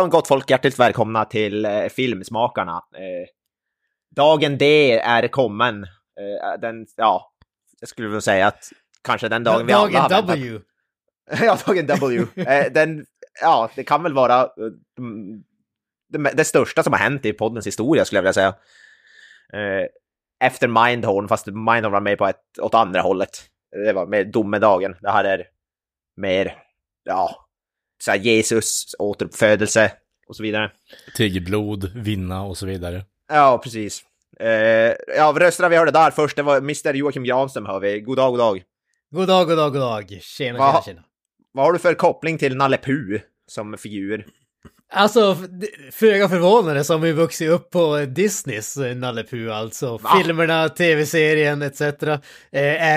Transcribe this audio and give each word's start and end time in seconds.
Ja, 0.00 0.06
gott 0.06 0.28
folk, 0.28 0.50
hjärtligt 0.50 0.78
välkomna 0.78 1.24
till 1.24 1.64
eh, 1.64 1.86
Filmsmakarna. 1.86 2.76
Eh, 2.76 3.28
dagen 4.16 4.58
D 4.58 4.98
är 4.98 5.28
kommen. 5.28 5.84
Eh, 5.84 6.60
den, 6.60 6.86
ja, 6.96 7.32
jag 7.80 7.88
skulle 7.88 8.08
vilja 8.08 8.20
säga 8.20 8.46
att 8.46 8.70
kanske 9.04 9.28
den 9.28 9.44
dagen 9.44 9.66
vi 9.66 9.72
alla 9.72 10.00
har 10.00 10.08
Dagen 10.08 10.26
väntat. 10.26 10.38
W. 10.38 10.60
ja, 11.46 11.58
dagen 11.66 11.86
W. 11.86 12.26
Eh, 12.36 12.72
den, 12.72 13.06
ja, 13.40 13.70
det 13.74 13.84
kan 13.84 14.02
väl 14.02 14.14
vara 14.14 14.40
eh, 14.40 14.48
mm, 14.98 15.42
det, 16.08 16.32
det 16.36 16.44
största 16.44 16.82
som 16.82 16.92
har 16.92 17.00
hänt 17.00 17.24
i 17.24 17.32
poddens 17.32 17.66
historia 17.66 18.04
skulle 18.04 18.16
jag 18.18 18.22
vilja 18.22 18.32
säga. 18.32 18.54
Eh, 19.52 19.86
efter 20.44 20.68
Mindhorn, 20.68 21.28
fast 21.28 21.46
Mindhorn 21.46 21.92
var 21.92 22.00
med 22.00 22.18
på 22.18 22.26
ett, 22.26 22.58
åt 22.60 22.74
andra 22.74 23.00
hållet. 23.00 23.42
Det 23.86 23.92
var 23.92 24.06
med 24.06 24.30
domedagen. 24.32 24.96
Det 25.00 25.10
här 25.10 25.24
är 25.24 25.46
mer, 26.16 26.54
ja, 27.04 27.49
så 28.04 28.10
här 28.10 28.18
Jesus 28.18 28.94
återuppfödelse 28.98 29.92
och 30.28 30.36
så 30.36 30.42
vidare. 30.42 30.70
Tigerblod, 31.16 31.92
vinna 31.96 32.42
och 32.42 32.58
så 32.58 32.66
vidare. 32.66 33.04
Ja, 33.28 33.60
precis. 33.64 34.04
Eh, 34.40 34.48
ja, 35.16 35.34
rösterna 35.36 35.68
vi 35.68 35.76
hörde 35.76 35.90
där 35.90 36.10
först, 36.10 36.36
det 36.36 36.42
var 36.42 36.56
Mr 36.56 36.94
Joakim 36.94 37.24
Granström 37.24 37.66
hör 37.66 37.80
vi. 37.80 38.00
God 38.00 38.16
dag, 38.16 38.30
god 38.30 38.38
dag. 38.40 38.62
God 39.10 39.28
dag, 39.28 39.48
god 39.48 39.56
dag, 39.56 39.72
god 39.72 39.80
dag. 39.80 40.18
Tjena, 40.22 40.58
Va? 40.58 40.72
tjena, 40.72 40.82
tjena. 40.82 41.02
Vad 41.52 41.64
har 41.64 41.72
du 41.72 41.78
för 41.78 41.94
koppling 41.94 42.38
till 42.38 42.56
Nalle 42.56 42.78
Puh 42.78 43.20
som 43.46 43.78
figur? 43.78 44.26
Alltså, 44.92 45.36
föga 45.92 46.28
förvånande 46.28 46.84
som 46.84 47.00
vi 47.00 47.12
vuxit 47.12 47.50
upp 47.50 47.70
på 47.70 47.96
Disneys 47.96 48.76
eh, 48.76 48.96
Nalle 48.96 49.24
Puh 49.24 49.56
alltså. 49.56 49.96
Va? 49.96 50.10
Filmerna, 50.22 50.68
tv-serien 50.68 51.62
etc. 51.62 51.80
Eh, 51.80 52.18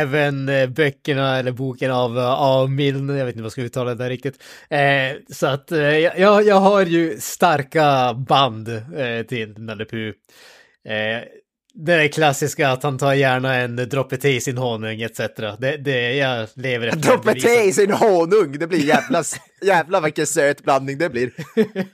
även 0.01 0.49
eh, 0.49 0.67
böckerna 0.67 1.39
eller 1.39 1.51
boken 1.51 1.91
av 1.91 2.17
A. 2.17 2.67
Milne, 2.67 3.17
jag 3.17 3.25
vet 3.25 3.33
inte 3.33 3.41
vad 3.41 3.45
jag 3.45 3.51
ska 3.51 3.61
uttala 3.61 3.95
det 3.95 4.03
där 4.03 4.09
riktigt. 4.09 4.43
Så 5.29 5.47
att 5.47 5.71
jag, 6.17 6.43
jag 6.45 6.59
har 6.59 6.85
ju 6.85 7.19
starka 7.19 8.13
band 8.13 8.69
till 9.27 9.53
Nalle 9.57 9.85
Puh. 9.85 10.13
Det 11.75 11.93
är 11.93 12.07
klassiska 12.07 12.69
att 12.69 12.83
han 12.83 12.97
tar 12.97 13.13
gärna 13.13 13.55
en 13.55 13.75
droppe 13.75 14.17
te 14.17 14.29
i 14.35 14.41
sin 14.41 14.57
honung 14.57 15.01
etc. 15.01 15.19
Det, 15.59 15.77
det 15.77 16.15
jag 16.15 16.47
lever 16.55 16.87
efter. 16.87 16.99
Droppe 17.01 17.33
te 17.33 17.63
i 17.63 17.73
sin 17.73 17.91
honung, 17.91 18.59
det 18.59 18.67
blir 18.67 18.85
jävla, 18.85 19.23
jävla 19.61 20.01
vilken 20.01 20.27
söt 20.27 20.63
blandning 20.63 20.97
det 20.97 21.09
blir. 21.09 21.31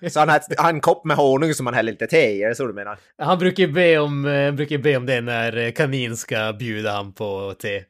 Så 0.09 0.19
han 0.19 0.29
har, 0.29 0.35
ett- 0.37 0.59
har 0.59 0.69
en 0.69 0.79
kopp 0.81 1.05
med 1.05 1.17
honung 1.17 1.53
som 1.53 1.65
han 1.65 1.75
häller 1.75 1.91
lite 1.91 2.07
te 2.07 2.29
i, 2.31 2.43
är 2.43 2.49
det 2.49 2.55
så 2.55 2.67
du 2.67 2.73
menar? 2.73 2.97
Han 3.17 3.39
brukar 3.39 3.67
be 3.67 3.97
om, 3.97 4.25
eh, 4.25 4.51
brukar 4.51 4.77
be 4.77 4.97
om 4.97 5.05
det 5.05 5.21
när 5.21 5.57
eh, 5.57 5.71
kanin 5.71 6.17
ska 6.17 6.53
bjuda 6.59 6.91
han 6.91 7.13
på 7.13 7.53
te. 7.61 7.83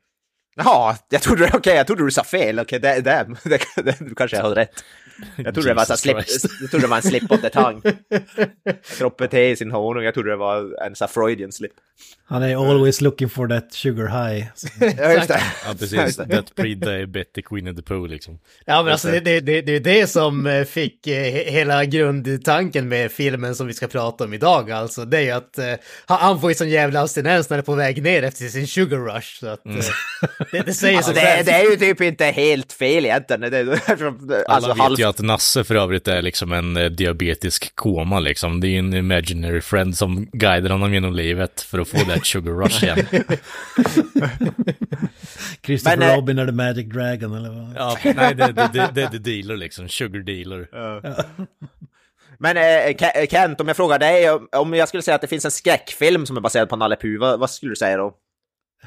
Ja, 0.63 0.97
jag 1.09 1.21
trodde, 1.21 1.49
okej, 1.53 1.75
jag 1.75 1.88
trodde 1.88 2.05
du 2.05 2.11
sa 2.11 2.23
fel, 2.23 2.59
okej, 2.59 2.79
det, 2.79 3.02
det, 3.02 3.27
det, 3.43 3.59
det, 3.83 3.95
du 3.99 4.15
kanske 4.15 4.38
har 4.41 4.55
rätt. 4.55 4.83
Jag 5.35 5.53
trodde 5.53 5.69
det 5.69 5.73
var, 5.73 5.85
så 5.85 5.97
slip, 5.97 6.17
jag 6.61 6.71
trodde 6.71 6.85
det 6.85 6.89
var 6.89 6.97
en 6.97 7.03
slip 7.03 7.31
of 7.31 7.41
the 7.41 7.49
tongue. 7.49 7.81
Droppe 8.99 9.27
te 9.27 9.49
i 9.49 9.55
sin 9.55 9.71
honung, 9.71 10.03
jag 10.03 10.13
trodde 10.13 10.30
det 10.30 10.35
var 10.35 10.85
en 10.85 10.95
så 10.95 11.07
Freudian 11.07 11.52
slip. 11.52 11.71
Han 12.25 12.43
är 12.43 12.70
always 12.71 13.02
looking 13.02 13.30
for 13.30 13.47
that 13.47 13.73
sugar 13.73 14.08
high. 14.08 14.45
Ja, 14.97 15.14
just 15.14 15.27
det. 15.27 15.42
Ja, 15.65 15.73
precis. 15.80 16.15
That 16.17 16.55
pre-Betty 16.55 17.41
Queen 17.41 17.67
of 17.67 17.76
the 17.76 17.81
Pooh 17.81 18.08
liksom. 18.08 18.39
Ja 18.65 18.83
men 18.83 18.91
alltså 18.91 19.08
det, 19.11 19.20
det, 19.39 19.61
det, 19.61 19.76
är 19.76 19.80
det 19.80 20.08
som 20.08 20.47
eh, 20.47 20.64
fick 20.64 21.08
eh, 21.08 21.11
he- 21.33 21.49
hela 21.52 21.86
grundtanken 21.86 22.87
med 22.89 23.11
filmen 23.11 23.55
som 23.55 23.67
vi 23.67 23.73
ska 23.73 23.87
prata 23.87 24.23
om 24.23 24.33
idag 24.33 24.71
alltså. 24.71 25.05
Det 25.05 25.17
är 25.17 25.21
ju 25.21 25.31
att 25.31 25.58
eh, 25.58 25.73
han- 26.05 26.41
får 26.41 26.52
ju 26.52 26.55
sån 26.55 26.70
jävla 26.70 27.02
abstinens 27.02 27.49
när 27.49 27.58
han 27.58 27.61
är 27.61 27.65
på 27.65 27.76
väg 27.76 28.03
ner 28.03 28.23
efter 28.23 28.45
sin 28.45 28.67
sugar 28.67 28.97
rush. 29.15 29.39
Så 29.39 29.47
att, 29.47 29.65
eh, 29.65 29.73
det, 30.52 30.61
det 30.65 30.73
säger 30.73 30.98
Alltså, 30.98 31.14
sig 31.14 31.23
det, 31.23 31.43
det 31.43 31.52
är 31.52 31.70
ju 31.71 31.76
typ 31.76 32.02
inte 32.02 32.26
helt 32.26 32.73
fel 32.73 33.05
egentligen. 33.05 33.42
Det, 33.42 33.49
det, 33.49 33.64
Alla 33.87 34.43
alltså, 34.48 34.70
vet 34.70 34.77
halv, 34.77 34.99
ju 34.99 35.05
att 35.05 35.20
Nasse 35.20 35.64
för 35.64 35.76
övrigt 35.76 36.08
är 36.08 36.21
liksom 36.21 36.52
en 36.54 36.77
eh, 36.77 36.86
diabetisk 36.86 37.76
koma 37.76 38.20
liksom. 38.20 38.59
Det 38.61 38.67
är 38.67 38.70
ju 38.70 38.77
en 38.80 38.93
imaginary 38.93 39.61
friend 39.61 39.98
som 39.98 40.26
guidar 40.33 40.70
honom 40.70 40.93
genom 40.93 41.14
livet 41.14 41.61
för 41.61 41.80
att 41.80 41.88
få 41.88 41.98
that 41.98 42.26
sugar 42.26 42.52
rush 42.54 42.83
igen. 42.83 42.98
Christopher 45.65 45.98
Men, 45.98 46.09
eh, 46.09 46.15
Robin 46.15 46.39
är 46.39 46.45
the 46.45 46.52
Magic 46.52 46.86
Dragon 46.93 47.33
eller 47.38 47.49
vad? 47.49 47.73
Ja, 47.76 47.98
nej, 48.15 48.36
det, 48.36 48.45
det, 48.52 48.70
det, 48.73 48.89
det 48.95 49.02
är 49.02 49.08
the 49.09 49.17
dealer 49.17 49.58
liksom. 49.58 49.89
Sugar 49.89 50.20
dealer. 50.20 50.67
Men 52.42 52.58
eh, 52.58 52.95
Ke- 52.95 53.27
Kent, 53.32 53.61
om 53.61 53.67
jag 53.67 53.77
frågar 53.77 53.99
dig, 53.99 54.30
om- 54.32 54.48
om 54.52 54.73
jag 54.73 54.88
skulle 54.88 55.04
säga 55.04 55.15
att 55.15 55.21
det 55.21 55.27
finns 55.27 55.45
en 55.45 55.52
skräckfilm 55.52 56.26
som 56.26 56.38
är 56.38 56.42
baserad 56.42 56.70
på 56.70 56.76
Nalle 56.76 56.95
Puh, 56.95 57.20
vad, 57.20 57.39
vad 57.39 57.49
skulle 57.49 57.71
du 57.71 57.76
säga 57.76 57.98
då? 57.98 58.14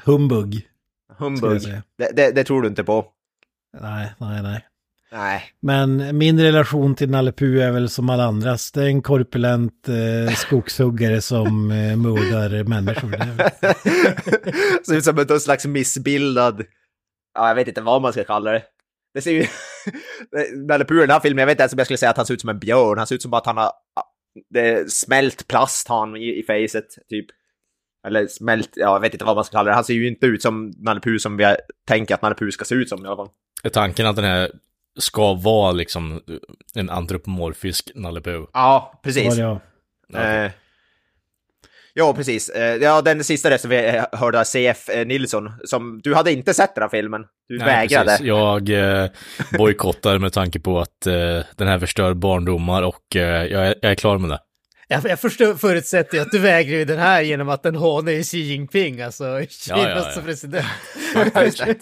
Humbug. 0.05 0.61
Humbug? 1.17 1.61
Det, 1.97 2.15
det, 2.15 2.31
det 2.31 2.43
tror 2.43 2.61
du 2.61 2.67
inte 2.67 2.83
på? 2.83 3.05
Nej, 3.81 4.13
nej, 4.19 4.43
nej. 4.43 4.65
Nej. 5.13 5.43
Men 5.59 6.17
min 6.17 6.39
relation 6.39 6.95
till 6.95 7.09
Nalle 7.09 7.31
Puh 7.31 7.65
är 7.65 7.71
väl 7.71 7.89
som 7.89 8.09
alla 8.09 8.23
andras. 8.23 8.71
Det 8.71 8.81
är 8.81 8.85
en 8.85 9.01
korpulent 9.01 9.89
eh, 9.89 10.33
skogshuggare 10.35 11.21
som 11.21 11.71
eh, 11.71 11.97
mördar 11.97 12.63
människor. 12.63 13.11
Ser 14.85 14.95
ut 14.95 15.03
som 15.03 15.19
en 15.19 15.39
slags 15.39 15.65
missbildad... 15.65 16.65
Ja, 17.33 17.47
jag 17.47 17.55
vet 17.55 17.67
inte 17.67 17.81
vad 17.81 18.01
man 18.01 18.13
ska 18.13 18.23
kalla 18.23 18.51
det. 18.51 18.63
Det 19.13 19.21
ser 19.21 19.31
ju... 19.31 19.45
Nalle 20.67 20.85
Puh 20.85 20.97
i 20.97 21.01
den 21.01 21.09
här 21.09 21.19
filmen, 21.19 21.39
jag 21.41 21.45
vet 21.45 21.53
inte 21.53 21.63
ens 21.63 21.73
om 21.73 21.77
jag 21.77 21.87
skulle 21.87 21.97
säga 21.97 22.09
att 22.09 22.17
han 22.17 22.25
ser 22.25 22.33
ut 22.33 22.41
som 22.41 22.49
en 22.49 22.59
björn. 22.59 22.97
Han 22.97 23.07
ser 23.07 23.15
ut 23.15 23.21
som 23.21 23.33
att 23.33 23.45
han 23.45 23.57
har... 23.57 23.71
Det 24.49 24.91
smält 24.91 25.47
plast 25.47 25.87
han 25.87 26.15
i, 26.15 26.39
i 26.39 26.43
facet, 26.43 26.87
typ. 27.09 27.25
Eller 28.07 28.27
smält, 28.27 28.69
ja 28.75 28.93
jag 28.95 28.99
vet 28.99 29.13
inte 29.13 29.25
vad 29.25 29.35
man 29.35 29.45
ska 29.45 29.57
kalla 29.57 29.69
det. 29.69 29.75
Han 29.75 29.83
ser 29.83 29.93
ju 29.93 30.07
inte 30.07 30.25
ut 30.25 30.41
som 30.41 30.73
Nalle 30.77 31.19
som 31.19 31.37
vi 31.37 31.55
tänker 31.87 32.15
att 32.15 32.21
Nalle 32.21 32.51
ska 32.51 32.65
se 32.65 32.75
ut 32.75 32.89
som 32.89 33.05
i 33.05 33.07
alla 33.07 33.15
fall. 33.15 33.29
Är 33.63 33.69
tanken 33.69 34.05
att 34.05 34.15
den 34.15 34.25
här 34.25 34.51
ska 34.99 35.33
vara 35.33 35.71
liksom 35.71 36.21
en 36.75 36.89
antropomorfisk 36.89 37.91
Nalle? 37.95 38.21
Ja, 38.53 38.99
precis. 39.03 39.37
Ja, 39.37 39.59
ja. 40.07 40.19
Eh, 40.19 40.51
ja, 41.93 42.13
precis. 42.13 42.49
Eh, 42.49 42.75
ja, 42.75 43.01
den 43.01 43.23
sista 43.23 43.49
rösten 43.49 43.69
vi 43.69 43.87
eh, 43.87 44.03
hörde 44.11 44.39
av 44.39 44.43
CF 44.43 44.89
eh, 44.89 45.05
Nilsson, 45.05 45.51
som 45.63 46.01
du 46.03 46.15
hade 46.15 46.31
inte 46.31 46.53
sett 46.53 46.75
den 46.75 46.81
här 46.81 46.89
filmen. 46.89 47.25
Du 47.47 47.57
Nej, 47.57 47.67
vägrade. 47.67 48.05
precis. 48.05 48.27
Jag 48.27 48.69
eh, 48.69 49.09
bojkottar 49.57 50.17
med 50.17 50.33
tanke 50.33 50.59
på 50.59 50.79
att 50.79 51.07
eh, 51.07 51.39
den 51.55 51.67
här 51.67 51.79
förstör 51.79 52.13
barndomar 52.13 52.81
och 52.83 53.15
eh, 53.15 53.45
jag, 53.45 53.67
är, 53.67 53.75
jag 53.81 53.91
är 53.91 53.95
klar 53.95 54.17
med 54.17 54.29
det. 54.29 54.39
Jag, 54.93 55.11
jag 55.11 55.19
förstår, 55.19 55.55
förutsätter 55.55 56.17
ju 56.17 56.21
att 56.21 56.31
du 56.31 56.39
vägrar 56.39 56.77
ju 56.77 56.85
den 56.85 56.99
här 56.99 57.21
genom 57.21 57.49
att 57.49 57.63
den 57.63 57.75
hånar 57.75 58.23
Xi 58.23 58.39
Jinping, 58.39 59.01
alltså 59.01 59.39
Kinas 59.49 59.67
ja, 59.67 60.11
ja. 60.15 60.21
president. 60.25 60.65
Ja, 61.15 61.25
det. 61.33 61.77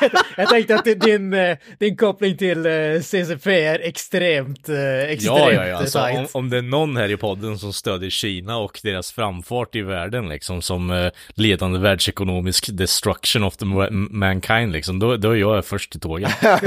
jag 0.36 0.48
tänkte 0.48 0.74
att 0.74 0.84
din, 0.84 1.34
din 1.78 1.96
koppling 1.96 2.36
till 2.36 2.66
eh, 2.66 3.00
CCP 3.00 3.64
är 3.64 3.80
extremt, 3.80 4.68
eh, 4.68 4.98
extremt 4.98 5.38
Ja, 5.38 5.52
ja, 5.52 5.66
ja. 5.66 5.76
Alltså, 5.76 6.00
om, 6.00 6.26
om 6.32 6.50
det 6.50 6.58
är 6.58 6.62
någon 6.62 6.96
här 6.96 7.10
i 7.10 7.16
podden 7.16 7.58
som 7.58 7.72
stödjer 7.72 8.10
Kina 8.10 8.58
och 8.58 8.80
deras 8.82 9.12
framfart 9.12 9.74
i 9.74 9.82
världen 9.82 10.28
liksom 10.28 10.62
som 10.62 10.90
eh, 10.90 11.10
ledande 11.34 11.78
världsekonomisk 11.78 12.68
destruction 12.72 13.44
of 13.44 13.56
the 13.56 13.64
ma- 13.64 13.90
mankind 14.10 14.72
liksom, 14.72 14.98
då, 14.98 15.16
då 15.16 15.30
är 15.30 15.36
jag 15.36 15.64
först 15.64 15.96
i 15.96 15.98
tåget. 15.98 16.30
Men 16.42 16.62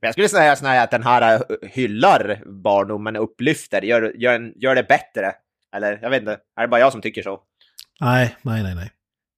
jag 0.00 0.12
skulle 0.12 0.28
säga 0.28 0.82
att 0.82 0.90
den 0.90 1.02
här 1.02 1.42
hyllar 1.62 2.42
barndomen, 2.46 3.16
upplyfter, 3.16 3.82
gör, 3.82 3.99
gör, 4.02 4.34
en, 4.34 4.52
gör 4.56 4.74
det 4.74 4.82
bättre. 4.82 5.32
Eller 5.76 5.98
jag 6.02 6.10
vet 6.10 6.20
inte, 6.20 6.38
är 6.56 6.62
det 6.62 6.68
bara 6.68 6.80
jag 6.80 6.92
som 6.92 7.02
tycker 7.02 7.22
så? 7.22 7.40
Nej, 8.00 8.36
nej, 8.42 8.62
nej, 8.62 8.74
nej. 8.74 8.90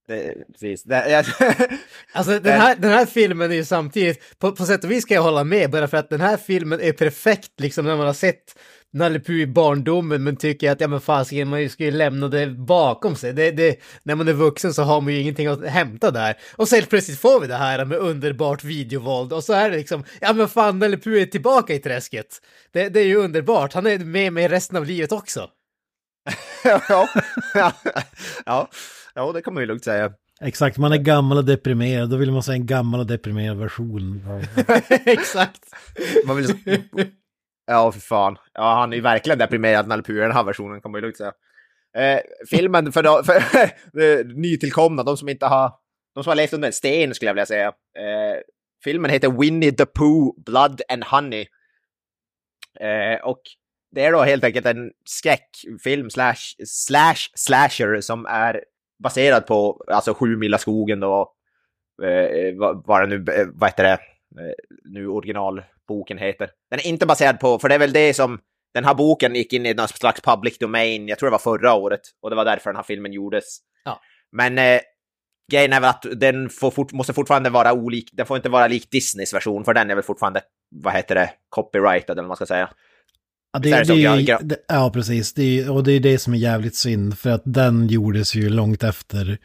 Det, 0.09 0.35
precis. 0.53 0.83
Det, 0.83 1.11
jag, 1.11 1.25
Alltså 2.13 2.39
den 2.39 2.61
här, 2.61 2.77
den 2.77 2.91
här 2.91 3.07
filmen 3.07 3.51
är 3.51 3.55
ju 3.55 3.65
samtidigt, 3.65 4.39
på, 4.39 4.53
på 4.53 4.65
sätt 4.65 4.85
och 4.85 4.91
vis 4.91 5.05
kan 5.05 5.15
jag 5.15 5.23
hålla 5.23 5.45
med, 5.45 5.71
bara 5.71 5.89
för 5.89 5.97
att 5.97 6.11
den 6.11 6.21
här 6.21 6.37
filmen 6.37 6.81
är 6.81 6.93
perfekt 6.93 7.61
liksom 7.61 7.85
när 7.85 7.97
man 7.97 8.07
har 8.07 8.15
sett 8.15 8.59
Nalle 8.93 9.21
i 9.27 9.47
barndomen 9.47 10.25
men 10.25 10.37
tycker 10.37 10.71
att 10.71 10.81
ja 10.81 10.89
men 10.89 11.01
fasiken 11.01 11.49
man 11.49 11.69
ska 11.69 11.85
ju 11.85 11.91
lämna 11.91 12.29
det 12.29 12.47
bakom 12.47 13.17
sig. 13.17 13.33
Det, 13.33 13.51
det, 13.51 13.81
när 14.03 14.15
man 14.15 14.29
är 14.29 14.33
vuxen 14.33 14.75
så 14.75 14.83
har 14.83 15.01
man 15.01 15.13
ju 15.13 15.21
ingenting 15.21 15.47
att 15.47 15.67
hämta 15.67 16.11
där. 16.11 16.37
Och 16.57 16.69
så 16.69 16.75
helt 16.75 16.91
plötsligt 16.91 17.19
får 17.19 17.41
vi 17.41 17.47
det 17.47 17.57
här 17.57 17.85
med 17.85 17.99
underbart 17.99 18.65
videovåld 18.65 19.33
och 19.33 19.45
så 19.45 19.53
är 19.53 19.71
det 19.71 19.77
liksom, 19.77 20.05
ja 20.21 20.33
men 20.33 20.49
fan 20.49 20.79
Nalle 20.79 20.97
är 20.97 21.27
tillbaka 21.27 21.75
i 21.75 21.79
träsket. 21.79 22.41
Det, 22.73 22.89
det 22.89 23.01
är 23.01 23.07
ju 23.07 23.17
underbart, 23.17 23.73
han 23.73 23.87
är 23.87 23.99
med 23.99 24.33
mig 24.33 24.49
resten 24.49 24.77
av 24.77 24.87
livet 24.87 25.13
också. 25.13 25.49
ja, 26.65 26.81
ja, 27.55 27.73
ja, 28.45 28.69
ja, 29.15 29.33
det 29.33 29.43
kan 29.43 29.55
man 29.55 29.63
ju 29.63 29.67
lugnt 29.67 29.85
säga. 29.85 30.13
Exakt, 30.41 30.79
man 30.79 30.93
är 30.93 30.97
gammal 30.97 31.39
och 31.39 31.45
deprimerad. 31.45 32.11
Då 32.11 32.17
vill 32.17 32.33
man 32.33 32.43
se 32.43 32.53
en 32.53 32.67
gammal 32.67 33.01
och 33.01 33.07
deprimerad 33.07 33.59
version. 33.59 34.23
Exakt. 34.91 35.63
Man 36.27 36.37
vill... 36.37 36.55
Ja, 37.73 37.93
för 37.93 38.01
fan. 38.01 38.39
Ja, 38.53 38.75
han 38.75 38.93
är 38.93 38.97
ju 38.97 39.03
verkligen 39.03 39.39
deprimerad 39.39 39.89
när 39.89 40.03
Puh 40.03 40.17
i 40.17 40.21
den 40.21 40.33
här 40.33 40.45
versionen, 40.45 40.81
kan 40.81 40.91
man 40.91 40.99
ju 40.99 41.03
lugnt 41.03 41.17
säga. 41.17 41.33
Eh, 41.97 42.21
filmen 42.51 42.93
för, 42.93 43.03
de, 43.03 43.25
för 43.25 44.35
nytillkomna, 44.41 45.03
de 45.03 45.17
som 45.17 45.29
inte 45.29 45.47
har... 45.47 45.73
De 46.15 46.25
som 46.25 46.31
har 46.31 46.37
levt 46.37 46.53
under 46.53 46.67
en 46.69 46.73
sten, 46.73 47.15
skulle 47.15 47.29
jag 47.29 47.35
vilja 47.35 47.47
säga. 47.47 47.67
Eh, 47.67 48.41
filmen 48.85 49.11
heter 49.11 49.29
Winnie 49.29 49.73
the 49.73 49.87
Pooh, 49.87 50.35
Blood 50.47 50.83
and 50.89 51.05
Honey. 51.05 51.47
Eh, 52.81 53.21
och 53.25 53.41
det 53.91 54.05
är 54.05 54.13
då 54.13 54.23
helt 54.23 54.45
enkelt 54.45 54.67
en 54.67 54.91
skräckfilm 55.05 56.11
slash, 56.11 56.55
slash 56.67 57.31
slasher 57.35 58.01
som 58.01 58.27
är 58.27 58.65
baserad 59.03 59.47
på 59.47 59.85
alltså 59.87 60.15
Sju 60.15 60.37
mila 60.37 60.59
skogen 60.59 61.01
då. 61.01 61.33
Eh, 62.03 62.59
vad, 62.59 62.87
vad 62.87 63.03
det 63.03 63.19
nu, 63.19 63.33
eh, 63.33 63.47
vad 63.53 63.71
heter 63.71 63.85
det, 63.85 63.99
nu 64.85 65.07
originalboken 65.07 66.19
heter. 66.19 66.51
Den 66.71 66.81
är 66.81 66.87
inte 66.87 67.07
baserad 67.07 67.41
på, 67.41 67.59
för 67.59 67.69
det 67.69 67.75
är 67.75 67.79
väl 67.79 67.93
det 67.93 68.15
som, 68.15 68.41
den 68.75 68.85
här 68.85 68.95
boken 68.95 69.35
gick 69.35 69.53
in 69.53 69.67
i 69.67 69.75
någon 69.75 69.89
slags 69.89 70.21
public 70.21 70.59
domain, 70.59 71.09
jag 71.09 71.19
tror 71.19 71.27
det 71.27 71.33
var 71.33 71.39
förra 71.39 71.75
året, 71.75 72.01
och 72.23 72.31
det 72.31 72.37
var 72.37 72.45
därför 72.45 72.71
den 72.71 72.77
här 72.77 72.83
filmen 72.83 73.13
gjordes. 73.13 73.59
Ja. 73.85 74.01
Men 74.33 74.59
eh, 74.59 74.81
grejen 75.53 75.73
är 75.73 75.81
väl 75.81 75.91
att 75.91 76.07
den 76.17 76.49
fort, 76.49 76.93
måste 76.93 77.13
fortfarande 77.13 77.51
vara 77.51 77.73
olik, 77.73 78.11
den 78.13 78.27
får 78.27 78.37
inte 78.37 78.49
vara 78.49 78.69
lik 78.69 78.91
Disneys 78.91 79.35
version, 79.35 79.65
för 79.65 79.75
den 79.75 79.91
är 79.91 79.95
väl 79.95 80.05
fortfarande, 80.05 80.41
vad 80.71 80.95
heter 80.95 81.15
det, 81.15 81.31
copyrightad 81.49 82.13
eller 82.13 82.23
vad 82.23 82.29
man 82.29 82.37
ska 82.37 82.47
säga. 82.47 82.71
Ja, 83.53 83.59
det, 83.59 83.85
det, 83.85 84.39
det 84.43 84.57
ja 84.69 84.91
precis. 84.95 85.35
Det 85.35 85.69
och 85.69 85.85
det 85.85 85.93
är 85.93 86.01
det 86.01 86.19
som 86.19 86.35
är 86.35 86.39
jävligt 86.39 86.77
synd. 86.77 87.19
För 87.19 87.31
att 87.31 87.43
den 87.45 87.89
gjordes 87.89 88.35
ju 88.35 88.49
långt 88.49 88.83
efter 88.83 89.39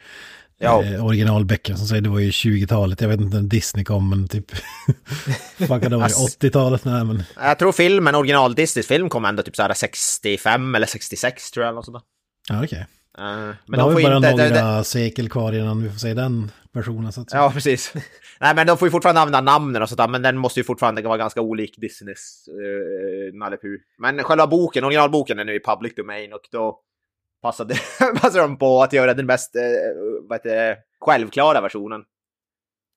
Ja. 0.60 0.84
eh, 0.84 1.06
originalböckerna. 1.06 1.78
Som 1.78 1.86
säger, 1.86 2.02
det 2.02 2.08
var 2.08 2.18
ju 2.18 2.30
20-talet. 2.30 3.00
Jag 3.00 3.08
vet 3.08 3.20
inte 3.20 3.36
när 3.36 3.42
Disney 3.48 3.84
kom, 3.84 4.10
men 4.10 4.28
typ... 4.28 4.50
Fuck, 5.58 5.68
det 5.82 5.88
var 5.96 6.08
ju 6.08 6.14
Ass- 6.14 6.38
80-talet. 6.40 6.84
Nej, 6.84 7.04
men... 7.04 7.22
Jag 7.36 7.58
tror 7.58 7.72
filmen, 7.72 8.14
original 8.14 8.54
Disneys 8.54 8.86
film 8.86 9.08
kom 9.08 9.24
ändå 9.24 9.42
typ 9.42 9.56
så 9.56 9.62
här 9.62 9.74
65 9.74 10.74
eller 10.74 10.86
66 10.86 11.50
tror 11.50 11.64
jag. 11.64 11.68
Eller 11.68 11.76
något 11.76 11.84
sånt 11.84 11.96
där. 12.48 12.54
Ja, 12.56 12.64
okej. 12.64 12.78
Eh, 13.18 13.24
men 13.24 13.54
Men 13.66 13.80
har 13.80 13.88
vi 13.90 13.94
får 13.94 14.02
bara 14.02 14.16
inte... 14.16 14.30
några 14.30 14.44
det- 14.48 14.76
det- 14.78 14.84
sekel 14.84 15.28
kvar 15.28 15.52
innan 15.52 15.82
vi 15.82 15.90
får 15.90 15.98
se 15.98 16.14
den 16.14 16.50
versionen. 16.72 17.12
Så 17.12 17.20
att 17.20 17.30
säga. 17.30 17.42
Ja, 17.42 17.50
precis. 17.50 17.92
Nej, 18.40 18.54
men 18.54 18.66
de 18.66 18.78
får 18.78 18.86
ju 18.88 18.92
fortfarande 18.92 19.20
använda 19.20 19.40
namnen 19.40 19.82
och 19.82 19.88
sånt 19.88 19.96
där, 19.98 20.08
men 20.08 20.22
den 20.22 20.36
måste 20.36 20.60
ju 20.60 20.64
fortfarande 20.64 21.02
vara 21.02 21.16
ganska 21.18 21.40
olik 21.40 21.74
Disneys 21.76 22.48
uh, 22.48 23.38
Nalle. 23.38 23.56
Men 23.98 24.22
själva 24.24 24.46
boken, 24.46 24.84
originalboken 24.84 25.38
är 25.38 25.44
nu 25.44 25.54
i 25.54 25.60
public 25.60 25.94
domain 25.96 26.32
och 26.32 26.40
då 26.52 26.80
passade, 27.42 27.74
passade 28.20 28.40
de 28.40 28.56
på 28.58 28.82
att 28.82 28.92
göra 28.92 29.14
den 29.14 29.26
mest 29.26 29.56
uh, 29.56 29.62
vad 30.28 30.38
heter 30.38 30.76
självklara 31.00 31.60
versionen. 31.60 32.00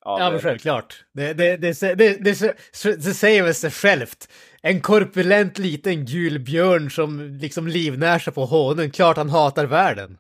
av- 0.06 0.20
Ja, 0.20 0.30
men 0.32 0.40
självklart. 0.40 1.06
Det, 1.14 1.34
det, 1.34 1.58
det, 1.58 1.80
det, 1.82 1.96
det, 1.96 2.24
det, 2.24 2.96
det 2.96 3.14
säger 3.14 3.44
väl 3.44 3.54
sig 3.56 3.72
självt. 3.72 4.28
En 4.62 4.82
korpulent 4.82 5.58
liten 5.58 6.06
gul 6.06 6.40
björn 6.40 6.92
som 6.92 7.20
liksom 7.42 7.68
livnär 7.68 8.20
sig 8.20 8.34
på 8.34 8.46
honung. 8.46 8.90
Klart 8.92 9.18
han 9.18 9.30
hatar 9.30 9.66
världen. 9.66 10.18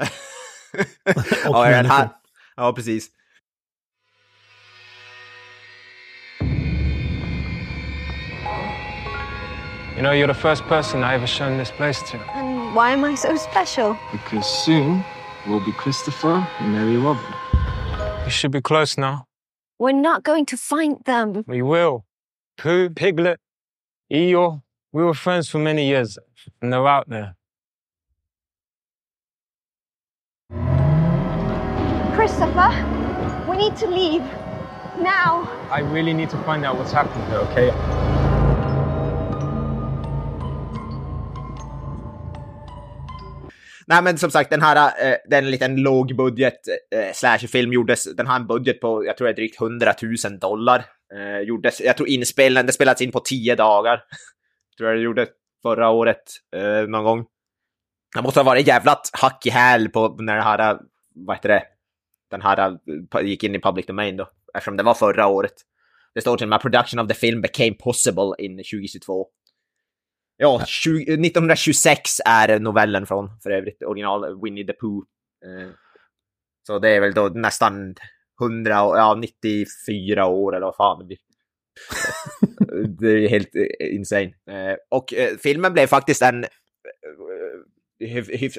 Ja, 1.44 1.62
här, 1.64 2.08
ja, 2.56 2.72
precis. 2.72 3.10
You 9.96 10.02
know, 10.02 10.12
you're 10.12 10.28
the 10.28 10.34
first 10.34 10.64
person 10.68 11.02
I 11.02 11.14
ever 11.14 11.26
shown 11.26 11.58
this 11.58 11.70
place 11.72 12.00
to. 12.10 12.18
And 12.68 12.76
why 12.76 12.90
am 12.90 13.02
I 13.02 13.14
so 13.14 13.34
special? 13.34 13.96
Because 14.12 14.44
soon 14.44 15.02
we'll 15.46 15.64
be 15.64 15.72
Christopher 15.72 16.46
and 16.60 16.70
Mary 16.70 16.98
Robin. 16.98 17.24
You 18.26 18.30
should 18.30 18.50
be 18.50 18.60
close 18.60 18.98
now. 18.98 19.24
We're 19.78 19.92
not 19.92 20.22
going 20.22 20.44
to 20.44 20.58
find 20.58 21.02
them. 21.06 21.44
We 21.46 21.62
will. 21.62 22.04
Pooh, 22.58 22.90
Piglet, 22.90 23.40
Eeyore, 24.12 24.60
we 24.92 25.02
were 25.02 25.14
friends 25.14 25.48
for 25.48 25.56
many 25.56 25.88
years, 25.88 26.18
and 26.60 26.70
they're 26.70 26.86
out 26.86 27.08
there. 27.08 27.36
Christopher, 32.12 32.70
we 33.48 33.56
need 33.56 33.76
to 33.76 33.86
leave. 33.86 34.22
Now. 35.00 35.48
I 35.70 35.80
really 35.80 36.12
need 36.12 36.28
to 36.28 36.36
find 36.42 36.66
out 36.66 36.76
what's 36.76 36.92
happened 36.92 37.24
here, 37.28 37.38
okay? 37.48 38.17
Nej, 43.90 44.02
men 44.02 44.18
som 44.18 44.30
sagt, 44.30 44.50
den 44.50 44.62
här, 44.62 45.10
eh, 45.10 45.16
den 45.24 45.38
är 45.38 45.42
en 45.42 45.50
liten 45.50 45.76
lågbudget 45.76 46.58
eh, 46.94 47.12
slasherfilm 47.12 47.72
gjordes, 47.72 48.14
den 48.14 48.26
har 48.26 48.36
en 48.36 48.46
budget 48.46 48.80
på, 48.80 49.04
jag 49.06 49.16
tror 49.16 49.26
det 49.26 49.32
är 49.32 49.36
drygt 49.36 49.60
100 49.60 49.94
000 50.02 50.38
dollar. 50.38 50.84
Eh, 51.14 51.40
gjordes, 51.40 51.80
jag 51.80 51.96
tror 51.96 52.08
inspelningen, 52.08 52.66
det 52.66 52.72
spelats 52.72 53.02
in 53.02 53.12
på 53.12 53.20
10 53.20 53.54
dagar. 53.54 54.02
tror 54.78 54.90
jag 54.90 54.98
det 54.98 55.02
gjorde 55.02 55.26
förra 55.62 55.90
året, 55.90 56.22
eh, 56.56 56.88
någon 56.88 57.04
gång. 57.04 57.26
Det 58.16 58.22
måste 58.22 58.40
ha 58.40 58.44
varit 58.44 58.66
jävlat 58.66 59.10
hack 59.12 59.46
i 59.46 59.50
häl 59.50 59.88
på 59.88 60.16
när 60.18 60.36
det 60.36 60.42
här, 60.42 60.70
eh, 60.70 60.78
vad 61.14 61.36
heter 61.36 61.48
det, 61.48 61.62
den 62.30 62.42
här 62.42 62.78
eh, 63.14 63.26
gick 63.26 63.44
in 63.44 63.54
i 63.54 63.60
public 63.60 63.86
domain 63.86 64.16
då, 64.16 64.28
eftersom 64.54 64.76
det 64.76 64.82
var 64.82 64.94
förra 64.94 65.26
året. 65.26 65.54
Det 66.14 66.20
står 66.20 66.36
till 66.36 66.44
och 66.44 66.48
med 66.48 66.60
production 66.60 67.00
of 67.00 67.08
the 67.08 67.14
film 67.14 67.40
became 67.40 67.72
possible 67.72 68.32
in 68.38 68.56
2022. 68.56 69.26
Ja, 70.40 70.62
20, 70.66 71.02
1926 71.02 72.00
är 72.24 72.58
novellen 72.60 73.06
från, 73.06 73.30
för 73.42 73.50
övrigt, 73.50 73.82
original 73.82 74.42
Winnie 74.42 74.66
the 74.66 74.72
Pooh. 74.72 75.04
Eh, 75.44 75.68
så 76.66 76.78
det 76.78 76.88
är 76.90 77.00
väl 77.00 77.14
då 77.14 77.28
nästan 77.28 77.94
100, 78.42 78.84
år- 78.84 78.96
ja 78.96 79.14
94 79.14 80.26
år 80.26 80.56
eller 80.56 80.66
vad 80.66 80.76
fan 80.76 80.98
det 80.98 81.04
blir. 81.04 81.18
det 83.00 83.24
är 83.24 83.28
helt 83.28 83.54
eh, 83.54 83.94
insane. 83.94 84.24
Eh, 84.50 84.76
och 84.90 85.14
eh, 85.14 85.36
filmen 85.36 85.72
blev 85.72 85.86
faktiskt 85.86 86.22
en... 86.22 86.44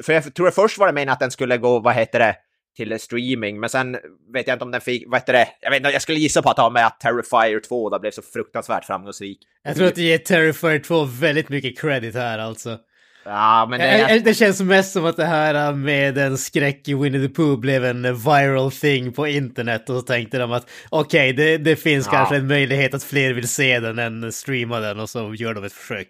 För 0.04 0.12
jag 0.14 0.34
tror 0.34 0.52
först 0.52 0.78
var 0.78 0.88
det 0.88 0.94
menat 0.94 1.14
att 1.14 1.20
den 1.20 1.31
skulle 1.31 1.58
gå, 1.58 1.80
vad 1.80 1.94
heter 1.96 2.20
det, 2.20 2.36
till 2.80 3.00
streaming, 3.00 3.60
men 3.60 3.70
sen 3.70 3.92
vet 4.34 4.48
jag 4.48 4.56
inte 4.56 4.66
om 4.66 4.72
den 4.72 4.81
fick, 4.81 5.04
vad 5.08 5.20
heter 5.20 5.34
det, 5.34 5.48
jag 5.62 5.70
vet 5.70 5.78
inte, 5.78 5.90
jag 5.90 6.02
skulle 6.02 6.20
gissa 6.20 6.42
på 6.42 6.50
att 6.50 6.58
ha 6.58 6.70
med 6.70 6.86
att 6.86 7.00
Terrifier 7.00 7.60
2 7.60 7.90
då 7.90 8.00
blev 8.00 8.12
så 8.12 8.22
fruktansvärt 8.22 8.86
framgångsrik. 8.86 9.40
Jag 9.64 9.76
tror 9.76 9.88
att 9.88 9.96
det 9.96 10.02
ger 10.02 10.18
Terrifier 10.18 10.80
2 10.80 11.04
väldigt 11.06 11.50
mycket 11.50 11.80
credit 11.80 12.16
här 12.16 12.40
alltså. 12.40 12.78
Ja, 13.26 13.68
men 13.70 13.80
det 13.80 13.86
är... 13.86 14.20
det 14.20 14.34
känns 14.34 14.62
mest 14.62 14.94
som 14.94 15.06
att 15.06 15.18
det 15.18 15.26
här 15.26 15.74
med 15.74 16.18
en 16.18 16.38
skräck 16.38 16.88
i 16.88 16.94
Winnie 16.94 17.28
the 17.28 17.34
Pooh 17.34 17.60
blev 17.60 17.86
en 17.86 18.02
viral 18.02 18.72
thing 18.72 19.12
på 19.14 19.28
internet 19.28 19.90
och 19.90 19.96
så 19.96 20.02
tänkte 20.02 20.38
de 20.38 20.52
att 20.52 20.70
okej, 20.90 21.34
det, 21.34 21.58
det 21.58 21.76
finns 21.76 22.06
Ja. 22.06 22.12
kanske 22.12 22.36
en 22.36 22.48
möjlighet 22.48 22.94
att 22.94 23.04
fler 23.04 23.34
vill 23.34 23.48
se 23.48 23.80
den 23.80 24.00
än 24.00 24.31
streama 24.31 24.80
den 24.80 25.00
och 25.00 25.10
så 25.10 25.33
gör 25.36 25.54
de 25.54 25.64
ett 25.64 25.74
försök. 25.74 26.07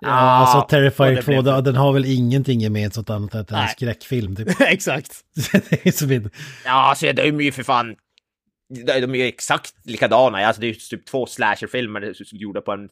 Ja, 0.00 0.10
alltså 0.10 0.58
och 0.58 0.68
Terrifier 0.68 1.10
det 1.14 1.22
2, 1.22 1.42
blev- 1.42 1.62
den, 1.62 1.76
har 1.76 1.92
väl 1.92 2.04
ingenting 2.04 2.60
gemensamt 2.60 3.10
annat 3.10 3.34
än 3.34 3.40
att 3.40 3.48
det 3.48 3.54
är 3.56 3.62
en 3.62 3.68
skräckfilm. 3.68 4.36
Typ. 4.36 4.60
Exakt. 4.60 5.12
det 5.70 5.86
är 5.86 5.92
som 5.92 6.10
en- 6.10 6.30
Ja, 6.64 6.70
alltså 6.70 7.12
de 7.12 7.22
är 7.22 7.42
ju 7.42 7.52
för 7.52 7.62
fan... 7.62 7.96
De 8.84 9.14
är 9.14 9.14
ju 9.18 9.24
exakt 9.24 9.74
likadana. 9.84 10.38
Alltså, 10.38 10.60
det 10.60 10.66
är 10.66 10.68
ju 10.68 10.74
typ 10.74 11.06
två 11.06 11.26
slasherfilmer 11.26 12.12
gjorda 12.32 12.60
på 12.60 12.72
en... 12.72 12.88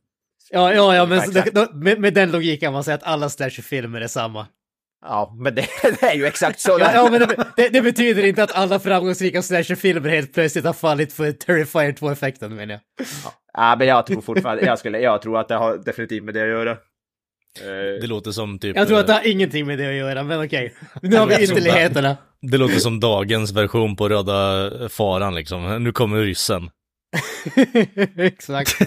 Ja, 0.50 0.72
ja, 0.74 0.94
ja, 0.94 1.06
men 1.06 1.20
då, 1.52 1.66
med, 1.72 2.00
med 2.00 2.14
den 2.14 2.30
logiken 2.30 2.66
kan 2.66 2.72
man 2.72 2.84
säga 2.84 2.94
att 2.94 3.02
alla 3.02 3.28
slasherfilmer 3.28 4.00
är 4.00 4.06
samma. 4.06 4.46
Ja, 5.04 5.36
men 5.38 5.54
det, 5.54 5.66
det 6.00 6.02
är 6.06 6.14
ju 6.14 6.26
exakt 6.26 6.60
så. 6.60 6.76
Ja, 6.80 6.90
ja 6.94 7.10
men 7.10 7.20
det, 7.20 7.44
det, 7.56 7.68
det 7.68 7.82
betyder 7.82 8.24
inte 8.26 8.42
att 8.42 8.52
alla 8.52 8.78
framgångsrika 8.78 9.42
slasherfilmer 9.42 10.08
helt 10.08 10.34
plötsligt 10.34 10.64
har 10.64 10.72
fallit 10.72 11.12
för 11.12 11.32
Terrifier 11.32 11.92
2-effekten 11.92 12.54
menar 12.56 12.74
jag. 12.74 13.06
Ja, 13.52 13.76
men 13.78 13.86
jag 13.86 14.06
tror 14.06 14.20
fortfarande... 14.20 14.64
Jag, 14.66 14.78
skulle, 14.78 14.98
jag 15.00 15.22
tror 15.22 15.38
att 15.40 15.48
det 15.48 15.54
har 15.54 15.76
definitivt 15.76 16.24
med 16.24 16.34
det 16.34 16.42
att 16.42 16.48
göra. 16.48 16.76
Eh, 17.60 18.00
Det 18.00 18.06
låter 18.06 18.30
som 18.30 18.58
typ... 18.58 18.76
Jag 18.76 18.88
tror 18.88 19.00
att 19.00 19.06
det 19.06 19.12
eh, 19.12 19.18
har 19.18 19.26
ingenting 19.28 19.66
med 19.66 19.78
det 19.78 19.88
att 19.88 19.94
göra, 19.94 20.22
men 20.22 20.44
okej. 20.44 20.74
Nu 21.02 21.16
har 21.16 21.26
vi 21.26 21.44
ytterligheterna. 21.44 22.16
Det 22.42 22.58
låter 22.58 22.78
som 22.78 23.00
dagens 23.00 23.52
version 23.52 23.96
på 23.96 24.08
Röda 24.08 24.70
Faran 24.88 25.34
liksom. 25.34 25.84
Nu 25.84 25.92
kommer 25.92 26.22
ryssen. 26.22 26.70
Exakt. 28.16 28.80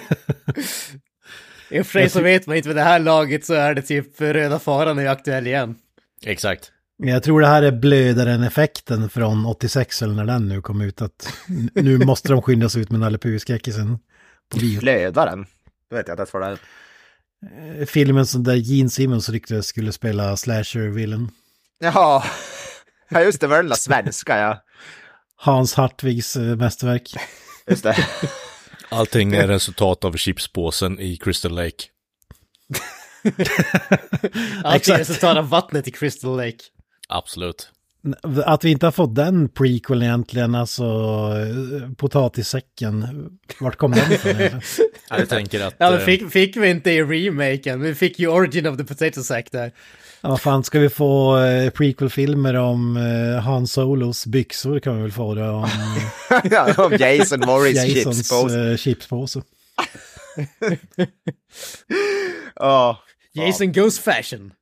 I 1.69 1.79
och 1.79 1.85
för 1.85 1.99
sig 1.99 2.09
så 2.09 2.21
vet 2.21 2.47
man 2.47 2.55
inte, 2.57 2.69
med 2.69 2.75
det 2.75 2.81
här 2.81 2.99
laget 2.99 3.45
så 3.45 3.53
är 3.53 3.73
det 3.73 3.81
typ 3.81 4.21
Röda 4.21 4.59
Faran 4.59 4.97
är 4.97 5.01
ju 5.01 5.07
aktuell 5.07 5.47
igen. 5.47 5.75
Exakt. 6.25 6.71
Men 6.99 7.09
jag 7.09 7.23
tror 7.23 7.41
det 7.41 7.47
här 7.47 7.63
är 7.63 7.71
blödaren-effekten 7.71 9.09
från 9.09 9.45
86 9.45 10.01
eller 10.01 10.13
när 10.13 10.25
den 10.25 10.47
nu 10.49 10.61
kom 10.61 10.81
ut. 10.81 11.01
Att 11.01 11.33
nu 11.73 11.97
måste 11.97 12.29
de 12.29 12.41
skynda 12.41 12.69
sig 12.69 12.81
ut 12.81 12.91
med 12.91 12.99
Nalle 12.99 13.17
Puh-skräckisen. 13.17 13.99
Blödaren. 14.79 15.45
Då 15.89 15.95
vet 15.95 16.07
jag 16.07 16.13
inte 16.13 16.21
ens 16.21 16.33
vad 16.33 16.41
det 16.41 16.47
är. 16.47 16.57
Eh, 17.45 17.85
Filmen 17.85 18.25
som 18.25 18.43
där 18.43 18.55
Gene 18.55 18.89
Simmons 18.89 19.29
ryktades 19.29 19.67
skulle 19.67 19.91
spela 19.91 20.37
slasher-villen. 20.37 21.31
Jaha. 21.79 22.23
Ja, 23.09 23.21
just 23.21 23.41
det. 23.41 23.47
var 23.47 23.57
den 23.57 23.69
där 23.69 23.75
svenska, 23.75 24.37
ja. 24.37 24.63
Hans 25.35 25.73
Hartwigs 25.73 26.35
eh, 26.35 26.55
mästerverk. 26.55 27.13
Just 27.67 27.83
det. 27.83 28.07
Allting 28.89 29.33
är 29.33 29.47
resultat 29.47 30.05
av 30.05 30.17
chipspåsen 30.17 30.99
i 30.99 31.17
Crystal 31.17 31.51
Lake. 31.51 31.83
Allt 34.63 34.87
är 34.87 34.97
resultat 34.97 35.37
av 35.37 35.49
vattnet 35.49 35.87
i 35.87 35.91
Crystal 35.91 36.37
Lake. 36.37 36.57
Absolut. 37.07 37.71
Att 38.45 38.63
vi 38.63 38.71
inte 38.71 38.85
har 38.85 38.91
fått 38.91 39.15
den 39.15 39.49
prequel 39.49 40.03
egentligen, 40.03 40.55
alltså 40.55 40.83
potatissäcken, 41.97 43.07
vart 43.59 43.75
kom 43.75 43.91
den 43.91 44.11
ifrån? 44.11 44.61
Ja, 45.09 45.19
Jag 45.19 45.29
tänker 45.29 45.63
att... 45.65 45.75
Ja, 45.77 45.91
men 45.91 45.99
eh, 45.99 46.05
fick, 46.05 46.31
fick 46.31 46.57
vi 46.57 46.69
inte 46.69 46.91
i 46.91 47.03
remaken, 47.03 47.81
vi 47.81 47.95
fick 47.95 48.19
ju 48.19 48.27
Origin 48.27 48.67
of 48.67 48.77
the 48.77 48.83
Potato 48.83 49.23
Sack 49.23 49.51
där. 49.51 49.71
Ja, 50.21 50.29
vad 50.29 50.41
fan, 50.41 50.63
ska 50.63 50.79
vi 50.79 50.89
få 50.89 51.37
eh, 51.39 51.69
prequel-filmer 51.69 52.53
om 52.53 52.97
eh, 52.97 53.41
Han 53.43 53.67
Solos 53.67 54.25
byxor 54.25 54.79
kan 54.79 54.95
vi 54.95 55.01
väl 55.01 55.11
få 55.11 55.35
det 55.35 55.49
om 55.49 55.67
ja, 56.51 56.73
om 56.85 56.93
Jason 56.99 57.39
Morris 57.39 57.75
Jasons 57.95 58.17
chipspåse. 58.17 58.77
chipspåse. 58.77 59.41
Ja. 62.55 62.99
Jason 63.33 63.71
Goes 63.71 63.99
Fashion. 63.99 64.53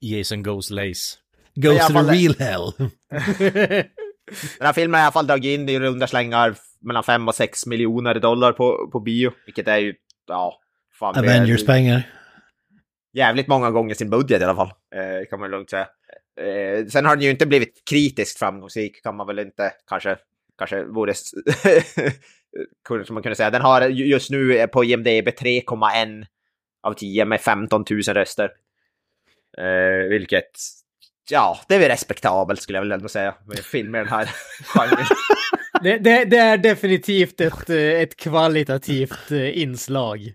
Jason 0.00 0.42
Goes 0.42 0.70
Lace. 0.70 1.16
Goes 1.54 1.86
to 1.86 1.92
the 1.92 1.98
real 2.12 2.34
hell. 2.38 2.72
Den 4.58 4.66
här 4.66 4.72
filmen 4.72 4.94
har 4.94 5.00
i 5.00 5.04
alla 5.06 5.12
fall 5.12 5.26
dragit 5.26 5.58
in 5.60 5.68
i 5.68 5.80
runda 5.80 6.06
slängar 6.06 6.54
mellan 6.80 7.02
5 7.04 7.28
och 7.28 7.34
6 7.34 7.66
miljoner 7.66 8.14
dollar 8.14 8.52
på, 8.52 8.88
på 8.92 9.00
bio. 9.00 9.32
Vilket 9.46 9.68
är 9.68 9.78
ju, 9.78 9.94
ja, 10.26 10.60
fan, 10.98 11.18
Avengers-pengar. 11.18 12.02
jävligt 13.12 13.46
många 13.48 13.70
gånger 13.70 13.94
sin 13.94 14.10
budget 14.10 14.40
i 14.40 14.44
alla 14.44 14.54
fall. 14.56 14.72
Eh, 14.94 15.26
kan 15.30 15.40
man 15.40 15.50
lugnt 15.50 15.70
säga. 15.70 15.88
Eh, 16.40 16.86
sen 16.86 17.06
har 17.06 17.16
den 17.16 17.24
ju 17.24 17.30
inte 17.30 17.46
blivit 17.46 17.82
kritiskt 17.90 18.38
framgångsrik, 18.38 19.02
kan 19.02 19.16
man 19.16 19.26
väl 19.26 19.38
inte 19.38 19.72
kanske, 19.88 20.16
kanske 20.58 20.84
vore, 20.84 21.14
som 23.04 23.14
man 23.14 23.22
kunde 23.22 23.36
säga. 23.36 23.50
Den 23.50 23.62
har 23.62 23.88
ju- 23.88 24.06
just 24.06 24.30
nu 24.30 24.66
på 24.66 24.84
IMDB 24.84 25.28
3,1 25.28 26.24
av 26.82 26.94
10 26.94 27.24
med 27.24 27.40
15 27.40 27.84
000 27.90 28.00
röster. 28.02 28.50
Eh, 29.58 30.08
vilket, 30.08 30.50
ja, 31.30 31.60
det 31.68 31.74
är 31.74 31.78
väl 31.78 31.88
respektabelt 31.88 32.62
skulle 32.62 32.78
jag 32.78 32.82
väl 32.82 32.92
ändå 32.92 33.08
säga. 33.08 33.34
Med 33.46 33.58
film 33.58 33.90
med 33.90 34.00
den 34.00 34.08
här 34.08 34.30
genren. 34.64 35.06
Det, 35.82 35.98
det, 35.98 36.24
det 36.24 36.36
är 36.36 36.58
definitivt 36.58 37.40
ett, 37.40 37.70
eh, 37.70 37.76
ett 37.76 38.16
kvalitativt 38.16 39.30
eh, 39.30 39.58
inslag. 39.58 40.32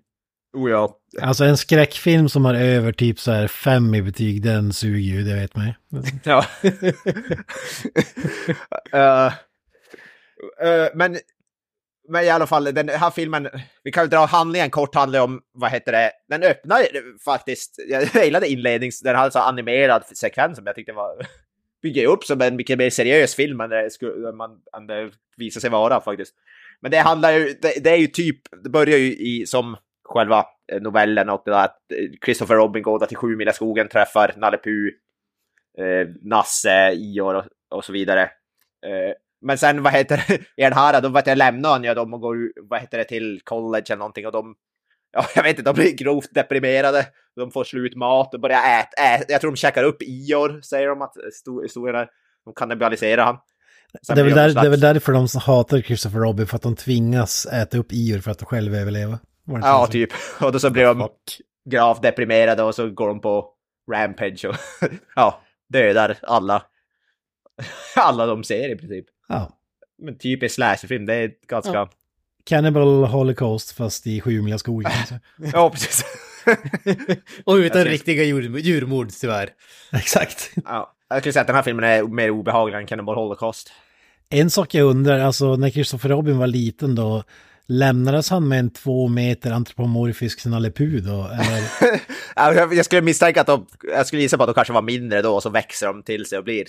Oh 0.54 0.72
ja. 0.72 0.98
Alltså 1.22 1.44
en 1.44 1.58
skräckfilm 1.58 2.30
som 2.30 2.46
har 2.46 2.54
över 2.54 2.92
typ 2.92 3.20
så 3.20 3.32
här 3.32 3.48
fem 3.48 3.96
i 3.96 4.02
betyg, 4.02 4.44
den 4.44 4.74
suger 4.74 5.16
ju, 5.16 5.24
det 5.24 5.36
vet 5.36 5.56
man 5.56 5.66
ju. 5.66 5.74
Ja. 6.24 6.46
Eh, 8.92 9.26
eh, 10.68 10.88
men, 10.94 11.18
men 12.08 12.24
i 12.24 12.30
alla 12.30 12.48
fall, 12.48 12.64
den 12.64 12.90
här 12.90 13.10
filmen, 13.10 13.50
vi 13.84 13.92
kan 13.92 14.04
ju 14.04 14.10
dra 14.10 14.26
handlingen 14.26 14.70
kort, 14.70 14.96
handlar 14.96 15.22
om, 15.22 15.42
vad 15.54 15.72
heter 15.72 15.92
det, 15.92 16.12
den 16.30 16.44
öppnar 16.44 16.80
ju 16.80 17.18
faktiskt, 17.26 17.76
jag 17.88 18.04
gillade 18.26 18.48
inlednings, 18.48 19.02
den 19.02 19.16
hade 19.16 19.32
så 19.32 19.40
animerad 19.40 20.06
sekvens 20.06 20.58
som 20.58 20.66
jag 20.66 20.76
tyckte 20.76 20.94
var, 20.94 21.28
bygger 21.82 22.08
upp 22.08 22.24
som 22.24 22.42
en 22.42 22.56
mycket 22.56 22.78
mer 22.78 22.90
seriös 22.90 23.36
film 23.36 23.62
än 23.62 23.70
det, 23.70 23.90
skulle, 23.90 24.32
man, 24.32 24.62
än 24.78 24.88
det 24.88 25.12
visar 25.38 25.62
sig 25.62 25.70
vara 25.70 26.02
faktiskt. 26.02 26.36
Men 26.82 26.92
det 26.92 26.98
handlar 26.98 27.32
ju, 27.32 27.58
det, 27.62 27.84
det 27.84 27.90
är 27.90 27.98
ju 27.98 28.08
typ, 28.08 28.42
det 28.64 28.70
börjar 28.70 28.98
ju 28.98 29.16
i, 29.16 29.46
som 29.48 29.78
själva 30.04 30.46
eh, 30.72 30.82
novellen 30.82 31.30
och 31.30 31.42
det 31.46 31.52
där 31.52 31.66
att 31.66 31.92
eh, 31.92 32.26
Christopher 32.26 32.56
Robin 32.56 32.84
går 32.84 33.00
där 33.00 33.06
till 33.06 33.18
sju 33.18 33.36
mila 33.36 33.54
skogen, 33.54 33.88
träffar 33.88 34.34
Nalle 34.38 34.58
Puh, 34.58 34.90
eh, 35.78 36.08
Nasse, 36.22 36.92
Ior 36.94 37.36
och, 37.36 37.46
och 37.70 37.86
så 37.86 37.94
vidare. 37.94 38.22
Eh, 38.86 39.14
men 39.46 39.58
sen 39.58 39.84
vad 39.84 39.94
heter 39.94 40.24
det, 40.58 40.76
här, 40.76 41.02
då 41.02 41.10
vet 41.10 41.28
jag, 41.28 41.38
lämnar 41.38 41.70
han 41.70 41.84
ju 41.84 41.94
dem 41.94 42.14
och 42.14 42.22
går 42.22 42.38
vad 42.70 42.80
heter 42.80 42.98
det, 42.98 43.04
till 43.04 43.42
college 43.44 43.86
eller 43.88 43.98
någonting 43.98 44.26
och 44.26 44.32
de, 44.32 44.56
ja 45.14 45.26
jag 45.36 45.44
vet 45.44 45.60
inte, 45.60 45.72
de 45.72 45.76
blir 45.76 45.92
grovt 45.92 46.34
deprimerade. 46.34 47.08
De 47.36 47.52
får 47.52 47.64
slut 47.64 47.96
mat 47.96 48.34
och 48.34 48.40
börjar 48.40 48.80
äta, 48.80 49.02
äta. 49.02 49.26
jag 49.28 49.42
tror 49.42 49.52
de 49.52 49.58
käkar 49.58 49.84
upp 49.84 50.02
Ior, 50.02 50.62
säger 50.62 50.88
de 50.88 51.02
att 51.02 51.14
sto- 51.16 51.64
historien 51.64 51.96
är. 51.96 52.08
De 52.46 52.54
kannibaliserar 52.54 53.26
han. 53.26 53.38
Sen 54.02 54.16
Det 54.16 54.22
är, 54.22 54.26
väl 54.26 54.34
där, 54.34 54.62
det 54.62 54.68
är 54.68 54.70
väl 54.70 54.80
därför 54.80 55.14
de 55.14 55.28
som 55.28 55.42
hatar 55.42 55.82
Christopher 55.82 56.20
Robin, 56.20 56.48
för 56.48 56.56
att 56.56 56.62
de 56.62 56.76
tvingas 56.76 57.46
äta 57.46 57.78
upp 57.78 57.92
Ior 57.92 58.20
för 58.20 58.32
att 58.32 58.40
de 58.40 58.46
själva 58.46 58.78
överleva. 58.78 59.20
Ja, 59.46 59.88
typ. 59.88 60.10
Och 60.42 60.52
då 60.52 60.60
så 60.60 60.70
blir 60.70 60.86
de 60.86 61.10
gravt 61.70 62.02
deprimerade 62.02 62.64
och 62.64 62.76
så 62.76 62.90
går 62.90 63.08
de 63.08 63.22
på 63.22 63.50
rampage 63.92 64.46
och 64.46 64.56
ja, 65.16 65.42
dödar 65.70 66.18
alla. 66.22 66.64
alla 67.96 68.26
de 68.26 68.44
ser 68.44 68.70
i 68.70 68.76
princip. 68.76 69.06
Ja. 69.28 69.52
Men 69.98 70.18
typisk 70.18 70.56
slasherfilm, 70.56 71.06
det 71.06 71.14
är 71.14 71.32
ganska... 71.48 71.74
Ja, 71.74 71.90
Cannibal 72.44 73.06
Holocaust 73.06 73.72
fast 73.72 74.08
i 74.08 74.22
Sjumila 74.22 74.58
skogen. 74.58 74.92
kanske. 74.92 75.20
precis. 75.70 76.04
Och 77.44 77.54
utan 77.56 77.78
Jag 77.78 77.86
ser- 77.88 77.92
riktiga 77.92 78.24
djur, 78.24 78.58
djurmord 78.58 79.10
tyvärr. 79.22 79.50
Exakt. 79.94 80.52
ja, 80.66 80.96
jag 81.10 81.20
skulle 81.20 81.34
säga 81.34 81.42
att 81.42 81.48
den 81.48 81.56
här 81.56 81.64
filmen 81.64 81.86
är 81.86 82.04
mer 82.04 82.30
obehaglig 82.30 82.78
än 82.78 82.86
Cannibal 82.88 83.16
Holocaust. 83.16 83.72
En 84.30 84.50
sak 84.50 84.74
jag 84.74 84.88
undrar, 84.88 85.20
alltså 85.20 85.56
när 85.56 85.70
Christopher 85.70 86.10
Robin 86.10 86.38
var 86.38 86.48
liten 86.48 86.96
då, 86.96 87.24
lämnades 87.68 88.30
han 88.30 88.48
med 88.48 88.60
en 88.60 88.70
två 88.70 89.08
meter 89.08 89.52
antropomorfisk 89.52 90.46
Nalle 90.46 90.70
då? 90.70 91.30
Eller? 91.34 91.64
Ja, 92.36 92.54
jag, 92.74 92.86
skulle 92.86 93.02
misstänka 93.02 93.42
att 93.42 93.48
de, 93.48 93.66
jag 93.84 94.08
skulle 94.08 94.22
gissa 94.22 94.38
på 94.38 94.44
att 94.44 94.50
de 94.50 94.54
kanske 94.54 94.74
var 94.74 94.82
mindre 94.82 95.22
då 95.22 95.36
och 95.36 95.44
så 95.44 95.50
växer 95.50 95.88
de 95.88 96.04
till 96.04 96.26
sig 96.26 96.38
och 96.38 96.44
blir 96.44 96.66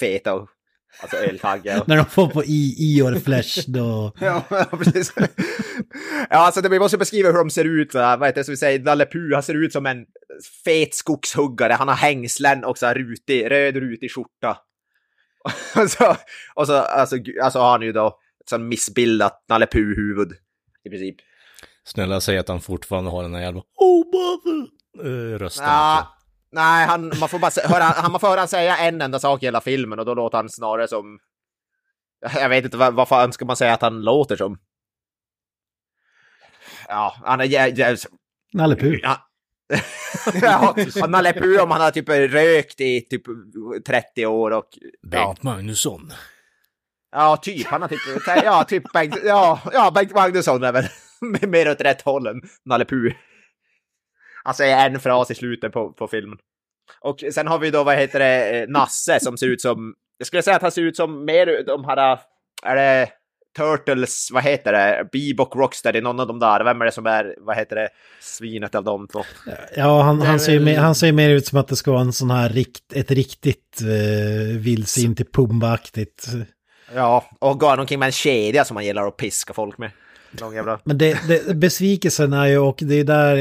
feta 0.00 0.34
och 0.34 0.48
alltså 1.00 1.16
öltaggiga. 1.16 1.80
och- 1.80 1.88
när 1.88 1.96
de 1.96 2.04
får 2.06 2.28
på 2.28 2.44
i, 2.44 2.74
Ior 2.78 3.14
Flesh 3.20 3.70
då? 3.70 4.12
Ja, 4.20 4.44
precis. 4.70 5.12
ja, 6.30 6.36
alltså 6.36 6.60
det, 6.60 6.68
vi 6.68 6.78
måste 6.78 6.98
beskriva 6.98 7.28
hur 7.30 7.38
de 7.38 7.50
ser 7.50 7.64
ut. 7.64 7.94
Va? 7.94 8.16
Vad 8.16 8.28
heter 8.28 8.40
det 8.40 8.44
som 8.44 8.52
vi 8.52 8.56
säger? 8.56 8.78
Nalle 8.80 9.06
Puh, 9.06 9.34
han 9.34 9.42
ser 9.42 9.54
ut 9.64 9.72
som 9.72 9.86
en 9.86 10.04
fet 10.64 10.94
skogshuggare. 10.94 11.72
Han 11.72 11.88
har 11.88 11.94
hängslen 11.94 12.64
och 12.64 12.78
så 12.78 12.86
här 12.86 12.94
rutig, 12.94 13.50
röd 13.50 13.76
rutig 13.76 14.10
skjorta. 14.12 14.58
och 15.82 15.90
så, 15.90 16.16
och 16.54 16.66
så 16.66 16.74
alltså, 16.76 17.16
alltså 17.42 17.58
har 17.58 17.70
han 17.70 17.82
ju 17.82 17.92
då 17.92 18.06
ett 18.44 18.48
sånt 18.48 18.64
missbildat 18.64 19.44
Nalle 19.48 19.66
Puh-huvud 19.66 20.32
i 20.84 20.90
princip. 20.90 21.16
Snälla 21.84 22.20
säg 22.20 22.38
att 22.38 22.48
han 22.48 22.60
fortfarande 22.60 23.10
har 23.10 23.22
den 23.22 23.34
här 23.34 23.42
jävla 23.42 23.62
Oh 23.76 24.04
mother! 24.06 24.66
eh, 25.34 25.38
rösten. 25.38 25.64
Ja, 25.66 26.14
nej, 26.52 26.86
han, 26.86 27.12
man 27.20 27.28
får 27.28 27.38
bara 27.38 27.68
höra, 27.68 27.84
han, 27.84 28.12
man 28.12 28.20
får 28.20 28.28
höra 28.28 28.40
han 28.40 28.48
säga 28.48 28.76
en 28.76 29.00
enda 29.00 29.18
sak 29.18 29.42
i 29.42 29.46
hela 29.46 29.60
filmen 29.60 29.98
och 29.98 30.04
då 30.04 30.14
låter 30.14 30.38
han 30.38 30.48
snarare 30.48 30.88
som... 30.88 31.18
Jag 32.34 32.48
vet 32.48 32.64
inte, 32.64 32.76
vad, 32.76 32.94
vad 32.94 33.08
fan 33.08 33.32
ska 33.32 33.44
man 33.44 33.56
säga 33.56 33.74
att 33.74 33.82
han 33.82 34.02
låter 34.02 34.36
som? 34.36 34.58
Ja, 36.88 37.16
han 37.24 37.40
är... 37.40 37.98
Nalle 38.52 38.76
Puh. 38.76 38.98
Ja. 39.02 39.28
läpp 41.22 41.36
ur 41.36 41.60
om 41.60 41.70
han 41.70 41.80
har 41.80 41.90
typ 41.90 42.08
rökt 42.08 42.80
i 42.80 43.00
typ 43.00 43.22
30 43.86 44.26
år 44.26 44.50
och... 44.50 44.68
Ja, 45.02 45.08
Bengt 45.08 45.42
Magnusson. 45.42 46.12
ja 47.12 47.36
typ. 47.36 47.66
Han 47.66 47.82
har 47.82 47.88
typ... 47.88 48.00
Ja, 48.26 48.64
typ 48.64 48.92
Bengt... 48.92 49.18
Ja, 49.24 49.60
ja 49.72 49.90
Bengt 49.90 50.14
Magnusson 50.14 50.62
är 50.62 50.72
väl 50.72 50.84
mer 51.48 51.70
åt 51.70 51.80
rätt 51.80 52.02
håll 52.02 52.26
än 52.26 52.42
Nalle 52.64 52.84
Puh. 52.84 53.12
Han 54.44 54.54
säger 54.54 54.86
en 54.90 55.00
fras 55.00 55.30
i 55.30 55.34
slutet 55.34 55.72
på, 55.72 55.92
på 55.92 56.08
filmen. 56.08 56.38
Och 57.00 57.24
sen 57.32 57.46
har 57.46 57.58
vi 57.58 57.70
då, 57.70 57.84
vad 57.84 57.96
heter 57.96 58.18
det, 58.18 58.60
eh, 58.60 58.68
Nasse 58.68 59.20
som 59.20 59.36
ser 59.36 59.46
ut 59.46 59.60
som... 59.60 59.94
Jag 60.18 60.26
skulle 60.26 60.42
säga 60.42 60.56
att 60.56 60.62
han 60.62 60.72
ser 60.72 60.82
ut 60.82 60.96
som 60.96 61.24
mer 61.24 61.64
de 61.66 61.84
här... 61.84 62.18
Är 62.62 62.76
det 62.76 63.08
Turtles, 63.56 64.28
vad 64.32 64.42
heter 64.42 64.72
det? 64.72 65.08
Bebop 65.12 65.54
Rocksteady, 65.54 66.00
någon 66.00 66.20
av 66.20 66.26
de 66.26 66.38
där. 66.38 66.64
Vem 66.64 66.80
är 66.80 66.84
det 66.84 66.92
som 66.92 67.06
är, 67.06 67.34
vad 67.38 67.56
heter 67.56 67.76
det, 67.76 67.88
svinet 68.20 68.74
av 68.74 68.84
de 68.84 69.08
två? 69.08 69.22
Ja, 69.76 70.02
han, 70.02 70.20
han, 70.22 70.40
ser, 70.40 70.52
väl- 70.52 70.64
mer, 70.64 70.78
han 70.78 70.94
ser 70.94 71.12
mer 71.12 71.30
ut 71.30 71.46
som 71.46 71.58
att 71.58 71.68
det 71.68 71.76
ska 71.76 71.90
vara 71.90 72.00
en 72.00 72.12
sån 72.12 72.30
här 72.30 72.48
rikt, 72.48 72.92
ett 72.92 73.10
riktigt 73.10 73.80
eh, 73.82 74.56
vildsint 74.58 75.16
till 75.16 75.26
Pumba-aktigt. 75.26 76.26
Ja, 76.94 77.24
och 77.38 77.60
går 77.60 77.68
han 77.68 77.80
omkring 77.80 77.98
med 77.98 78.06
en 78.06 78.12
kedja 78.12 78.64
som 78.64 78.76
han 78.76 78.86
gillar 78.86 79.06
att 79.06 79.16
piska 79.16 79.52
folk 79.52 79.78
med. 79.78 79.90
Lång 80.40 80.54
jävla... 80.54 80.80
Men 80.84 80.98
det, 80.98 81.18
det, 81.28 81.54
besvikelsen 81.56 82.32
är 82.32 82.46
ju, 82.46 82.58
och 82.58 82.78
det 82.80 82.94
är 82.94 83.04
där 83.04 83.36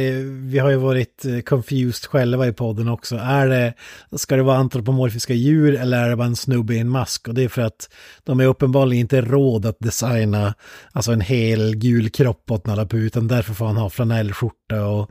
vi 0.50 0.60
har 0.60 0.70
ju 0.70 0.76
varit 0.76 1.26
eh, 1.26 1.40
confused 1.40 2.06
själva 2.10 2.48
i 2.48 2.54
podden 2.54 2.88
också. 2.88 3.16
Är 3.16 3.48
det, 3.48 3.74
ska 4.18 4.36
det 4.36 4.44
vara 4.44 4.58
antropomorfiska 4.58 5.34
djur 5.34 5.76
eller 5.76 6.04
är 6.04 6.10
det 6.10 6.16
bara 6.16 6.28
en 6.28 6.36
snubbe 6.36 6.74
i 6.74 6.80
en 6.80 6.90
mask? 6.90 7.28
Och 7.28 7.34
det 7.34 7.44
är 7.44 7.50
för 7.50 7.62
att 7.62 7.90
de 8.24 8.40
är 8.40 8.46
uppenbarligen 8.46 9.02
inte 9.02 9.22
råd 9.22 9.66
att 9.66 9.80
designa 9.80 10.54
alltså 10.92 11.12
en 11.12 11.22
hel 11.22 11.76
gul 11.76 12.10
kropp 12.10 12.52
åt 12.52 12.66
Nalle 12.66 12.86
Puh, 12.86 13.06
utan 13.06 13.28
därför 13.28 13.54
får 13.54 13.66
han 13.66 13.78
ha 13.78 13.90
flanellskjorta 13.90 14.86
och, 14.86 15.02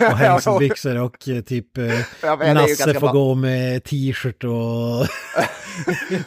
och 0.00 0.16
hängselbyxor 0.18 0.96
och 0.96 1.28
eh, 1.28 1.40
typ 1.40 1.78
eh, 1.78 2.54
Nasse 2.54 2.94
får 2.94 3.00
bra. 3.00 3.12
gå 3.12 3.34
med 3.34 3.84
t-shirt 3.84 4.44
och 4.44 5.06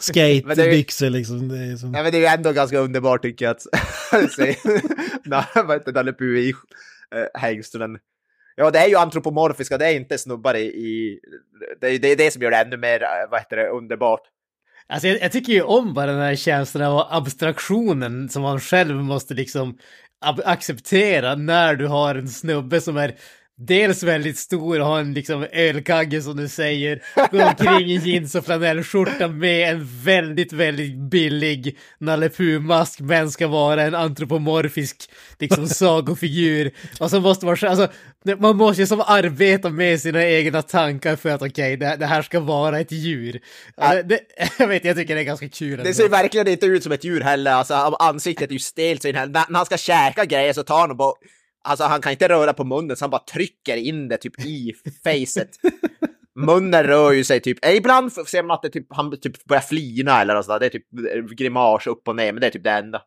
skatebyxor 0.00 1.10
liksom. 1.10 1.48
Det 1.48 1.58
är 1.58 1.76
som... 1.76 1.94
Ja, 1.94 2.02
men 2.02 2.12
det 2.12 2.26
är 2.26 2.34
ändå 2.34 2.52
ganska 2.52 2.78
underbart 2.78 3.22
tycker 3.22 3.44
jag 3.44 3.52
att 3.52 3.62
se 4.32 4.56
Nalle 5.94 6.12
Puh 6.12 6.38
i. 6.38 6.54
Eh, 7.14 7.98
ja, 8.56 8.70
det 8.70 8.78
är 8.78 8.88
ju 8.88 8.96
antropomorfiska, 8.96 9.78
det 9.78 9.86
är 9.86 9.94
inte 9.94 10.18
snubbar 10.18 10.54
i... 10.54 10.64
i 10.64 11.20
det, 11.80 11.86
är, 11.86 11.98
det 11.98 12.08
är 12.08 12.16
det 12.16 12.30
som 12.30 12.42
gör 12.42 12.50
det 12.50 12.56
ännu 12.56 12.76
mer, 12.76 13.02
eh, 13.02 13.30
vad 13.30 13.40
heter 13.40 13.56
det, 13.56 13.68
underbart. 13.68 14.22
Alltså 14.86 15.08
jag, 15.08 15.20
jag 15.20 15.32
tycker 15.32 15.52
ju 15.52 15.62
om 15.62 15.94
bara 15.94 16.06
den 16.06 16.20
här 16.20 16.36
känslan 16.36 16.92
av 16.92 17.06
abstraktionen 17.10 18.28
som 18.28 18.42
man 18.42 18.60
själv 18.60 18.96
måste 18.96 19.34
liksom 19.34 19.78
acceptera 20.44 21.34
när 21.34 21.74
du 21.74 21.86
har 21.86 22.14
en 22.14 22.28
snubbe 22.28 22.80
som 22.80 22.96
är 22.96 23.14
dels 23.66 24.02
väldigt 24.02 24.38
stor 24.38 24.80
och 24.80 24.86
har 24.86 25.00
en 25.00 25.14
liksom 25.14 25.46
ölkagge 25.52 26.22
som 26.22 26.36
du 26.36 26.48
säger. 26.48 27.02
Går 27.30 27.48
omkring 27.48 27.90
i 27.90 27.96
jeans 27.96 28.34
och 28.34 28.44
flanellskjorta 28.44 29.28
med 29.28 29.70
en 29.70 29.88
väldigt, 30.04 30.52
väldigt 30.52 30.96
billig 30.96 31.78
Nalle 31.98 32.28
Puh-mask 32.28 33.00
men 33.00 33.30
ska 33.30 33.46
vara 33.46 33.82
en 33.82 33.94
antropomorfisk 33.94 35.10
liksom 35.38 35.68
sagofigur. 35.68 36.70
Och 37.00 37.10
så 37.10 37.20
måste 37.20 37.46
man, 37.46 37.56
alltså, 37.62 37.88
man 38.38 38.56
måste 38.56 38.82
ju 38.82 38.86
som 38.86 39.00
arbeta 39.00 39.68
med 39.68 40.00
sina 40.00 40.24
egna 40.24 40.62
tankar 40.62 41.16
för 41.16 41.28
att 41.28 41.42
okej, 41.42 41.48
okay, 41.48 41.76
det, 41.76 41.96
det, 41.96 42.06
här 42.06 42.22
ska 42.22 42.40
vara 42.40 42.80
ett 42.80 42.92
djur. 42.92 43.40
Alltså, 43.76 44.02
det, 44.02 44.20
jag 44.58 44.68
vet, 44.68 44.84
jag 44.84 44.96
tycker 44.96 45.14
det 45.14 45.20
är 45.20 45.24
ganska 45.24 45.48
kul. 45.48 45.80
Det 45.84 45.94
ser 45.94 46.08
verkligen 46.08 46.48
inte 46.48 46.66
ut 46.66 46.82
som 46.82 46.92
ett 46.92 47.04
djur 47.04 47.20
heller, 47.20 47.52
alltså 47.52 47.74
ansiktet 47.74 48.50
är 48.50 48.52
ju 48.52 48.58
stelt. 48.58 49.02
Så 49.02 49.12
när 49.12 49.56
han 49.56 49.66
ska 49.66 49.76
käka 49.76 50.24
grejer 50.24 50.52
så 50.52 50.62
tar 50.62 50.80
han 50.80 50.90
och 50.90 50.96
bara 50.96 51.14
Alltså 51.64 51.84
han 51.84 52.00
kan 52.00 52.12
inte 52.12 52.28
röra 52.28 52.52
på 52.52 52.64
munnen 52.64 52.96
så 52.96 53.04
han 53.04 53.10
bara 53.10 53.24
trycker 53.24 53.76
in 53.76 54.08
det 54.08 54.16
typ 54.16 54.40
i 54.46 54.72
facet. 55.04 55.48
Munnen 56.34 56.84
rör 56.84 57.12
ju 57.12 57.24
sig 57.24 57.40
typ, 57.40 57.64
eh, 57.64 57.76
ibland 57.76 58.12
ser 58.12 58.42
man 58.42 58.54
att 58.54 58.62
det 58.62 58.70
typ, 58.70 58.86
han 58.90 59.20
typ 59.20 59.44
börjar 59.44 59.60
flina 59.60 60.20
eller 60.20 60.34
något 60.34 60.44
sådär. 60.44 60.60
Det 60.60 60.66
är 60.66 60.70
typ 60.70 60.86
eh, 61.14 61.22
grimas 61.22 61.86
upp 61.86 62.08
och 62.08 62.16
ner, 62.16 62.32
men 62.32 62.40
det 62.40 62.46
är 62.46 62.50
typ 62.50 62.64
det 62.64 62.70
enda. 62.70 63.02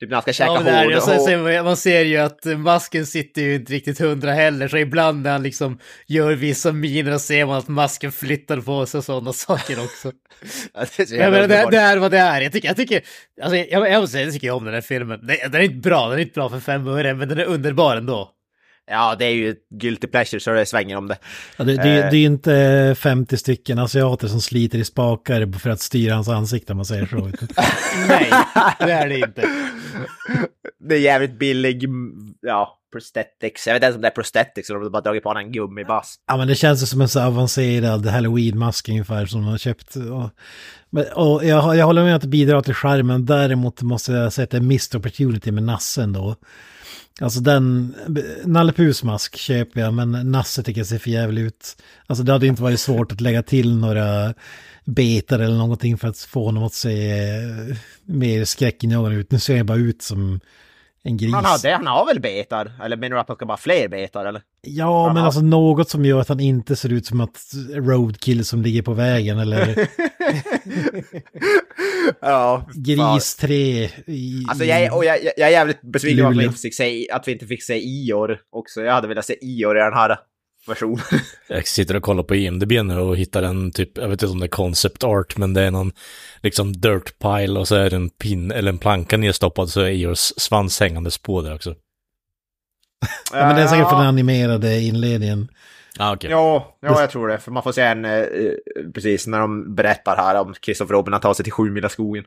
Typ 0.00 0.10
när 0.10 0.16
han 0.16 0.22
ska 0.22 0.32
käka 0.32 0.52
ja, 0.52 0.82
hård, 0.82 0.94
och... 0.94 1.02
Ser, 1.02 1.62
man 1.62 1.76
ser 1.76 2.04
ju 2.04 2.16
att 2.16 2.44
masken 2.44 3.06
sitter 3.06 3.42
ju 3.42 3.54
inte 3.54 3.72
riktigt 3.72 3.98
hundra 3.98 4.32
heller, 4.32 4.68
så 4.68 4.76
ibland 4.76 5.22
när 5.22 5.32
han 5.32 5.42
liksom 5.42 5.78
gör 6.06 6.32
vissa 6.32 6.72
miner 6.72 7.14
och 7.14 7.20
ser 7.20 7.46
man 7.46 7.58
att 7.58 7.68
masken 7.68 8.12
flyttar 8.12 8.60
på 8.60 8.86
sig 8.86 8.98
och 8.98 9.04
sådana 9.04 9.32
saker 9.32 9.84
också. 9.84 10.12
ja, 10.74 10.84
det, 10.96 11.12
är 11.12 11.30
men, 11.30 11.48
det, 11.48 11.68
det, 11.70 11.78
är 11.78 11.96
vad 11.96 12.10
det 12.10 12.18
är. 12.18 12.40
Jag 12.40 12.52
tycker, 12.52 12.68
jag 12.68 12.76
tycker, 12.76 13.02
alltså 13.42 13.56
jag, 13.56 13.90
jag 13.90 14.00
måste 14.00 14.12
säga, 14.12 14.24
jag 14.24 14.34
tycker 14.34 14.50
om 14.50 14.64
den 14.64 14.74
här 14.74 14.80
filmen. 14.80 15.26
Den, 15.26 15.36
den 15.50 15.54
är 15.54 15.64
inte 15.64 15.88
bra, 15.88 16.08
den 16.08 16.18
är 16.18 16.22
inte 16.22 16.34
bra 16.34 16.48
för 16.48 16.60
fem 16.60 16.86
öre, 16.86 17.14
men 17.14 17.28
den 17.28 17.38
är 17.38 17.44
underbar 17.44 17.96
ändå. 17.96 18.34
Ja, 18.90 19.14
det 19.18 19.24
är 19.24 19.30
ju 19.30 19.50
ett 19.50 19.68
guilty 19.70 20.06
pleasure 20.06 20.40
så 20.40 20.50
det 20.50 20.66
svänger 20.66 20.96
om 20.96 21.08
det. 21.08 21.18
Ja, 21.56 21.64
det, 21.64 21.76
det, 21.76 21.98
eh. 21.98 22.10
det 22.10 22.16
är 22.16 22.24
inte 22.26 22.94
50 22.98 23.36
stycken 23.36 23.78
asiater 23.78 24.28
som 24.28 24.40
sliter 24.40 24.78
i 24.78 24.84
spakar 24.84 25.58
för 25.58 25.70
att 25.70 25.80
styra 25.80 26.14
hans 26.14 26.28
ansikte 26.28 26.72
om 26.72 26.76
man 26.76 26.86
säger 26.86 27.06
så. 27.06 27.16
Nej, 28.08 28.30
det 28.78 28.92
är 28.92 29.08
det 29.08 29.18
inte. 29.26 29.48
Det 30.80 30.94
är 30.94 31.00
jävligt 31.00 31.38
billig, 31.38 31.84
ja, 32.40 32.78
prosthetics. 32.92 33.66
Jag 33.66 33.74
vet 33.74 33.78
inte 33.78 33.86
ens 33.86 33.96
om 33.96 34.02
det 34.02 34.08
är 34.08 34.12
prosthetics 34.12 34.70
eller 34.70 34.78
om 34.78 34.84
de 34.84 34.90
bara 34.90 35.02
dragit 35.02 35.22
på 35.22 35.34
en 35.34 35.52
gummibask. 35.52 36.20
Ja, 36.26 36.36
men 36.36 36.48
det 36.48 36.54
känns 36.54 36.90
som 36.90 37.00
en 37.00 37.08
så 37.08 37.20
avancerad 37.20 38.06
halloween-mask 38.06 38.88
ungefär 38.88 39.26
som 39.26 39.40
de 39.40 39.50
har 39.50 39.58
köpt. 39.58 39.96
Och, 39.96 40.30
och 41.14 41.44
jag, 41.44 41.76
jag 41.76 41.86
håller 41.86 42.04
med 42.04 42.16
att 42.16 42.22
det 42.22 42.28
bidrar 42.28 42.62
till 42.62 42.74
skärmen. 42.74 43.26
Däremot 43.26 43.82
måste 43.82 44.12
jag 44.12 44.32
säga 44.32 44.44
att 44.44 44.50
det 44.50 44.56
är 44.56 44.60
missed 44.60 44.98
opportunity 44.98 45.50
med 45.50 45.62
nassen 45.62 46.12
då. 46.12 46.36
Alltså 47.20 47.40
den, 47.40 47.94
Nalle 48.44 48.72
Puhs 48.72 49.02
mask 49.02 49.36
köper 49.36 49.80
jag, 49.80 49.94
men 49.94 50.30
Nasse 50.30 50.62
tycker 50.62 50.80
jag 50.80 50.86
ser 50.86 50.98
för 50.98 51.10
jävligt 51.10 51.46
ut. 51.46 51.76
Alltså 52.06 52.24
det 52.24 52.32
hade 52.32 52.46
inte 52.46 52.62
varit 52.62 52.80
svårt 52.80 53.12
att 53.12 53.20
lägga 53.20 53.42
till 53.42 53.76
några 53.76 54.34
betar 54.84 55.38
eller 55.38 55.56
någonting 55.56 55.98
för 55.98 56.08
att 56.08 56.18
få 56.18 56.44
honom 56.44 56.64
att 56.64 56.74
se 56.74 57.10
eh, 57.20 57.76
mer 58.04 58.44
skräckinjagande 58.44 59.18
ut. 59.18 59.30
Nu 59.30 59.38
ser 59.38 59.56
jag 59.56 59.66
bara 59.66 59.78
ut 59.78 60.02
som 60.02 60.40
en 61.08 61.16
gris. 61.16 61.34
Han 61.34 61.44
har, 61.44 61.62
det, 61.62 61.72
han 61.72 61.86
har 61.86 62.06
väl 62.06 62.20
betar? 62.20 62.72
Eller 62.84 62.96
menar 62.96 63.16
du 63.16 63.20
att 63.20 63.28
han 63.28 63.36
ska 63.36 63.46
bara 63.46 63.56
fler 63.56 63.88
betar 63.88 64.26
eller? 64.26 64.42
Ja, 64.60 65.04
han 65.04 65.14
men 65.14 65.20
har... 65.20 65.26
alltså 65.26 65.40
något 65.40 65.90
som 65.90 66.04
gör 66.04 66.20
att 66.20 66.28
han 66.28 66.40
inte 66.40 66.76
ser 66.76 66.92
ut 66.92 67.06
som 67.06 67.20
att 67.20 67.38
roadkill 67.72 68.44
som 68.44 68.62
ligger 68.62 68.82
på 68.82 68.92
vägen 68.92 69.38
eller... 69.38 69.88
ja. 72.20 72.66
Gris 72.74 73.36
3 73.36 73.54
i... 74.06 74.44
Alltså 74.48 74.64
jag, 74.64 74.96
och 74.96 75.04
jag, 75.04 75.18
jag 75.36 75.48
är 75.48 75.52
jävligt 75.52 75.82
besviken 75.82 76.26
att 76.26 76.36
vi, 76.36 76.44
inte 76.44 76.58
fick 76.58 76.74
se, 76.74 77.10
att 77.10 77.28
vi 77.28 77.32
inte 77.32 77.46
fick 77.46 77.62
se 77.62 77.78
Ior 77.78 78.40
också. 78.50 78.80
Jag 78.80 78.92
hade 78.92 79.08
velat 79.08 79.24
se 79.24 79.36
Ior 79.40 79.76
i 79.76 79.80
den 79.80 79.94
här 79.94 80.18
version. 80.68 80.98
jag 81.48 81.66
sitter 81.66 81.96
och 81.96 82.02
kollar 82.02 82.22
på 82.22 82.34
IMDB 82.34 82.72
nu 82.72 82.98
och 82.98 83.16
hittar 83.16 83.42
en 83.42 83.70
typ, 83.72 83.98
jag 83.98 84.08
vet 84.08 84.22
inte 84.22 84.32
om 84.32 84.40
det 84.40 84.46
är 84.46 84.48
concept 84.48 85.04
art, 85.04 85.36
men 85.36 85.54
det 85.54 85.62
är 85.62 85.70
någon 85.70 85.92
liksom 86.42 86.72
dirt 86.72 87.18
pile 87.18 87.58
och 87.58 87.68
så 87.68 87.74
är 87.74 87.90
det 87.90 87.96
en 87.96 88.10
pin 88.10 88.50
eller 88.50 88.72
en 88.72 88.78
planka 88.78 89.16
nedstoppad 89.16 89.68
så 89.68 89.80
är 89.80 89.86
Eeyores 89.86 90.40
svans 90.40 90.80
hängandes 90.80 91.18
på 91.18 91.42
där 91.42 91.54
också. 91.54 91.70
ja, 93.32 93.46
men 93.46 93.56
det 93.56 93.62
är 93.62 93.66
säkert 93.66 93.88
för 93.88 93.96
den 93.96 94.06
animerade 94.06 94.80
inledningen. 94.80 95.48
Ah, 95.98 96.12
okay. 96.12 96.30
Ja, 96.30 96.76
ja, 96.80 97.00
jag 97.00 97.10
tror 97.10 97.28
det. 97.28 97.38
För 97.38 97.50
man 97.50 97.62
får 97.62 97.72
se 97.72 97.82
en, 97.82 98.04
eh, 98.04 98.22
precis 98.94 99.26
när 99.26 99.40
de 99.40 99.74
berättar 99.74 100.16
här 100.16 100.40
om 100.40 100.54
Christopher 100.62 100.94
Robin, 100.94 101.12
han 101.12 101.20
tar 101.20 101.34
sig 101.34 101.44
till 101.44 101.52
sju 101.52 101.70
mila 101.70 101.88
skogen. 101.88 102.24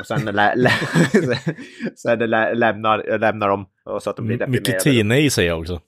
Och 0.00 0.06
sen, 0.06 0.24
lä, 0.24 0.54
lä, 0.54 0.72
sen 1.96 2.18
lä, 2.18 2.54
lämnar, 2.54 3.18
lämnar 3.18 3.48
de 3.48 3.66
och 3.84 4.02
så 4.02 4.10
att 4.10 4.16
de 4.16 4.26
blir 4.26 4.38
deprimerade. 4.38 4.70
Mycket 4.70 4.80
tina 4.80 5.18
i 5.18 5.30
sig 5.30 5.52
också. 5.52 5.80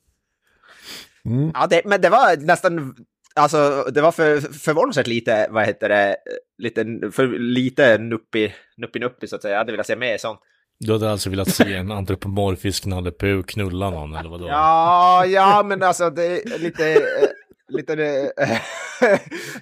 Mm. 1.25 1.51
Ja, 1.55 1.67
det, 1.67 1.83
men 1.85 2.01
det 2.01 2.09
var 2.09 2.37
nästan, 2.37 2.95
alltså 3.35 3.87
det 3.93 4.01
var 4.01 4.13
för, 4.13 4.41
förvånansvärt 4.41 5.07
lite, 5.07 5.47
vad 5.51 5.67
heter 5.67 5.89
det, 5.89 6.17
lite, 6.59 6.85
för 7.13 7.27
lite 7.39 7.99
nuppi, 7.99 8.55
nuppi 8.77 8.99
nuppi 8.99 9.27
så 9.27 9.37
att 9.37 9.43
säga. 9.43 9.53
Jag 9.53 9.59
hade 9.59 9.73
velat 9.73 9.87
se 9.87 9.97
mer 9.97 10.19
sånt. 10.19 10.41
Du 10.81 10.93
hade 10.93 11.11
alltså 11.11 11.31
velat 11.31 11.51
se 11.51 11.75
en 11.75 11.93
antropomorfisk 11.93 12.87
Nalle 12.87 13.11
Puh 13.11 13.43
knulla 13.43 13.91
någon 13.91 14.15
eller 14.15 14.31
vadå? 14.31 14.49
Ja, 14.49 15.27
ja 15.27 15.63
men 15.63 15.83
alltså 15.83 16.11
det 16.11 16.25
är 16.25 16.59
lite... 16.59 16.93
Eh, 16.93 17.29
lite... 17.69 18.33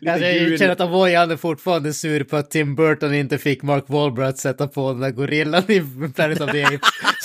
Alltså, 0.09 0.27
jag 0.27 0.59
känner 0.59 0.72
att 0.72 0.81
Avoyan 0.81 1.31
är 1.31 1.37
fortfarande 1.37 1.92
sur 1.92 2.24
på 2.24 2.37
att 2.37 2.51
Tim 2.51 2.74
Burton 2.74 3.14
inte 3.14 3.38
fick 3.38 3.62
Mark 3.62 3.85
Wahlberg 3.87 4.27
att 4.27 4.38
sätta 4.38 4.68
på 4.68 4.92
den 4.92 5.01
där 5.01 5.11
gorillan 5.11 5.62
i 5.68 5.83
Planet 6.14 6.40
of 6.40 6.51
the 6.51 6.64
Apes 6.64 6.81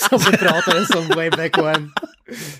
som 0.08 0.18
vi 0.30 0.36
pratade 0.36 0.98
om 0.98 1.16
way 1.16 1.30
back 1.30 1.58
when. 1.58 1.90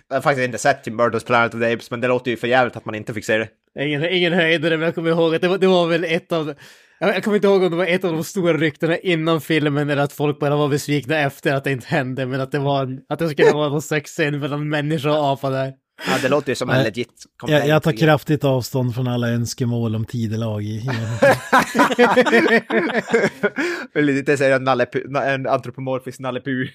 Jag 0.08 0.16
har 0.16 0.22
faktiskt 0.22 0.44
inte 0.44 0.58
sett 0.58 0.84
Tim 0.84 0.96
Burtons 0.96 1.24
Planet 1.24 1.54
of 1.54 1.60
the 1.60 1.72
Apes, 1.72 1.90
men 1.90 2.00
det 2.00 2.08
låter 2.08 2.30
ju 2.30 2.36
för 2.36 2.48
jävligt 2.48 2.76
att 2.76 2.84
man 2.84 2.94
inte 2.94 3.14
fick 3.14 3.24
se 3.24 3.38
det. 3.38 3.48
Ingen, 3.80 4.04
ingen 4.04 4.32
höjdare, 4.32 4.76
men 4.76 4.84
jag 4.84 4.94
kommer 4.94 5.10
ihåg 5.10 5.34
att 5.34 5.42
det 5.42 5.48
var, 5.48 5.58
det 5.58 5.66
var 5.66 5.86
väl 5.86 6.04
ett 6.04 6.32
av... 6.32 6.54
Jag 6.98 7.24
kommer 7.24 7.36
inte 7.36 7.46
ihåg 7.46 7.62
om 7.62 7.70
det 7.70 7.76
var 7.76 7.86
ett 7.86 8.04
av 8.04 8.12
de 8.12 8.24
stora 8.24 8.56
ryktena 8.56 8.96
innan 8.98 9.40
filmen 9.40 9.90
eller 9.90 10.02
att 10.02 10.12
folk 10.12 10.38
bara 10.38 10.56
var 10.56 10.68
besvikna 10.68 11.18
efter 11.18 11.54
att 11.54 11.64
det 11.64 11.72
inte 11.72 11.86
hände, 11.86 12.26
men 12.26 12.40
att 12.40 12.52
det 12.52 12.58
var 12.58 12.98
att 13.08 13.18
det 13.18 13.28
skulle 13.28 13.52
vara 13.52 13.68
någon 13.68 13.82
sexscen 13.82 14.38
mellan 14.38 14.68
människa 14.68 15.10
och 15.10 15.26
apa 15.26 15.50
där. 15.50 15.72
Ja, 16.06 16.18
det 16.22 16.28
låter 16.28 16.48
ju 16.48 16.54
som 16.54 16.70
en 16.70 16.82
legit 16.82 17.24
jag, 17.46 17.68
jag 17.68 17.82
tar 17.82 17.92
kraftigt 17.92 18.44
avstånd 18.44 18.94
från 18.94 19.08
alla 19.08 19.28
önskemål 19.28 19.96
om 19.96 20.04
tidelag 20.04 20.64
i... 20.64 20.90
Lite 24.02 24.36
säger 24.36 24.56
en, 24.56 24.68
en 25.16 25.46
antropomorfisk 25.46 26.20
Nalle 26.20 26.40
Puh. 26.40 26.68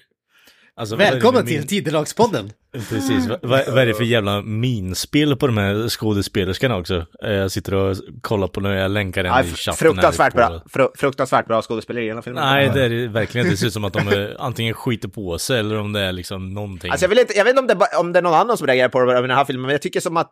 Alltså, 0.74 0.96
Välkommen 0.96 1.46
till 1.46 1.58
min... 1.58 1.66
Tidelagspodden! 1.66 2.52
Precis, 2.72 3.28
vad, 3.28 3.40
vad 3.42 3.78
är 3.78 3.86
det 3.86 3.94
för 3.94 4.04
jävla 4.04 4.42
minspel 4.42 5.36
på 5.36 5.46
de 5.46 5.56
här 5.56 5.88
skådespelerskorna 5.88 6.76
också? 6.76 7.06
Eh, 7.24 7.32
jag 7.32 7.50
sitter 7.50 7.74
och 7.74 7.96
kollar 8.20 8.48
på 8.48 8.60
när 8.60 8.76
jag 8.76 8.90
länkar 8.90 9.24
en 9.24 9.30
ja, 9.30 9.42
i 9.42 9.44
chatten. 9.44 9.78
Fruktansvärt 9.78 10.34
bra, 10.34 10.62
fruktansvärt 10.98 11.46
bra 11.46 11.62
skådespelare 11.62 12.04
i 12.04 12.06
hela 12.06 12.22
filmen. 12.22 12.44
Nej, 12.44 12.70
det 12.74 12.84
är 12.84 12.90
det 12.90 13.08
verkligen 13.08 13.50
Det 13.50 13.56
ser 13.56 13.66
ut 13.66 13.72
som 13.72 13.84
att 13.84 13.92
de 13.92 14.08
är, 14.08 14.36
antingen 14.38 14.74
skiter 14.74 15.08
på 15.08 15.38
sig 15.38 15.58
eller 15.58 15.78
om 15.78 15.92
det 15.92 16.00
är 16.00 16.12
liksom 16.12 16.54
någonting. 16.54 16.90
Alltså 16.90 17.04
jag, 17.04 17.08
vill 17.08 17.18
inte, 17.18 17.36
jag 17.36 17.44
vet 17.44 17.58
inte 17.58 17.72
om 17.72 17.78
det, 17.78 17.98
om 17.98 18.12
det 18.12 18.18
är 18.18 18.22
någon 18.22 18.34
annan 18.34 18.56
som 18.56 18.66
reagerar 18.66 18.88
på 18.88 19.00
det 19.00 19.18
i 19.18 19.22
den 19.22 19.30
här 19.30 19.44
filmen, 19.44 19.62
men 19.62 19.70
jag 19.70 19.82
tycker 19.82 20.00
som 20.00 20.16
att 20.16 20.30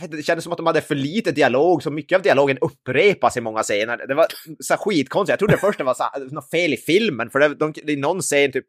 vet, 0.00 0.10
det 0.10 0.22
kändes 0.22 0.44
som 0.44 0.52
att 0.52 0.56
de 0.56 0.66
hade 0.66 0.80
för 0.80 0.94
lite 0.94 1.32
dialog, 1.32 1.82
så 1.82 1.90
mycket 1.90 2.16
av 2.16 2.22
dialogen 2.22 2.58
upprepas 2.60 3.36
i 3.36 3.40
många 3.40 3.62
scener. 3.62 4.06
Det 4.06 4.14
var 4.14 4.26
så 4.60 4.76
skitkonstigt. 4.76 5.30
Jag 5.30 5.38
trodde 5.38 5.56
först 5.56 5.78
det 5.78 5.84
var 5.84 5.94
så, 5.94 6.04
något 6.30 6.50
fel 6.50 6.72
i 6.72 6.76
filmen, 6.76 7.30
för 7.30 7.38
det, 7.38 7.54
de, 7.54 7.72
det 7.84 7.92
är 7.92 7.96
någon 7.96 8.20
scen 8.20 8.52
typ 8.52 8.66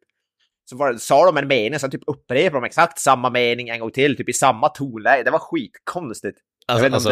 så 0.70 0.78
var 0.78 0.94
sa 0.94 1.26
de 1.26 1.38
en 1.38 1.48
mening, 1.48 1.80
sen 1.80 1.92
typ 1.92 2.02
upprepade 2.08 2.62
de 2.62 2.64
exakt 2.64 3.00
samma 3.00 3.30
mening 3.30 3.70
en 3.70 3.80
gång 3.80 3.92
till, 3.92 4.18
typ 4.18 4.30
i 4.30 4.34
samma 4.34 4.70
tonläge. 4.70 5.24
Det 5.24 5.32
var 5.32 5.40
skitkonstigt. 5.40 6.38
Alltså, 6.68 6.86
jag, 6.86 6.94
alltså, 6.94 7.10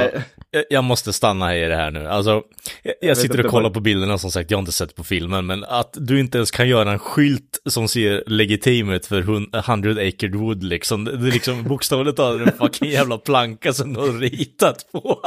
det... 0.52 0.66
jag 0.70 0.84
måste 0.84 1.14
stanna 1.14 1.58
i 1.58 1.68
det 1.68 1.76
här 1.76 1.92
nu. 1.92 2.08
Alltså, 2.08 2.42
jag, 2.84 2.96
jag 3.02 3.18
sitter 3.18 3.46
och 3.46 3.52
kollar 3.52 3.70
på 3.70 3.80
bilderna 3.80 4.18
som 4.18 4.32
sagt, 4.32 4.52
jag 4.52 4.58
har 4.58 4.62
inte 4.62 4.72
sett 4.72 4.96
på 4.96 5.04
filmen, 5.04 5.46
men 5.46 5.64
att 5.64 5.94
du 5.94 6.20
inte 6.20 6.38
ens 6.38 6.52
kan 6.52 6.70
göra 6.70 6.92
en 6.92 7.00
skylt 7.00 7.62
som 7.70 7.88
ser 7.88 8.24
legitim 8.28 8.90
ut 8.90 9.06
för 9.06 9.20
100 9.20 9.92
acre 9.92 10.38
wood 10.38 10.64
liksom. 10.64 11.06
Det 11.06 11.12
är 11.12 11.32
liksom 11.32 11.64
bokstavligt 11.68 12.18
talat 12.18 12.48
en 12.48 12.58
fucking 12.58 12.90
jävla 12.90 13.18
planka 13.18 13.74
som 13.74 13.94
du 13.94 14.00
har 14.00 14.20
ritat 14.20 14.92
på. 14.92 15.22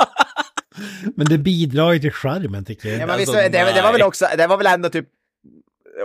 men 1.16 1.26
det 1.26 1.38
bidrar 1.38 1.92
ju 1.92 1.98
till 1.98 2.12
charmen 2.12 2.64
tycker 2.64 2.88
jag. 2.88 3.00
Ja, 3.00 3.06
men 3.06 3.10
alltså, 3.10 3.36
visst, 3.36 3.52
det, 3.52 3.72
det, 3.74 3.82
var 3.82 3.92
väl 3.92 4.02
också, 4.02 4.26
det 4.36 4.46
var 4.46 4.56
väl 4.56 4.66
ändå 4.66 4.88
typ 4.88 5.06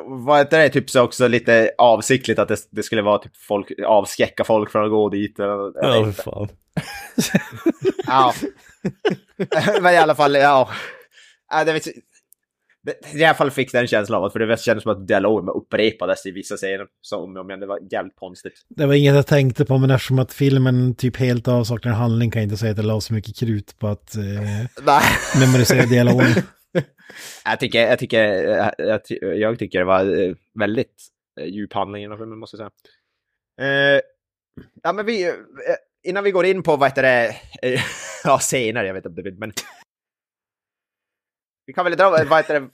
var 0.03 0.41
inte 0.41 0.57
det 0.57 0.69
typ 0.69 0.89
så 0.89 1.01
också 1.01 1.27
lite 1.27 1.71
avsiktligt 1.77 2.39
att 2.39 2.47
det, 2.47 2.57
det, 2.69 2.83
skulle 2.83 3.01
vara 3.01 3.17
typ 3.17 3.35
folk, 3.37 3.71
avskräcka 3.85 4.43
folk 4.43 4.71
från 4.71 4.85
att 4.85 4.91
gå 4.91 5.09
dit? 5.09 5.39
Eller, 5.39 5.71
ja, 5.75 6.11
fan. 6.11 6.49
ja. 8.07 8.33
Men 9.81 9.93
i 9.93 9.97
alla 9.97 10.15
fall, 10.15 10.35
ja. 10.35 10.69
det, 11.65 11.73
vet, 11.73 11.87
det, 12.85 13.19
I 13.19 13.23
alla 13.23 13.33
fall 13.33 13.51
fick 13.51 13.71
den 13.71 13.87
känslan 13.87 14.17
av 14.17 14.23
att, 14.23 14.33
för 14.33 14.39
det 14.39 14.59
kändes 14.59 14.83
som 14.83 14.91
att 14.91 15.07
dialogen 15.07 15.49
upprepades 15.49 16.25
i 16.25 16.31
vissa 16.31 16.57
scener. 16.57 16.85
Som 17.01 17.37
om 17.37 17.47
det 17.59 17.65
var 17.65 17.79
jävligt 17.91 18.15
konstigt. 18.15 18.53
Det 18.69 18.85
var 18.85 18.93
inget 18.93 19.15
jag 19.15 19.27
tänkte 19.27 19.65
på, 19.65 19.77
men 19.77 19.91
eftersom 19.91 20.19
att 20.19 20.33
filmen 20.33 20.95
typ 20.95 21.17
helt 21.17 21.47
avsaknar 21.47 21.91
handling 21.91 22.31
kan 22.31 22.41
jag 22.41 22.45
inte 22.45 22.57
säga 22.57 22.71
att 22.71 22.77
det 22.77 22.83
la 22.83 23.01
så 23.01 23.13
mycket 23.13 23.37
krut 23.37 23.79
på 23.79 23.87
att 23.87 24.15
eh, 24.15 25.39
memorisera 25.39 25.85
dialogen 25.85 26.33
jag, 27.45 27.59
tycker, 27.59 27.87
jag, 27.87 27.99
tycker, 27.99 28.47
eh, 28.47 28.69
jag, 28.77 29.01
jag, 29.37 29.59
tycker 29.59 29.79
det 29.79 29.85
var 29.85 30.21
eh, 30.21 30.35
väldigt 30.59 31.07
eh, 31.39 31.47
djup 31.47 31.73
handling 31.73 32.03
i 32.03 32.17
filmen, 32.17 32.39
måste 32.39 32.57
jag 32.57 32.71
säga. 33.57 33.95
Eh, 33.95 34.01
ja, 34.83 34.93
men 34.93 35.05
vi, 35.05 35.33
innan 36.03 36.23
vi 36.23 36.31
går 36.31 36.45
in 36.45 36.63
på 36.63 36.75
vad 36.75 36.89
heter 36.89 37.03
det, 37.03 37.35
ja 38.23 38.39
senare, 38.39 38.87
jag 38.87 38.93
vet 38.93 39.05
inte 39.05 39.31
men... 39.31 39.51
Vi 41.67 41.73
kan 41.73 41.85
väl 41.85 41.97
dra, 41.97 42.09
vad 42.09 42.39
heter 42.39 42.59
det, 42.59 42.69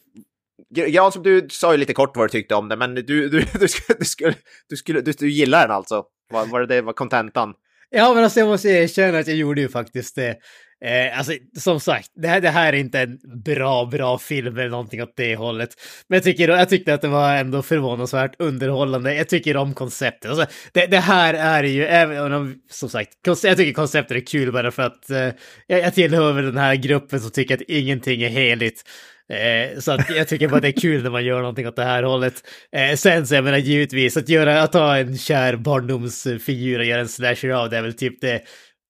Ja, 0.74 1.12
som 1.12 1.24
du 1.24 1.48
sa 1.50 1.72
ju 1.72 1.78
lite 1.78 1.94
kort 1.94 2.18
vad 2.18 2.26
du 2.26 2.30
tyckte 2.30 2.56
om 2.56 2.70
det, 2.70 2.76
men 2.76 2.96
du, 2.96 3.02
du, 3.04 3.30
du, 3.30 3.68
skulle, 3.68 4.00
du, 4.00 4.06
skulle, 4.06 4.36
du, 4.70 4.78
skulle, 4.78 5.02
du, 5.02 5.12
du 5.12 5.30
gillar 5.30 5.62
den 5.62 5.76
alltså? 5.76 6.06
Var, 6.30 6.46
var 6.46 6.60
det 6.60 6.66
det 6.66 6.82
var 6.82 6.94
kontentan? 6.94 7.54
Ja, 7.90 8.14
men 8.14 8.24
alltså 8.24 8.40
jag 8.40 8.48
måste 8.48 8.70
erkänna 8.70 9.18
att 9.18 9.28
jag 9.28 9.38
gjorde 9.38 9.62
ju 9.62 9.70
faktiskt 9.70 10.16
det. 10.16 10.38
Eh, 10.86 11.18
alltså, 11.18 11.34
som 11.58 11.80
sagt, 11.80 12.12
det 12.16 12.28
här, 12.28 12.42
det 12.42 12.50
här 12.50 12.74
är 12.74 12.78
inte 12.78 13.00
en 13.00 13.20
bra, 13.44 13.86
bra 13.86 14.18
film 14.18 14.58
eller 14.58 14.70
någonting 14.70 15.04
åt 15.04 15.14
det 15.18 15.36
hållet. 15.36 15.70
Men 16.08 16.16
jag, 16.16 16.24
tycker, 16.24 16.50
jag 16.50 16.70
tyckte 16.70 16.94
att 16.94 17.02
det 17.02 17.08
var 17.08 17.36
ändå 17.36 17.62
förvånansvärt 17.62 18.36
underhållande. 18.40 19.16
Jag 19.16 19.30
tycker 19.30 19.58
om 19.58 19.74
konceptet. 19.74 20.32
Alltså, 20.32 20.46
det, 20.72 20.86
det 20.86 21.00
här 21.00 21.34
är 21.34 21.64
ju, 21.64 21.86
även 21.86 22.34
om, 22.34 22.56
som 22.70 22.90
sagt, 22.90 23.12
jag 23.44 23.58
tycker 23.58 23.74
konceptet 23.74 24.18
är 24.18 24.26
kul 24.26 24.52
bara 24.52 24.72
för 24.72 24.84
att 24.84 25.10
eh, 25.10 25.30
jag 25.68 25.94
tillhör 25.94 26.34
väl 26.34 26.46
den 26.46 26.58
här 26.58 26.76
gruppen 26.76 27.20
som 27.20 27.32
tycker 27.32 27.56
att 27.56 27.62
ingenting 27.62 28.22
är 28.22 28.30
heligt. 28.30 28.84
Eh, 29.32 29.80
så 29.80 29.92
att 29.92 30.10
jag 30.16 30.28
tycker 30.28 30.48
bara 30.48 30.60
det 30.60 30.68
är 30.68 30.82
kul 30.82 31.04
när 31.04 31.10
man 31.10 31.26
gör 31.26 31.40
någonting 31.40 31.68
åt 31.68 31.76
det 31.76 31.84
här 31.84 32.04
hållet. 32.04 32.34
Eh, 32.72 32.96
sen 32.96 33.28
så 33.28 33.36
jag 33.36 33.44
menar 33.44 33.58
givetvis 33.58 34.18
att 34.18 34.30
göra, 34.30 34.62
att 34.62 34.72
ta 34.72 34.98
en 34.98 35.18
kär 35.18 35.56
barndomsfigur 35.56 36.80
och 36.80 36.86
göra 36.86 37.02
en 37.02 37.08
slasher 37.08 37.50
av 37.50 37.70
det 37.70 37.78
är 37.78 37.82
väl 37.82 37.94
typ 37.94 38.22
det 38.22 38.42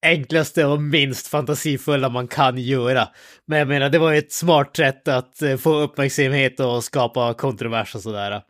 enklaste 0.02 0.66
och 0.66 0.82
minst 0.82 1.28
fantasifulla 1.28 2.10
man 2.10 2.28
kan 2.28 2.58
göra. 2.58 3.08
Men 3.48 3.60
jag 3.60 3.68
menar, 3.68 3.90
det 3.90 4.00
var 4.00 4.12
ju 4.12 4.18
ett 4.18 4.32
smart 4.32 4.76
sätt 4.76 5.08
att 5.08 5.42
eh, 5.42 5.58
få 5.58 5.80
uppmärksamhet 5.80 6.60
och 6.60 6.84
skapa 6.84 7.34
kontrovers 7.34 7.96
och 7.96 8.02
sådär. 8.02 8.42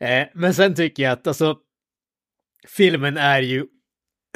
Eh, 0.00 0.26
men 0.34 0.54
sen 0.54 0.74
tycker 0.74 1.02
jag 1.02 1.12
att 1.12 1.26
alltså, 1.26 1.56
filmen 2.68 3.16
är 3.16 3.40
ju 3.40 3.66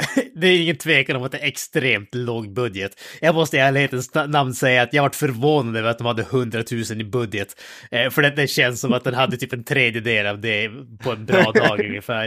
det 0.35 0.47
är 0.47 0.63
ingen 0.63 0.77
tvekan 0.77 1.17
om 1.17 1.23
att 1.23 1.33
det 1.33 1.39
är 1.39 1.47
extremt 1.47 2.15
låg 2.15 2.53
budget. 2.53 3.01
Jag 3.21 3.35
måste 3.35 3.57
i 3.57 3.61
ärlighetens 3.61 4.15
namn 4.15 4.55
säga 4.55 4.83
att 4.83 4.93
jag 4.93 5.03
varit 5.03 5.17
förvånad 5.17 5.77
över 5.77 5.91
att 5.91 5.99
de 5.99 6.07
hade 6.07 6.23
100 6.23 6.63
000 6.71 7.01
i 7.01 7.05
budget. 7.05 7.61
Eh, 7.91 8.11
för 8.11 8.23
det, 8.23 8.31
det, 8.31 8.47
känns 8.47 8.81
som 8.81 8.93
att 8.93 9.05
den 9.05 9.15
hade 9.15 9.37
typ 9.37 9.53
en 9.53 9.65
tredjedel 9.65 10.27
av 10.27 10.41
det 10.41 10.71
på 11.03 11.11
en 11.11 11.27
bra 11.27 11.53
dag 11.53 11.81
ungefär. 11.87 12.25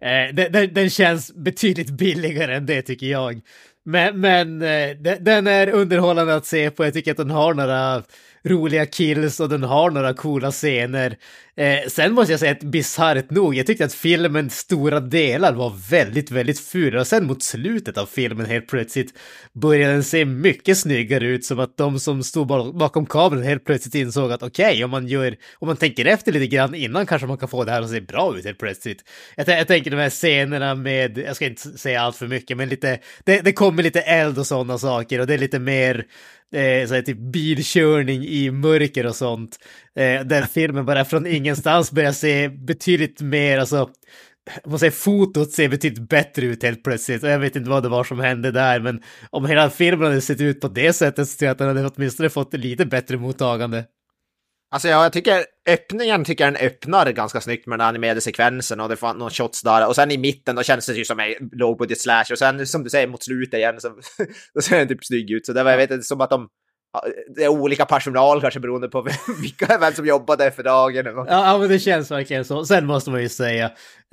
Eh, 0.00 0.34
den, 0.34 0.52
den, 0.52 0.74
den, 0.74 0.90
känns 0.90 1.34
betydligt 1.34 1.90
billigare 1.90 2.54
än 2.54 2.66
det 2.66 2.82
tycker 2.82 3.06
jag. 3.06 3.40
Men, 3.84 4.20
men 4.20 4.62
eh, 4.62 4.96
den 5.20 5.46
är 5.46 5.68
underhållande 5.68 6.34
att 6.34 6.46
se 6.46 6.70
på. 6.70 6.84
Jag 6.84 6.94
tycker 6.94 7.10
att 7.10 7.16
den 7.16 7.30
har 7.30 7.54
några 7.54 8.02
roliga 8.42 8.86
kills 8.86 9.40
och 9.40 9.48
den 9.48 9.62
har 9.62 9.90
några 9.90 10.14
coola 10.14 10.50
scener. 10.50 11.16
Eh, 11.56 11.88
sen 11.88 12.12
måste 12.12 12.32
jag 12.32 12.40
säga 12.40 12.52
att 12.52 12.62
bisarrt 12.62 13.30
nog, 13.30 13.54
jag 13.54 13.66
tyckte 13.66 13.84
att 13.84 13.94
filmen 13.94 14.50
stora 14.50 15.00
delar 15.00 15.52
var 15.52 15.72
väldigt, 15.90 16.30
väldigt 16.30 16.60
ful. 16.60 16.96
Och 16.96 17.06
sen 17.06 17.26
mot 17.26 17.42
slutet 17.42 17.98
av 17.98 18.06
filmen 18.06 18.46
helt 18.46 18.68
plötsligt 18.68 19.14
började 19.52 19.92
den 19.92 20.04
se 20.04 20.24
mycket 20.24 20.78
snyggare 20.78 21.26
ut. 21.26 21.44
Som 21.44 21.58
att 21.60 21.76
de 21.76 22.00
som 22.00 22.22
stod 22.22 22.46
bakom 22.76 23.06
kameran 23.06 23.42
helt 23.42 23.64
plötsligt 23.64 23.94
insåg 23.94 24.32
att 24.32 24.42
okej, 24.42 24.66
okay, 24.66 24.84
om 24.84 24.90
man 24.90 25.06
gör, 25.06 25.36
om 25.58 25.68
man 25.68 25.76
tänker 25.76 26.06
efter 26.06 26.32
lite 26.32 26.46
grann 26.46 26.74
innan 26.74 27.06
kanske 27.06 27.26
man 27.26 27.38
kan 27.38 27.48
få 27.48 27.64
det 27.64 27.72
här 27.72 27.82
att 27.82 27.90
se 27.90 28.00
bra 28.00 28.38
ut 28.38 28.44
helt 28.44 28.58
plötsligt. 28.58 29.04
Jag, 29.36 29.48
jag 29.48 29.66
tänker 29.66 29.90
de 29.90 29.96
här 29.96 30.10
scenerna 30.10 30.74
med, 30.74 31.18
jag 31.18 31.36
ska 31.36 31.46
inte 31.46 31.78
säga 31.78 32.00
allt 32.00 32.16
för 32.16 32.26
mycket, 32.26 32.56
men 32.56 32.68
lite, 32.68 32.98
det, 33.24 33.40
det 33.40 33.52
kommer 33.52 33.82
lite 33.82 34.00
eld 34.00 34.38
och 34.38 34.46
sådana 34.46 34.78
saker 34.78 35.20
och 35.20 35.26
det 35.26 35.34
är 35.34 35.38
lite 35.38 35.58
mer 35.58 36.06
eh, 36.54 36.88
så 36.88 36.94
här, 36.94 37.02
typ 37.02 37.18
bilkörning 37.18 38.26
i 38.26 38.50
mörker 38.50 39.06
och 39.06 39.16
sånt. 39.16 39.58
Eh, 39.96 40.24
där 40.24 40.42
filmen 40.42 40.86
bara 40.86 41.04
från 41.04 41.26
ingenstans 41.26 41.92
börjar 41.92 42.12
se 42.12 42.48
betydligt 42.48 43.20
mer, 43.20 43.58
alltså, 43.58 43.90
man 44.64 44.78
säger 44.78 44.90
fotot 44.90 45.52
ser 45.52 45.68
betydligt 45.68 46.08
bättre 46.08 46.46
ut 46.46 46.62
helt 46.62 46.84
plötsligt. 46.84 47.22
Och 47.22 47.28
jag 47.28 47.38
vet 47.38 47.56
inte 47.56 47.70
vad 47.70 47.82
det 47.82 47.88
var 47.88 48.04
som 48.04 48.20
hände 48.20 48.50
där, 48.50 48.80
men 48.80 49.02
om 49.30 49.46
hela 49.46 49.70
filmen 49.70 50.08
hade 50.08 50.20
sett 50.20 50.40
ut 50.40 50.60
på 50.60 50.68
det 50.68 50.92
sättet 50.92 51.28
så 51.28 51.38
tror 51.38 51.46
jag 51.46 51.52
att 51.52 51.58
den 51.58 51.68
hade 51.68 51.90
åtminstone 51.96 52.30
fått 52.30 52.54
lite 52.54 52.86
bättre 52.86 53.16
mottagande. 53.16 53.84
Alltså 54.70 54.88
ja, 54.88 55.02
jag 55.02 55.12
tycker 55.12 55.44
öppningen 55.68 56.24
tycker 56.24 56.44
den 56.44 56.56
öppnar 56.56 57.12
ganska 57.12 57.40
snyggt 57.40 57.66
med 57.66 57.78
den 57.78 57.86
animerade 57.86 58.20
sekvensen 58.20 58.80
och 58.80 58.88
det 58.88 58.96
fanns 58.96 59.18
några 59.18 59.30
shots 59.30 59.62
där. 59.62 59.88
Och 59.88 59.94
sen 59.94 60.10
i 60.10 60.18
mitten 60.18 60.56
då 60.56 60.62
känns 60.62 60.86
det 60.86 60.94
ju 60.94 61.04
som 61.04 61.20
en 61.20 61.50
lågbudget 61.52 62.00
slash 62.00 62.24
och 62.32 62.38
sen 62.38 62.66
som 62.66 62.84
du 62.84 62.90
säger 62.90 63.06
mot 63.06 63.24
slutet 63.24 63.58
igen 63.58 63.80
så 63.80 63.88
då 64.54 64.60
ser 64.60 64.78
den 64.78 64.88
typ 64.88 65.04
snygg 65.04 65.30
ut. 65.30 65.46
Så 65.46 65.52
det 65.52 65.62
var, 65.62 65.70
jag 65.70 65.78
vet 65.78 65.90
inte, 65.90 66.02
som 66.02 66.20
att 66.20 66.30
de 66.30 66.48
det 67.36 67.44
är 67.44 67.48
olika 67.48 67.84
personal 67.84 68.40
kanske 68.40 68.60
beroende 68.60 68.88
på 68.88 69.06
vilka, 69.40 69.78
vem 69.78 69.92
som 69.92 70.06
jobbade 70.06 70.50
för 70.50 70.62
dagen. 70.62 71.06
Ja, 71.06 71.26
ja, 71.28 71.58
men 71.58 71.68
det 71.68 71.78
känns 71.78 72.10
verkligen 72.10 72.44
så. 72.44 72.64
Sen 72.64 72.86
måste 72.86 73.10
man 73.10 73.22
ju 73.22 73.28
säga, 73.28 73.64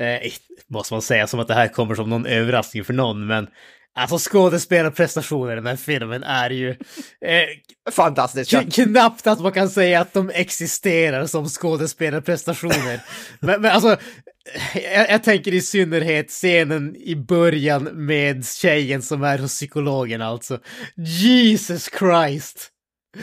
eh, 0.01 0.31
måste 0.67 0.93
man 0.93 1.01
säga 1.01 1.27
som 1.27 1.39
att 1.39 1.47
det 1.47 1.53
här 1.53 1.67
kommer 1.67 1.95
som 1.95 2.09
någon 2.09 2.25
överraskning 2.25 2.83
för 2.83 2.93
någon, 2.93 3.27
men 3.27 3.47
Alltså 3.93 4.17
skådespelarprestationer 4.17 5.51
i 5.51 5.55
den 5.55 5.65
här 5.65 5.75
filmen 5.75 6.23
är 6.23 6.49
ju... 6.49 6.69
Eh, 6.69 7.91
Fantastiska. 7.91 8.63
Knappt 8.63 9.27
att 9.27 9.39
man 9.39 9.51
kan 9.51 9.69
säga 9.69 10.01
att 10.01 10.13
de 10.13 10.29
existerar 10.29 11.25
som 11.25 11.49
skådespelarprestationer. 11.49 13.01
men, 13.39 13.61
men 13.61 13.71
alltså, 13.71 13.97
jag, 14.73 15.09
jag, 15.09 15.23
tänker 15.23 15.53
i 15.53 15.61
synnerhet 15.61 16.29
scenen 16.29 16.95
i 16.95 17.15
början 17.15 17.83
med 17.83 18.45
tjejen 18.45 19.01
som 19.01 19.23
är 19.23 19.37
hos 19.37 19.51
psykologen 19.51 20.21
alltså. 20.21 20.59
Jesus 20.95 21.89
Christ! 21.99 22.69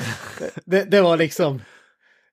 det, 0.65 0.85
det 0.85 1.01
var 1.01 1.17
liksom... 1.17 1.61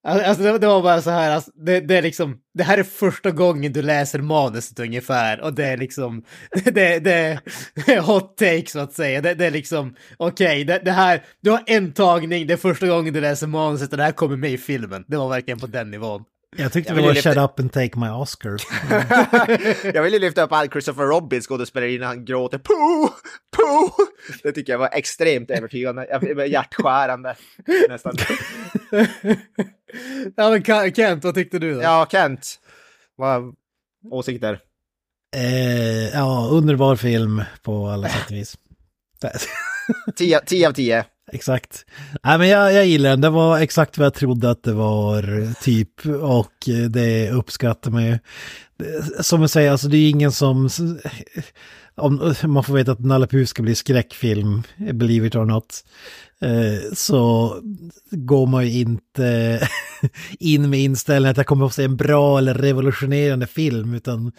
Alltså 0.07 0.43
det, 0.43 0.57
det, 0.57 0.67
var 0.67 0.81
bara 0.81 1.01
så 1.01 1.09
här, 1.09 1.31
alltså, 1.31 1.51
det, 1.55 1.79
det, 1.79 1.97
är 1.97 2.01
liksom, 2.01 2.37
det 2.53 2.63
här 2.63 2.77
är 2.77 2.83
första 2.83 3.31
gången 3.31 3.73
du 3.73 3.81
läser 3.81 4.19
manuset 4.19 4.79
ungefär 4.79 5.41
och 5.41 5.53
det 5.53 5.65
är 5.65 5.77
liksom, 5.77 6.23
det, 6.65 6.99
det, 6.99 7.39
är 7.87 8.01
hot 8.01 8.37
take 8.37 8.65
så 8.67 8.79
att 8.79 8.93
säga. 8.93 9.21
Det, 9.21 9.33
det 9.33 9.45
är 9.45 9.51
liksom, 9.51 9.95
okej, 10.17 10.45
okay, 10.45 10.63
det, 10.63 10.81
det, 10.85 10.91
här, 10.91 11.23
du 11.41 11.51
har 11.51 11.63
en 11.65 11.93
tagning, 11.93 12.47
det 12.47 12.53
är 12.53 12.57
första 12.57 12.87
gången 12.87 13.13
du 13.13 13.21
läser 13.21 13.47
manuset 13.47 13.91
och 13.91 13.97
det 13.97 14.03
här 14.03 14.11
kommer 14.11 14.37
med 14.37 14.51
i 14.51 14.57
filmen. 14.57 15.05
Det 15.07 15.17
var 15.17 15.29
verkligen 15.29 15.59
på 15.59 15.67
den 15.67 15.91
nivån. 15.91 16.23
Jag 16.57 16.73
tyckte 16.73 16.93
jag 16.93 16.97
det 16.97 17.07
var 17.07 17.13
lyfta... 17.13 17.29
Shut 17.29 17.37
up 17.37 17.59
and 17.59 17.73
take 17.73 17.99
my 17.99 18.09
Oscar. 18.09 18.57
jag 19.93 20.03
ville 20.03 20.19
lyfta 20.19 20.43
upp 20.43 20.51
all 20.51 20.69
Christopher 20.69 21.03
Robin 21.03 21.41
skådespelare 21.41 21.91
innan 21.91 22.07
han 22.07 22.25
gråter 22.25 22.57
Pooh! 22.57 23.09
Pooh! 23.57 24.07
Det 24.43 24.51
tycker 24.51 24.73
jag 24.73 24.79
var 24.79 24.89
extremt 24.93 25.51
övertygande, 25.51 26.07
hjärtskärande 26.47 27.35
nästan. 27.89 28.13
ja 30.35 30.49
men 30.49 30.93
Kent, 30.93 31.23
vad 31.23 31.35
tyckte 31.35 31.59
du 31.59 31.73
då? 31.73 31.81
Ja, 31.81 32.07
Kent. 32.11 32.59
Vad 33.15 33.55
åsikter? 34.11 34.59
Eh, 35.35 36.09
ja, 36.13 36.49
underbar 36.51 36.95
film 36.95 37.43
på 37.61 37.87
alla 37.87 38.09
sätt 38.09 38.25
och 38.25 38.35
vis. 38.35 38.57
10 40.15 40.67
av 40.67 40.73
10. 40.73 41.05
Exakt. 41.35 41.85
Nej 42.23 42.37
men 42.37 42.47
jag, 42.47 42.73
jag 42.73 42.85
gillar 42.85 43.09
den, 43.09 43.21
det 43.21 43.29
var 43.29 43.59
exakt 43.59 43.97
vad 43.97 44.05
jag 44.05 44.13
trodde 44.13 44.49
att 44.49 44.63
det 44.63 44.73
var 44.73 45.53
typ 45.61 46.05
och 46.05 46.69
eh, 46.69 46.89
det 46.89 47.31
uppskattar 47.31 47.91
man 47.91 48.05
ju. 48.05 48.19
Som 49.21 49.41
jag 49.41 49.49
säger, 49.49 49.71
alltså 49.71 49.87
det 49.87 49.97
är 49.97 50.09
ingen 50.09 50.31
som... 50.31 50.69
Om 51.95 52.33
man 52.43 52.63
får 52.63 52.73
veta 52.73 52.91
att 52.91 52.99
Nalle 52.99 53.27
Puh 53.27 53.45
ska 53.45 53.63
bli 53.63 53.75
skräckfilm, 53.75 54.63
believe 54.93 55.27
it 55.27 55.35
or 55.35 55.45
not, 55.45 55.83
eh, 56.41 56.93
så 56.93 57.55
går 58.11 58.47
man 58.47 58.67
ju 58.67 58.79
inte 58.79 59.59
in 60.39 60.69
med 60.69 60.79
inställningen 60.79 61.31
att 61.31 61.37
jag 61.37 61.45
kommer 61.45 61.65
att 61.65 61.73
se 61.73 61.83
en 61.83 61.97
bra 61.97 62.37
eller 62.37 62.53
revolutionerande 62.53 63.47
film, 63.47 63.93
utan 63.93 64.31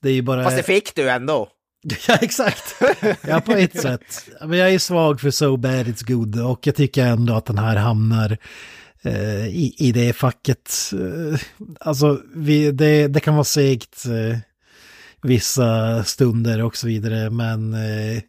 det 0.00 0.08
är 0.08 0.12
ju 0.12 0.22
bara... 0.22 0.44
Fast 0.44 0.56
det 0.56 0.62
fick 0.62 0.94
du 0.94 1.10
ändå. 1.10 1.48
Ja, 2.08 2.16
exakt. 2.20 2.82
Ja, 3.28 3.40
på 3.40 3.52
ett 3.52 3.80
sätt. 3.82 4.28
Men 4.40 4.58
jag 4.58 4.74
är 4.74 4.78
svag 4.78 5.20
för 5.20 5.30
So 5.30 5.56
Bad 5.56 5.86
It's 5.86 6.06
Good 6.06 6.40
och 6.40 6.66
jag 6.66 6.74
tycker 6.74 7.06
ändå 7.06 7.34
att 7.34 7.46
den 7.46 7.58
här 7.58 7.76
hamnar 7.76 8.38
eh, 9.02 9.46
i, 9.46 9.74
i 9.78 9.92
det 9.92 10.12
facket. 10.12 10.72
Eh, 10.92 11.40
alltså, 11.80 12.20
vi, 12.34 12.70
det, 12.70 13.08
det 13.08 13.20
kan 13.20 13.34
vara 13.34 13.44
segt 13.44 14.06
eh, 14.06 14.38
vissa 15.22 16.04
stunder 16.04 16.62
och 16.62 16.76
så 16.76 16.86
vidare, 16.86 17.30
men 17.30 17.74
eh, 17.74 18.22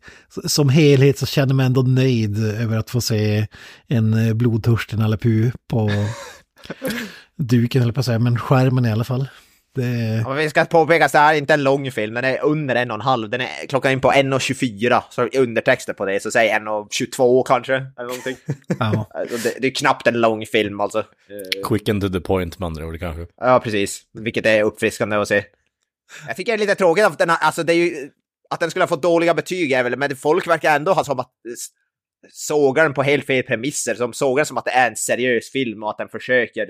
som 0.46 0.70
helhet 0.70 1.20
så 1.20 1.26
känner 1.26 1.54
man 1.54 1.66
ändå 1.66 1.82
nöjd 1.82 2.46
över 2.46 2.78
att 2.78 2.90
få 2.90 3.02
se 3.02 3.48
en 3.88 4.14
eh, 4.14 4.34
blodtörsten 4.34 5.00
Nalle 5.00 5.18
på 5.68 5.92
duken, 7.38 7.82
eller 7.82 7.94
på 7.94 8.00
att 8.00 8.06
säga, 8.06 8.20
men 8.20 8.40
skärmen 8.40 8.86
i 8.86 8.92
alla 8.92 9.04
fall. 9.04 9.30
Det... 9.76 10.24
Ja, 10.26 10.34
vi 10.34 10.50
ska 10.50 10.66
påpeka 10.66 11.06
att 11.06 11.12
det 11.12 11.20
här 11.20 11.34
är 11.34 11.38
inte 11.38 11.54
en 11.54 11.64
lång 11.64 11.92
film, 11.92 12.14
den 12.14 12.24
är 12.24 12.44
under 12.44 12.76
en 12.76 12.92
och 12.92 12.96
en 12.96 13.02
halv. 13.02 13.30
Den 13.30 13.42
är 13.42 13.68
klockan 13.70 13.92
in 13.92 14.02
på 14.02 14.12
1.24, 14.12 15.02
så 15.10 15.28
undertexter 15.28 15.94
på 15.94 16.06
det, 16.06 16.20
så 16.20 16.32
säg 16.32 16.50
1.22 16.50 17.44
kanske, 17.48 17.74
eller 17.76 18.08
någonting. 18.08 18.36
Ja. 18.80 19.10
Alltså, 19.14 19.38
det, 19.38 19.56
det, 19.60 19.68
är 19.68 19.76
knappt 19.76 20.08
en 20.08 20.22
lång 20.22 20.46
film 20.46 20.80
alltså. 20.80 21.06
Quick 21.68 21.90
and 21.90 22.02
to 22.02 22.10
the 22.10 22.20
point 22.20 22.60
med 22.60 22.68
andra 22.68 22.86
ord 22.86 23.00
kanske. 23.00 23.28
Ja, 23.38 23.60
precis. 23.60 24.02
Vilket 24.14 24.46
är 24.46 24.64
uppfriskande 24.64 25.16
att 25.16 25.28
se. 25.28 25.44
Jag 26.28 26.36
tycker 26.36 26.52
det 26.52 26.56
är 26.56 26.68
lite 26.68 26.76
tråkigt 26.76 27.06
att 27.06 27.20
den, 27.20 27.30
alltså 27.30 27.64
det 27.64 27.74
är 27.74 27.78
ju, 27.78 28.10
att 28.50 28.60
den 28.60 28.70
skulle 28.70 28.84
ha 28.84 28.88
fått 28.88 29.02
dåliga 29.02 29.34
betyg 29.34 29.72
är 29.72 29.84
väl, 29.84 29.98
men 29.98 30.16
folk 30.16 30.48
verkar 30.48 30.76
ändå 30.76 30.94
ha 30.94 31.04
som 31.04 31.20
att 31.20 31.32
sågar 32.30 32.84
den 32.84 32.94
på 32.94 33.04
helt 33.04 33.26
fel 33.26 33.44
premisser. 33.44 33.96
De 33.96 34.14
sågar 34.14 34.44
som 34.44 34.58
att 34.58 34.66
det 34.66 34.72
är 34.72 34.90
en 34.90 34.96
seriös 34.96 35.52
film 35.52 35.84
och 35.84 35.90
att 35.90 35.98
den 35.98 36.10
försöker... 36.10 36.68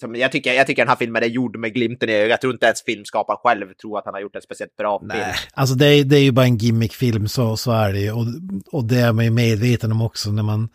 Som, 0.00 0.14
jag, 0.14 0.32
tycker, 0.32 0.52
jag 0.52 0.66
tycker 0.66 0.82
den 0.82 0.88
här 0.88 0.96
filmen 0.96 1.22
är 1.22 1.26
gjord 1.26 1.56
med 1.56 1.74
glimten 1.74 2.08
i 2.08 2.12
ögat. 2.12 2.30
Jag 2.30 2.40
tror 2.40 2.52
inte 2.52 2.66
ens 2.66 2.82
filmskaparen 2.82 3.38
själv 3.42 3.74
tror 3.74 3.98
att 3.98 4.04
han 4.04 4.14
har 4.14 4.20
gjort 4.20 4.36
en 4.36 4.42
speciellt 4.42 4.76
bra 4.76 4.98
film. 4.98 5.08
Nej, 5.08 5.34
alltså 5.54 5.74
det 5.74 5.86
är, 5.86 6.04
det 6.04 6.16
är 6.16 6.22
ju 6.22 6.32
bara 6.32 6.46
en 6.46 6.56
gimmickfilm, 6.56 7.28
så, 7.28 7.56
så 7.56 7.72
är 7.72 7.92
det 7.92 8.00
ju. 8.00 8.12
Och, 8.12 8.24
och 8.72 8.84
det 8.84 8.98
är 8.98 9.12
man 9.12 9.24
ju 9.24 9.30
medveten 9.30 9.92
om 9.92 10.02
också 10.02 10.30
när 10.30 10.42
man... 10.42 10.68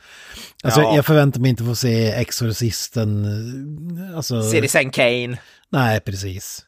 Alltså 0.63 0.81
Ja. 0.81 0.95
jag 0.95 1.05
förväntar 1.05 1.39
mig 1.39 1.49
inte 1.49 1.63
få 1.63 1.75
se 1.75 2.07
Exorcisten, 2.11 3.25
eh, 3.25 4.17
alltså... 4.17 4.41
Citizen 4.43 4.89
Kane. 4.89 5.37
Nej, 5.69 5.99
precis. 5.99 6.63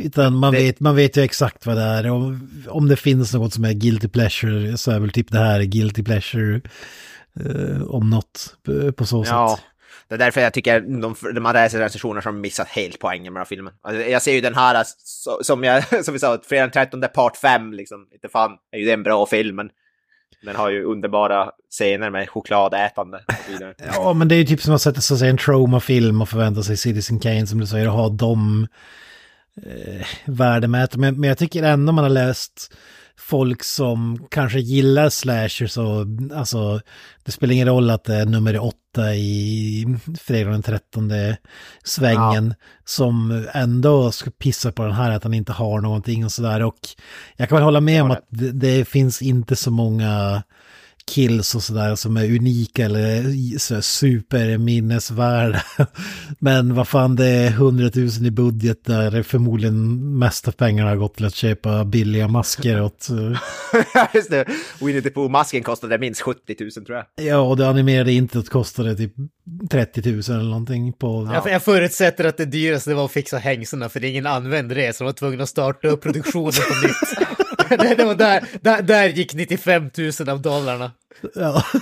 Utan 0.00 0.36
man, 0.36 0.52
Det- 0.52 0.58
vet, 0.58 0.80
man 0.80 0.96
vet 0.96 1.16
ju 1.16 1.22
exakt 1.22 1.66
vad 1.66 1.76
det 1.76 1.82
är. 1.82 2.10
Och 2.10 2.32
om 2.68 2.88
det 2.88 2.96
finns 2.96 3.34
något 3.34 3.52
som 3.54 3.64
är 3.64 3.72
guilty 3.72 4.08
pleasure 4.08 4.76
så 4.78 4.90
är 4.90 4.98
väl 5.00 5.10
typ 5.10 5.30
det 5.32 5.38
här 5.38 5.62
guilty 5.62 6.02
pleasure 6.02 6.60
eh, 7.40 7.82
om 7.82 8.10
något 8.10 8.54
eh, 8.68 8.90
på 8.90 9.06
så 9.06 9.24
Ja. 9.28 9.56
sätt. 9.56 9.66
Det 10.08 10.14
är 10.14 10.18
därför 10.18 10.40
jag 10.40 10.52
tycker 10.54 10.80
de, 10.80 11.14
de 11.34 11.44
här 11.44 11.68
recensionerna 11.78 12.22
som 12.22 12.40
missat 12.40 12.68
helt 12.68 12.98
poängen 12.98 13.24
med 13.32 13.40
den 13.40 13.40
här 13.40 13.44
filmen. 13.44 13.72
Alltså, 13.82 14.02
jag 14.02 14.22
ser 14.22 14.32
ju 14.32 14.40
den 14.40 14.54
här, 14.54 14.84
så- 15.04 15.38
som, 15.42 15.64
jag, 15.64 16.04
som 16.04 16.14
vi 16.14 16.20
sa, 16.20 16.38
Fredag 16.48 16.62
den 16.64 16.70
13 16.70 17.04
part 17.14 17.36
5, 17.36 17.72
liksom. 17.72 18.06
Inte 18.12 18.28
fan 18.28 18.50
är 18.72 18.78
ju 18.78 18.84
det 18.84 18.92
en 18.92 19.02
bra 19.02 19.26
film, 19.26 19.56
men 19.56 19.68
den 20.42 20.56
har 20.56 20.70
ju 20.70 20.84
underbara 20.84 21.50
scener 21.70 22.10
med 22.10 22.30
chokladätande. 22.30 23.20
Ja, 23.94 24.12
men 24.12 24.28
det 24.28 24.34
är 24.34 24.36
ju 24.38 24.44
typ 24.44 24.62
som 24.62 24.74
att 24.74 24.82
sätta 24.82 25.00
sig 25.00 25.28
en 25.30 25.36
trauma-film 25.38 26.22
och 26.22 26.28
förvänta 26.28 26.62
sig 26.62 26.76
Citizen 26.76 27.18
Kane 27.20 27.46
som 27.46 27.60
du 27.60 27.66
säger 27.66 27.86
och 27.88 27.94
ha 27.94 28.08
dem 28.08 28.66
eh, 29.56 30.06
värdemätare. 30.24 31.00
Men, 31.00 31.20
men 31.20 31.28
jag 31.28 31.38
tycker 31.38 31.62
ändå 31.62 31.92
man 31.92 32.04
har 32.04 32.10
läst 32.10 32.70
folk 33.20 33.64
som 33.64 34.26
kanske 34.30 34.60
gillar 34.60 35.08
slashers 35.08 35.78
och 35.78 36.06
alltså 36.34 36.80
det 37.24 37.32
spelar 37.32 37.54
ingen 37.54 37.68
roll 37.68 37.90
att 37.90 38.04
det 38.04 38.14
är 38.14 38.26
nummer 38.26 38.58
åtta 38.58 39.14
i 39.14 39.86
fredag 40.20 40.50
den 40.50 40.62
13 40.62 41.10
svängen 41.84 42.54
som 42.84 43.46
ändå 43.52 44.12
ska 44.12 44.30
pissa 44.30 44.72
på 44.72 44.82
den 44.82 44.92
här 44.92 45.10
att 45.10 45.24
han 45.24 45.34
inte 45.34 45.52
har 45.52 45.80
någonting 45.80 46.24
och 46.24 46.32
sådär. 46.32 46.62
Och 46.62 46.78
jag 47.36 47.48
kan 47.48 47.56
väl 47.56 47.64
hålla 47.64 47.80
med 47.80 48.02
om 48.02 48.10
att 48.10 48.26
det, 48.28 48.52
det 48.52 48.84
finns 48.84 49.22
inte 49.22 49.56
så 49.56 49.70
många 49.70 50.42
kills 51.10 51.54
och 51.54 51.62
sådär 51.62 51.94
som 51.94 52.16
är 52.16 52.24
unika 52.24 52.84
eller 52.84 53.58
så 53.58 53.82
superminnesvärda. 53.82 55.62
Men 56.38 56.74
vad 56.74 56.88
fan, 56.88 57.16
det 57.16 57.26
är 57.26 57.48
100 57.48 57.90
000 57.94 58.08
i 58.26 58.30
budget 58.30 58.84
där 58.84 59.22
förmodligen 59.22 60.18
mest 60.18 60.48
av 60.48 60.52
pengarna 60.52 60.90
har 60.90 60.96
gått 60.96 61.14
till 61.14 61.26
att 61.26 61.34
köpa 61.34 61.84
billiga 61.84 62.28
masker 62.28 62.82
åt... 62.82 63.08
eh, 63.10 63.38
Just 64.14 64.30
det, 64.30 64.44
Winnie 64.80 65.02
the 65.02 65.10
Pooh-masken 65.10 65.62
kostade 65.62 65.98
minst 65.98 66.20
70 66.20 66.56
000 66.60 66.70
tror 66.70 66.96
jag. 66.96 67.26
Ja, 67.26 67.38
och 67.38 67.56
det 67.56 67.68
animerade 67.68 68.12
inte 68.12 68.42
kostade 68.42 68.96
typ 68.96 69.12
30 69.70 70.10
000 70.10 70.20
eller 70.28 70.50
någonting 70.50 70.92
på... 70.92 71.30
Jag, 71.34 71.52
jag 71.52 71.62
förutsätter 71.62 72.24
att 72.24 72.36
det 72.36 72.44
dyraste 72.44 72.94
var 72.94 73.04
att 73.04 73.10
fixa 73.10 73.38
hängslena 73.38 73.88
för 73.88 74.04
ingen 74.04 74.26
använde 74.26 74.74
det 74.74 74.96
så 74.96 75.04
de 75.04 75.06
var 75.06 75.12
tvungna 75.12 75.42
att 75.42 75.48
starta 75.48 75.88
upp 75.88 76.02
produktionen 76.02 76.52
på 76.52 76.86
nytt. 76.86 77.28
det, 77.78 77.94
det 77.94 78.04
var 78.04 78.14
där, 78.14 78.44
där, 78.60 78.82
där 78.82 79.08
gick 79.08 79.34
95 79.34 79.90
000 80.20 80.28
av 80.28 80.42
dollarna. 80.42 80.92
Ja. 81.34 81.64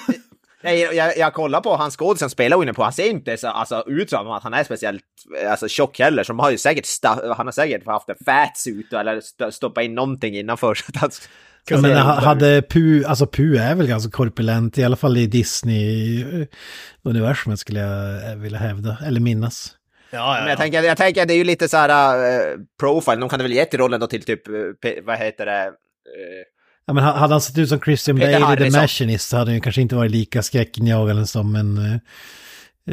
Nej, 0.62 0.80
jag, 0.80 0.94
jag, 0.94 1.18
jag 1.18 1.34
kollar 1.34 1.60
på 1.60 1.76
hans 1.76 1.96
skådis 1.96 2.20
som 2.20 2.30
spelar 2.30 2.56
the 2.66 2.72
Pooh, 2.74 2.84
han 2.84 2.92
ser 2.92 3.10
inte 3.10 3.36
så, 3.36 3.48
alltså, 3.48 3.84
ut 3.86 4.10
som 4.10 4.30
att 4.30 4.42
han 4.42 4.54
är 4.54 4.64
speciellt 4.64 5.02
alltså, 5.50 5.68
tjock 5.68 5.98
heller. 5.98 6.24
Så 6.24 6.34
har 6.34 6.50
ju 6.50 6.58
säkert, 6.58 6.84
sta- 6.84 7.34
han 7.36 7.46
har 7.46 7.52
säkert 7.52 7.86
haft 7.86 8.08
en 8.08 8.16
fatsuit 8.24 8.92
eller 8.92 9.16
st- 9.16 9.52
stoppat 9.52 9.84
in 9.84 9.94
någonting 9.94 10.36
innanför. 10.36 10.74
Så 10.84 10.84
att 10.96 11.00
han 11.00 11.10
ut. 11.90 11.96
ha- 11.98 12.20
hade 12.20 12.62
Pu, 12.62 13.04
alltså 13.04 13.26
Pu 13.26 13.56
är 13.56 13.74
väl 13.74 13.86
ganska 13.86 14.10
korpulent, 14.10 14.78
i 14.78 14.84
alla 14.84 14.96
fall 14.96 15.16
i 15.16 15.26
Disney-universumet 15.26 17.58
skulle 17.58 17.80
jag 17.80 18.30
eh, 18.32 18.36
vilja 18.38 18.58
hävda, 18.58 18.96
eller 19.06 19.20
minnas. 19.20 19.74
Ja, 20.10 20.36
Men 20.40 20.48
jag 20.48 20.58
tänker, 20.58 20.82
jag 20.82 20.96
tänker 20.96 21.26
det 21.26 21.34
är 21.34 21.38
ju 21.38 21.44
lite 21.44 21.68
så 21.68 21.76
här 21.76 22.16
uh, 22.18 22.58
profile, 22.80 23.16
de 23.20 23.28
kan 23.28 23.38
väl 23.38 23.52
gett 23.52 23.74
rollen 23.74 24.00
då 24.00 24.06
till 24.06 24.22
typ, 24.22 24.46
Pe- 24.48 25.00
vad 25.04 25.18
heter 25.18 25.46
det? 25.46 25.62
eh, 25.66 25.72
Ja, 26.88 26.94
men 26.94 27.05
ha- 27.05 27.12
hade 27.12 27.35
han 27.35 27.40
sett 27.40 27.59
ut 27.59 27.68
som 27.68 27.81
Christian 27.81 28.16
Bale 28.18 28.66
i 28.66 28.70
The. 28.70 28.81
Machinist 28.81 29.29
så 29.29 29.37
hade 29.37 29.51
han 29.51 29.55
ju 29.55 29.61
kanske 29.61 29.81
inte 29.83 29.94
varit 29.96 30.11
lika 30.11 30.42
skräckinjagande 30.42 31.27
som 31.27 31.55
en, 31.57 31.79
eh, 31.79 32.01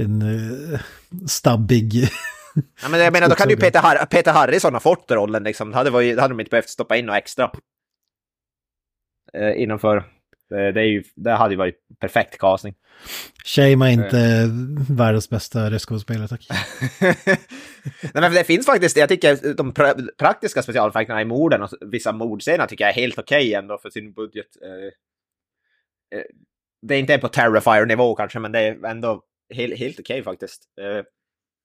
en 0.01 0.21
uh, 0.21 0.79
stabbig... 1.27 2.09
Ja, 2.81 2.89
men 2.89 2.99
jag 2.99 3.13
menar, 3.13 3.29
då 3.29 3.35
kan 3.35 3.49
ju. 3.49 3.55
Peter, 3.57 3.79
Har- 3.79 4.05
Peter 4.05 4.31
Harrison 4.31 4.73
ha 4.73 4.79
fått 4.79 5.11
rollen 5.11 5.43
liksom. 5.43 5.71
Det 5.71 5.77
hade, 5.77 5.89
varit, 5.89 6.19
hade 6.19 6.33
de 6.33 6.39
inte 6.39 6.49
behövt 6.49 6.69
stoppa 6.69 6.97
in 6.97 7.05
något 7.05 7.15
extra. 7.17 7.51
Eh, 9.33 9.61
innanför. 9.61 10.03
Det, 10.49 10.71
det, 10.71 10.81
är 10.81 10.85
ju, 10.85 11.03
det 11.15 11.31
hade 11.31 11.53
ju 11.53 11.57
varit 11.57 11.79
perfekt 11.99 12.37
casting. 12.37 12.75
Shame 13.45 13.85
är 13.85 13.89
inte 13.89 14.49
världens 14.93 15.29
bästa 15.29 15.71
röstskådespelare, 15.71 16.27
tack. 16.27 16.47
Nej, 17.01 18.21
men 18.21 18.33
det 18.33 18.43
finns 18.43 18.65
faktiskt, 18.65 18.97
jag 18.97 19.09
tycker 19.09 19.53
de 19.53 19.73
pra- 19.73 20.09
praktiska 20.17 20.63
specialeffekterna 20.63 21.21
i 21.21 21.25
morden 21.25 21.61
och 21.61 21.69
vissa 21.81 22.11
mordscener 22.11 22.67
tycker 22.67 22.83
jag 22.83 22.91
är 22.91 23.01
helt 23.01 23.19
okej 23.19 23.53
ändå 23.53 23.77
för 23.77 23.89
sin 23.89 24.13
budget. 24.13 24.47
Eh, 24.63 26.19
eh, 26.19 26.25
det 26.81 26.95
är 26.95 26.99
inte 26.99 27.17
på 27.17 27.27
Terrifier-nivå 27.27 28.15
kanske, 28.15 28.39
men 28.39 28.51
det 28.51 28.59
är 28.59 28.85
ändå 28.85 29.21
helt, 29.53 29.79
helt 29.79 29.99
okej 29.99 30.23
faktiskt. 30.23 30.63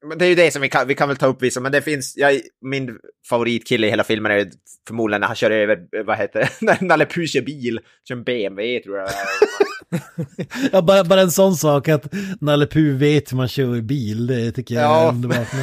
Men 0.09 0.19
det 0.19 0.25
är 0.25 0.29
ju 0.29 0.35
det 0.35 0.51
som 0.51 0.63
vi 0.63 0.69
kan, 0.69 0.89
vi 0.89 0.95
kan 0.95 1.09
väl 1.09 1.17
ta 1.17 1.27
upp 1.27 1.43
vissa, 1.43 1.61
men 1.61 1.73
det 1.73 1.83
finns, 1.83 2.17
jag, 2.17 2.41
min 2.61 2.99
favoritkille 3.29 3.87
i 3.87 3.91
hela 3.91 4.05
filmen 4.05 4.33
är 4.33 4.51
förmodligen 4.89 5.21
när 5.21 5.27
han 5.27 5.37
kör 5.37 5.51
över, 5.51 6.05
vad 6.05 6.17
heter 6.19 6.41
det, 6.41 6.49
när 6.67 6.79
Nalle 6.81 7.07
Puh 7.07 7.27
kör 7.27 7.41
bil, 7.41 7.81
kör 8.09 8.17
en 8.17 8.25
BMW 8.25 8.81
tror 8.85 8.99
jag 8.99 9.09
det 9.09 9.13
är. 9.97 10.69
Ja, 10.73 10.83
bara, 10.83 11.05
bara 11.05 11.21
en 11.21 11.31
sån 11.31 11.55
sak 11.57 11.89
att 11.89 12.13
Nalle 12.41 12.67
Puh 12.67 12.97
vet 12.97 13.33
hur 13.33 13.37
man 13.37 13.49
kör 13.49 13.81
bil, 13.81 14.27
det 14.27 14.53
tycker 14.53 14.75
jag 14.75 14.85
Ja. 14.85 15.05
är 15.05 15.09
underbart. 15.09 15.49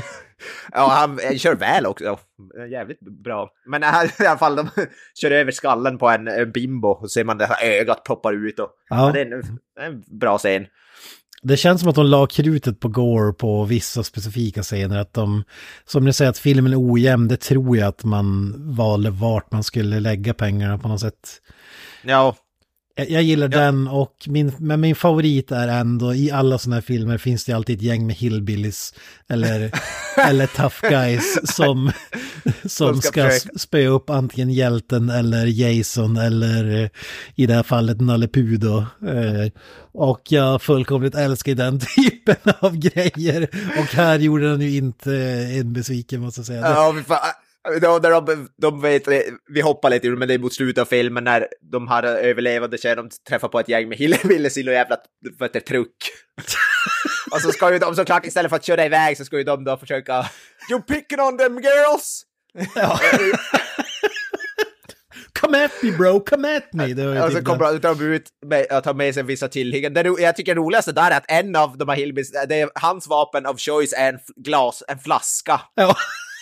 Ja, 0.71 0.87
han 0.87 1.37
kör 1.37 1.55
väl 1.55 1.85
också. 1.85 2.19
Jävligt 2.71 2.99
bra. 2.99 3.49
Men 3.65 3.83
äh, 3.83 3.89
i 4.19 4.25
alla 4.25 4.37
fall, 4.37 4.55
de 4.55 4.69
kör 5.21 5.31
över 5.31 5.51
skallen 5.51 5.97
på 5.97 6.09
en, 6.09 6.51
bimbo 6.51 6.87
och 6.87 7.11
ser 7.11 7.23
man 7.23 7.37
det 7.37 7.45
här 7.45 7.69
ögat 7.69 8.03
poppar 8.03 8.33
ut. 8.47 8.59
Och, 8.59 8.69
ja. 8.89 9.05
Ja, 9.07 9.11
det 9.11 9.21
är 9.21 9.25
en, 9.25 9.43
en 9.81 10.19
bra 10.19 10.37
scen 10.37 10.65
det 11.47 11.57
känns 11.57 11.81
som 11.81 11.89
att 11.89 11.95
de 11.95 12.05
la 12.05 12.27
krutet 12.27 12.79
på 12.79 12.87
Gore 12.87 13.33
på 13.33 13.63
vissa 13.63 14.03
specifika 14.03 14.63
scener. 14.63 14.97
Att 14.97 15.13
de, 15.13 15.43
som 15.85 16.05
ni 16.05 16.13
säger 16.13 16.29
att 16.29 16.37
filmen 16.37 16.73
är 16.73 16.91
ojämn, 16.91 17.27
det 17.27 17.37
tror 17.37 17.77
jag 17.77 17.87
att 17.87 18.03
man 18.03 18.55
valde 18.75 19.09
vart 19.09 19.51
man 19.51 19.63
skulle 19.63 19.99
lägga 19.99 20.33
pengarna 20.33 20.77
på 20.77 20.87
något 20.87 21.01
sätt. 21.01 21.41
Ja, 22.01 22.35
jag, 22.97 23.09
jag 23.09 23.23
gillar 23.23 23.47
den 23.47 23.87
och 23.87 24.13
min, 24.27 24.51
men 24.59 24.81
min 24.81 24.95
favorit 24.95 25.51
är 25.51 25.67
ändå 25.67 26.13
i 26.13 26.31
alla 26.31 26.57
sådana 26.57 26.75
här 26.75 26.81
filmer 26.81 27.17
finns 27.17 27.45
det 27.45 27.53
alltid 27.53 27.75
ett 27.77 27.81
gäng 27.81 28.07
med 28.07 28.15
hillbillies 28.15 28.93
eller, 29.29 29.71
eller 30.27 30.47
tough 30.47 30.89
guys 30.89 31.55
som, 31.55 31.91
som 32.65 33.01
ska 33.01 33.31
spöa 33.55 33.89
upp 33.89 34.09
antingen 34.09 34.49
hjälten 34.49 35.09
eller 35.09 35.45
Jason 35.45 36.17
eller 36.17 36.83
eh, 36.83 36.89
i 37.35 37.45
det 37.45 37.53
här 37.53 37.63
fallet 37.63 38.01
Nalle 38.01 38.27
Puh 38.27 38.59
då. 38.59 38.77
Eh, 39.07 39.51
Och 39.91 40.21
jag 40.29 40.61
fullkomligt 40.61 41.15
älskar 41.15 41.55
den 41.55 41.79
typen 41.95 42.53
av 42.59 42.77
grejer. 42.77 43.47
Och 43.79 43.85
här 43.85 44.19
gjorde 44.19 44.51
den 44.51 44.61
ju 44.61 44.77
inte 44.77 45.15
en 45.59 45.73
besviken 45.73 46.21
måste 46.21 46.39
jag 46.39 46.45
säga. 46.45 46.61
ja 46.61 46.95
vi, 47.73 47.79
fa- 47.79 47.99
de, 48.25 48.47
de, 48.61 48.81
vet, 48.81 49.07
vi 49.53 49.61
hoppar 49.61 49.89
lite 49.89 50.09
men 50.09 50.27
det 50.27 50.33
är 50.33 50.39
mot 50.39 50.53
slutet 50.53 50.81
av 50.81 50.85
filmen 50.85 51.23
när 51.23 51.47
de 51.71 51.87
här 51.87 52.03
överlevande 52.03 52.77
tjejerna 52.77 53.01
de 53.01 53.09
träffar 53.29 53.47
på 53.47 53.59
ett 53.59 53.69
gäng 53.69 53.89
med 53.89 53.97
hillbillies 53.97 54.57
i 54.57 54.63
någon 54.63 54.73
jävla 54.73 54.97
vad 55.39 55.49
heter, 55.49 55.59
det, 55.59 55.65
truck. 55.65 55.95
och 57.31 57.41
så 57.41 57.51
ska 57.51 57.73
ju 57.73 57.79
de 57.79 57.95
såklart 57.95 58.25
istället 58.25 58.49
för 58.49 58.55
att 58.55 58.65
köra 58.65 58.85
iväg 58.85 59.17
så 59.17 59.25
ska 59.25 59.37
ju 59.37 59.43
de 59.43 59.63
då 59.63 59.77
försöka 59.77 60.25
You 60.71 60.81
picking 60.81 61.19
on 61.19 61.37
them 61.37 61.59
girls! 61.59 62.23
Come 65.41 65.65
at 65.65 65.71
me 65.83 65.91
bro, 65.91 66.19
come 66.19 66.57
at 66.57 66.73
me! 66.73 66.93
Det 66.93 67.23
Och 67.23 67.31
så 67.31 67.43
kommer 67.43 67.73
de- 67.73 67.79
de 67.79 68.01
ut 68.01 68.29
med 68.45 68.65
att 68.71 68.83
ta 68.83 68.93
med 68.93 69.13
sig 69.13 69.23
vissa 69.23 69.47
tillhyggen. 69.47 69.93
Det 69.93 70.15
Jag 70.19 70.35
tycker 70.35 70.55
det 70.55 70.61
roligaste 70.61 70.91
där 70.91 71.11
är 71.11 71.17
att 71.17 71.25
en 71.27 71.55
av 71.55 71.77
de 71.77 71.89
här 71.89 71.95
hillbillies, 71.95 72.31
hans 72.75 73.07
vapen 73.07 73.45
of 73.45 73.59
choice 73.59 73.93
är 73.93 74.09
en 74.13 74.19
glas, 74.35 74.83
en 74.87 74.99
flaska. 74.99 75.61
Ja. 75.75 75.95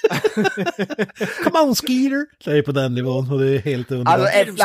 Come 1.44 1.60
on 1.60 1.76
Skeeter! 1.76 2.26
Det 2.46 2.52
är 2.58 2.62
på 2.62 2.72
den 2.72 2.94
nivån 2.94 3.32
och 3.32 3.40
det 3.40 3.50
är 3.56 3.60
helt 3.60 3.92
underbart. 3.92 4.20
Alltså. 4.20 4.64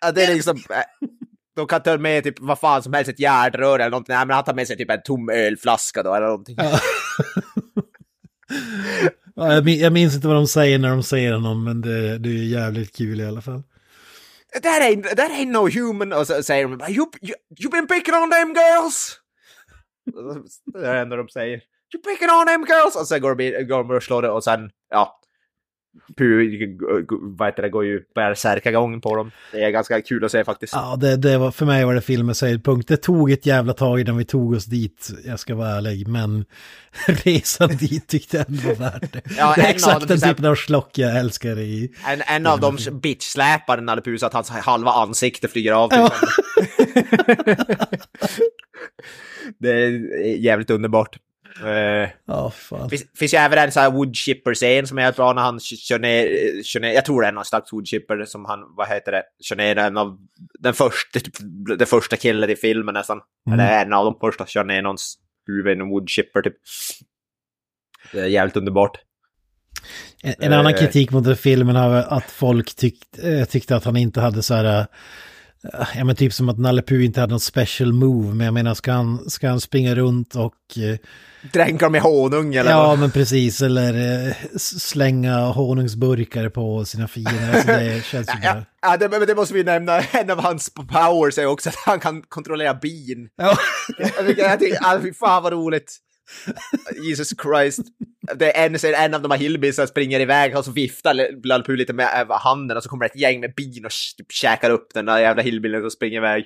Ja, 0.00 0.12
det 0.12 0.24
är 0.24 0.34
liksom... 0.34 0.56
eh, 0.56 1.08
De 1.56 1.66
kan 1.66 1.82
ta 1.82 1.98
med 1.98 2.24
typ 2.24 2.34
vad 2.40 2.58
fan 2.60 2.82
som 2.82 2.92
helst, 2.92 3.10
ett 3.10 3.20
järnrör 3.20 3.78
eller 3.78 3.90
någonting. 3.90 4.14
Nej, 4.14 4.26
men 4.26 4.34
han 4.34 4.44
tar 4.44 4.54
med 4.54 4.66
sig 4.66 4.76
typ 4.76 4.90
en 4.90 5.02
tom 5.04 5.28
ölflaska 5.30 6.02
då 6.02 6.14
eller 6.14 6.26
någonting. 6.26 6.56
Ja. 6.58 6.78
Ja, 9.38 9.52
jag, 9.54 9.64
min- 9.64 9.80
jag 9.80 9.92
minns 9.92 10.14
inte 10.14 10.26
vad 10.26 10.36
de 10.36 10.46
säger 10.46 10.78
när 10.78 10.88
de 10.88 11.02
säger 11.02 11.32
honom, 11.32 11.64
men 11.64 11.80
det, 11.80 12.18
det 12.18 12.28
är 12.28 12.32
jävligt 12.44 12.96
kul 12.96 13.20
i 13.20 13.26
alla 13.26 13.40
fall. 13.42 13.62
That 14.62 14.64
ain't, 14.82 15.02
that 15.02 15.30
ain't 15.30 15.50
no 15.52 15.68
human. 15.70 16.12
Och 16.12 16.26
så 16.26 16.42
säger 16.42 16.64
de 16.68 16.72
you, 16.92 17.06
you, 17.22 17.34
you 17.62 17.70
been 17.70 17.86
picking 17.86 18.14
on 18.14 18.30
them 18.30 18.54
girls! 18.54 19.20
Det 20.74 20.86
är 20.86 20.94
det 20.94 21.00
enda 21.00 21.16
de 21.16 21.28
säger. 21.28 21.60
You 21.94 22.02
picking 22.02 22.28
on 22.30 22.46
them 22.46 22.64
girls! 22.68 22.96
Och 22.96 23.08
sen 23.08 23.20
går 23.20 23.34
de, 23.34 23.44
in- 23.46 23.68
går 23.68 23.78
de 23.84 23.90
och 23.90 24.02
slår 24.02 24.22
det 24.22 24.30
och 24.30 24.44
sen, 24.44 24.70
ja. 24.90 25.20
Pu, 26.16 26.50
vad 27.38 27.48
heter 27.48 27.62
det, 27.62 27.68
går 27.68 27.84
ju 27.84 28.02
bärsärkagång 28.14 29.00
på 29.00 29.16
dem. 29.16 29.30
Det 29.52 29.64
är 29.64 29.70
ganska 29.70 30.02
kul 30.02 30.24
att 30.24 30.30
se 30.32 30.44
faktiskt. 30.44 30.72
Ja, 30.72 30.96
det, 31.00 31.16
det 31.16 31.38
var, 31.38 31.50
för 31.50 31.66
mig 31.66 31.84
var 31.84 31.94
det 31.94 32.00
filmens 32.00 32.42
höjdpunkt. 32.42 32.88
Det 32.88 32.96
tog 32.96 33.30
ett 33.30 33.46
jävla 33.46 33.72
tag 33.72 34.00
innan 34.00 34.16
vi 34.16 34.24
tog 34.24 34.52
oss 34.52 34.64
dit, 34.64 35.10
jag 35.24 35.40
ska 35.40 35.54
vara 35.54 35.68
ärlig, 35.68 36.08
men 36.08 36.44
resan 37.06 37.68
dit 37.68 38.08
tyckte 38.08 38.36
jag 38.36 38.48
ändå 38.48 38.68
var 38.68 38.74
värt 38.74 39.12
det. 39.12 39.20
Ja, 39.38 39.52
det 39.56 39.62
är 39.62 39.70
exakt 39.70 40.08
den 40.08 40.20
typen 40.20 40.44
av 40.44 40.54
slock 40.54 40.98
jag 40.98 41.16
älskar 41.16 41.58
i. 41.58 41.92
En, 42.06 42.22
en 42.26 42.46
av 42.46 42.60
dem 42.60 42.76
bitch-släpar 42.76 43.80
Nalle 43.80 44.00
Puh 44.00 44.16
så 44.16 44.26
att 44.26 44.34
hans 44.34 44.50
halva 44.50 44.90
ansikte 44.90 45.48
flyger 45.48 45.72
av. 45.72 45.88
Typ. 45.88 45.98
Ja. 45.98 46.10
det 49.58 49.70
är 49.70 49.90
jävligt 50.36 50.70
underbart. 50.70 51.18
Eh, 51.64 52.10
Ja, 52.26 52.50
fan. 52.50 52.90
finns, 52.90 53.04
finns 53.18 53.34
ju 53.34 53.38
även 53.38 53.58
en 53.58 53.72
sån 53.72 53.82
här 53.82 53.90
woodchipper-scen 53.90 54.86
som 54.86 54.98
är 54.98 55.02
helt 55.02 55.16
bra 55.16 55.32
när 55.32 55.42
han 55.42 55.60
kör 55.60 55.98
ner, 55.98 56.62
kör 56.62 56.80
ner 56.80 56.92
jag 56.92 57.04
tror 57.04 57.22
det 57.22 57.28
är 57.28 57.32
någon 57.32 57.44
slags 57.44 57.72
woodchipper 57.72 58.24
som 58.24 58.44
han, 58.44 58.60
vad 58.76 58.88
heter 58.88 59.12
det, 59.12 59.22
kör 59.42 59.56
ner 59.56 59.76
en 59.76 59.96
av, 59.96 60.18
den 60.58 60.74
första, 60.74 61.20
typ, 61.20 61.34
den 61.78 61.86
första 61.86 62.16
killen 62.16 62.50
i 62.50 62.56
filmen 62.56 62.92
nästan. 62.94 63.20
Mm. 63.46 63.60
Eller 63.60 63.84
en 63.84 63.92
av 63.92 64.04
de 64.04 64.18
första, 64.20 64.46
kör 64.46 64.64
ner 64.64 64.82
någons 64.82 65.18
huvud 65.46 65.78
i 65.78 65.80
en 65.80 65.88
woodchipper 65.88 66.42
typ. 66.42 66.56
Det 68.12 68.20
är 68.20 68.26
jävligt 68.26 68.56
underbart. 68.56 68.98
En, 70.22 70.34
en 70.38 70.52
annan 70.52 70.74
Eh. 70.74 70.78
kritik 70.78 71.10
mot 71.10 71.24
den 71.24 71.36
filmen 71.36 71.76
har 71.76 71.90
att 71.96 72.30
folk 72.30 72.74
tyckt, 72.76 73.18
eh, 73.24 73.44
tyckte 73.44 73.76
att 73.76 73.84
han 73.84 73.96
inte 73.96 74.20
hade 74.20 74.42
så 74.42 74.54
här... 74.54 74.86
Ja 75.96 76.04
men 76.04 76.16
typ 76.16 76.32
som 76.32 76.48
att 76.48 76.58
Nalle 76.58 76.82
Puh 76.82 77.04
inte 77.04 77.20
hade 77.20 77.30
någon 77.30 77.40
special 77.40 77.92
move, 77.92 78.34
men 78.34 78.44
jag 78.44 78.54
menar 78.54 78.74
ska 78.74 78.92
han, 78.92 79.30
ska 79.30 79.48
han 79.48 79.60
springa 79.60 79.94
runt 79.94 80.34
och... 80.34 80.54
eh, 80.78 80.96
Dränka 81.52 81.96
i 81.96 81.98
honung 81.98 82.54
eller 82.54 82.70
Ja 82.70 82.86
vad? 82.86 82.98
men 82.98 83.10
precis, 83.10 83.62
eller 83.62 84.26
eh, 84.28 84.32
slänga 84.58 85.40
honungsburkar 85.40 86.48
på 86.48 86.84
sina 86.84 87.08
fiender. 87.08 87.52
Alltså 87.54 87.66
det 87.68 88.04
känns 88.10 88.28
ju 88.28 88.32
Ja, 88.42 88.52
bara... 88.54 88.64
ja 88.82 88.96
det, 88.96 89.08
men 89.08 89.26
det 89.26 89.34
måste 89.34 89.54
vi 89.54 89.64
nämna. 89.64 90.00
En 90.00 90.30
av 90.30 90.42
hans 90.42 90.70
powers 90.74 91.38
är 91.38 91.46
också 91.46 91.68
att 91.68 91.76
han 91.76 92.00
kan 92.00 92.22
kontrollera 92.22 92.74
bin. 92.74 93.28
Ja. 93.36 93.56
Jag 94.36 94.58
tycker, 94.60 95.02
fy 95.02 95.12
fan 95.12 95.42
vad 95.42 95.52
roligt. 95.52 95.96
Jesus 97.06 97.34
Christ. 97.42 97.80
Det 98.34 98.56
är 98.56 98.66
en, 98.66 98.78
så 98.78 98.86
en 98.86 99.14
av 99.14 99.22
de 99.22 99.30
här 99.30 99.38
hillbilsarna 99.38 99.86
springer 99.86 100.20
iväg 100.20 100.56
och 100.56 100.64
så 100.64 100.70
viftar 100.70 101.44
Lalle 101.46 101.64
Puh 101.64 101.76
lite 101.76 101.92
med 101.92 102.30
äh, 102.30 102.38
handen 102.38 102.76
och 102.76 102.82
så 102.82 102.88
kommer 102.88 103.04
det 103.04 103.10
ett 103.14 103.20
gäng 103.20 103.40
med 103.40 103.54
bin 103.54 103.84
och 103.84 103.90
typ 104.18 104.32
käkar 104.32 104.70
upp 104.70 104.94
den 104.94 105.06
där 105.06 105.18
jävla 105.18 105.42
hillbillen 105.42 105.80
som 105.80 105.90
springer 105.90 106.16
iväg. 106.16 106.44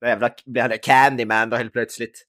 Det 0.00 0.08
jävla 0.08 0.30
det 0.44 0.62
här 0.62 0.70
är 0.70 0.76
Candyman 0.76 1.50
då 1.50 1.56
helt 1.56 1.72
plötsligt. 1.72 2.24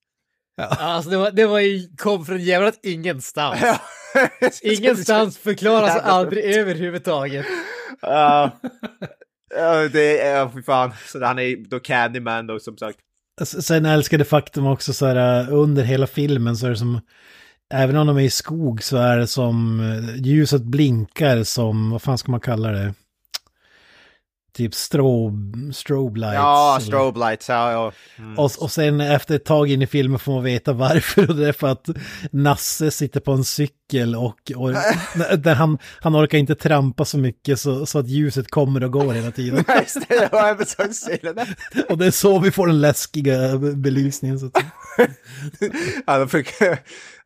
Alltså 0.61 1.09
det 1.09 1.17
var, 1.17 1.31
det 1.31 1.45
var 1.45 1.59
ju, 1.59 1.87
kom 1.97 2.25
från 2.25 2.39
jävligt 2.39 2.79
ingenstans. 2.83 3.59
Ja. 3.61 3.79
Ingenstans 4.61 5.37
förklaras 5.37 5.97
aldrig 5.97 6.55
överhuvudtaget. 6.55 7.45
Ja. 8.01 8.59
Ja, 9.55 9.87
det 9.87 10.21
är, 10.21 10.37
ja, 10.37 10.51
fy 10.55 10.63
fan. 10.63 10.91
Så 11.05 11.25
han 11.25 11.39
är 11.39 11.69
då 11.69 11.79
Candyman 11.79 12.47
då 12.47 12.59
som 12.59 12.77
sagt. 12.77 12.99
Sen 13.45 13.86
älskade 13.86 14.25
faktum 14.25 14.65
också 14.65 14.93
så 14.93 15.06
här 15.06 15.41
äh, 15.41 15.54
under 15.54 15.84
hela 15.84 16.08
filmen 16.08 16.58
så 16.58 16.65
är 16.65 16.69
det 16.69 16.78
som, 16.78 16.99
även 17.73 17.95
om 17.95 18.08
de 18.08 18.17
är 18.17 18.21
i 18.21 18.30
skog 18.30 18.84
så 18.84 18.97
är 18.97 19.17
det 19.17 19.28
som 19.28 19.80
äh, 19.80 20.21
ljuset 20.21 20.62
blinkar 20.62 21.43
som, 21.43 21.89
vad 21.89 22.02
fan 22.02 22.17
ska 22.17 22.32
man 22.32 22.39
kalla 22.39 22.71
det? 22.71 22.93
Typ 24.59 24.75
strobe, 24.75 25.73
strobe 25.73 26.19
lights. 26.19 26.35
Ja, 26.35 26.79
strobe 26.81 27.19
lights, 27.19 27.49
ja, 27.49 27.71
ja. 27.71 27.91
Mm. 28.17 28.39
Och, 28.39 28.51
och 28.59 28.71
sen 28.71 29.01
efter 29.01 29.35
ett 29.35 29.45
tag 29.45 29.71
in 29.71 29.81
i 29.81 29.87
filmen 29.87 30.19
får 30.19 30.31
man 30.31 30.43
veta 30.43 30.73
varför. 30.73 31.21
Och 31.29 31.35
det 31.35 31.47
är 31.47 31.51
för 31.51 31.67
att 31.67 31.89
Nasse 32.31 32.91
sitter 32.91 33.19
på 33.19 33.31
en 33.31 33.43
cykel 33.43 34.15
och, 34.15 34.51
och 34.55 34.71
där 35.37 35.55
han, 35.55 35.77
han 36.01 36.15
orkar 36.15 36.37
inte 36.37 36.55
trampa 36.55 37.05
så 37.05 37.17
mycket 37.17 37.59
så, 37.59 37.85
så 37.85 37.99
att 37.99 38.07
ljuset 38.07 38.51
kommer 38.51 38.83
och 38.83 38.91
går 38.91 39.13
hela 39.13 39.31
tiden. 39.31 39.59
Och 41.89 41.97
det 41.97 42.05
är 42.05 42.11
så 42.11 42.39
vi 42.39 42.51
får 42.51 42.67
den 42.67 42.81
läskiga 42.81 43.57
belysningen. 43.57 44.39
Så 44.39 44.45
att, 44.45 44.63
ja, 46.05 46.17
de 46.17 46.29
fick, 46.29 46.47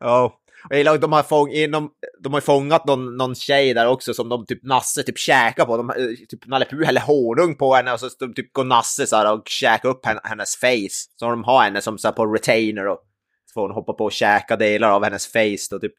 ja. 0.00 0.40
Jag 0.68 0.78
gillar 0.78 0.94
att 0.94 1.00
de 1.00 1.12
har, 1.12 1.22
fång, 1.22 1.50
inom, 1.50 1.90
de 2.20 2.32
har 2.32 2.40
fångat 2.40 2.86
någon, 2.86 3.16
någon 3.16 3.34
tjej 3.34 3.74
där 3.74 3.86
också 3.86 4.14
som 4.14 4.28
de 4.28 4.46
typ 4.46 4.62
Nasse 4.62 5.02
typ 5.02 5.18
käkar 5.18 5.64
på. 5.64 5.76
De, 5.76 5.90
eh, 5.90 5.96
typ 6.28 6.46
Nalle 6.46 6.64
Puh 6.64 6.84
häller 6.84 7.00
honung 7.00 7.56
på 7.56 7.74
henne 7.74 7.92
och 7.92 8.00
så 8.00 8.08
de, 8.18 8.34
typ 8.34 8.52
går 8.52 8.64
Nasse 8.64 9.06
så 9.06 9.16
här 9.16 9.32
och 9.32 9.48
käkar 9.48 9.88
upp 9.88 10.06
henne, 10.06 10.20
hennes 10.24 10.56
face. 10.56 11.10
Så 11.16 11.30
de 11.30 11.44
har 11.44 11.62
henne 11.62 11.80
som 11.80 11.98
så 11.98 12.08
här 12.08 12.12
på 12.12 12.26
retainer 12.26 12.86
och 12.86 12.98
så 13.46 13.52
får 13.52 13.62
hon 13.62 13.70
hoppa 13.70 13.92
på 13.92 14.04
och 14.04 14.12
käka 14.12 14.56
delar 14.56 14.90
av 14.90 15.04
hennes 15.04 15.26
face 15.26 15.68
då 15.70 15.78
typ. 15.78 15.94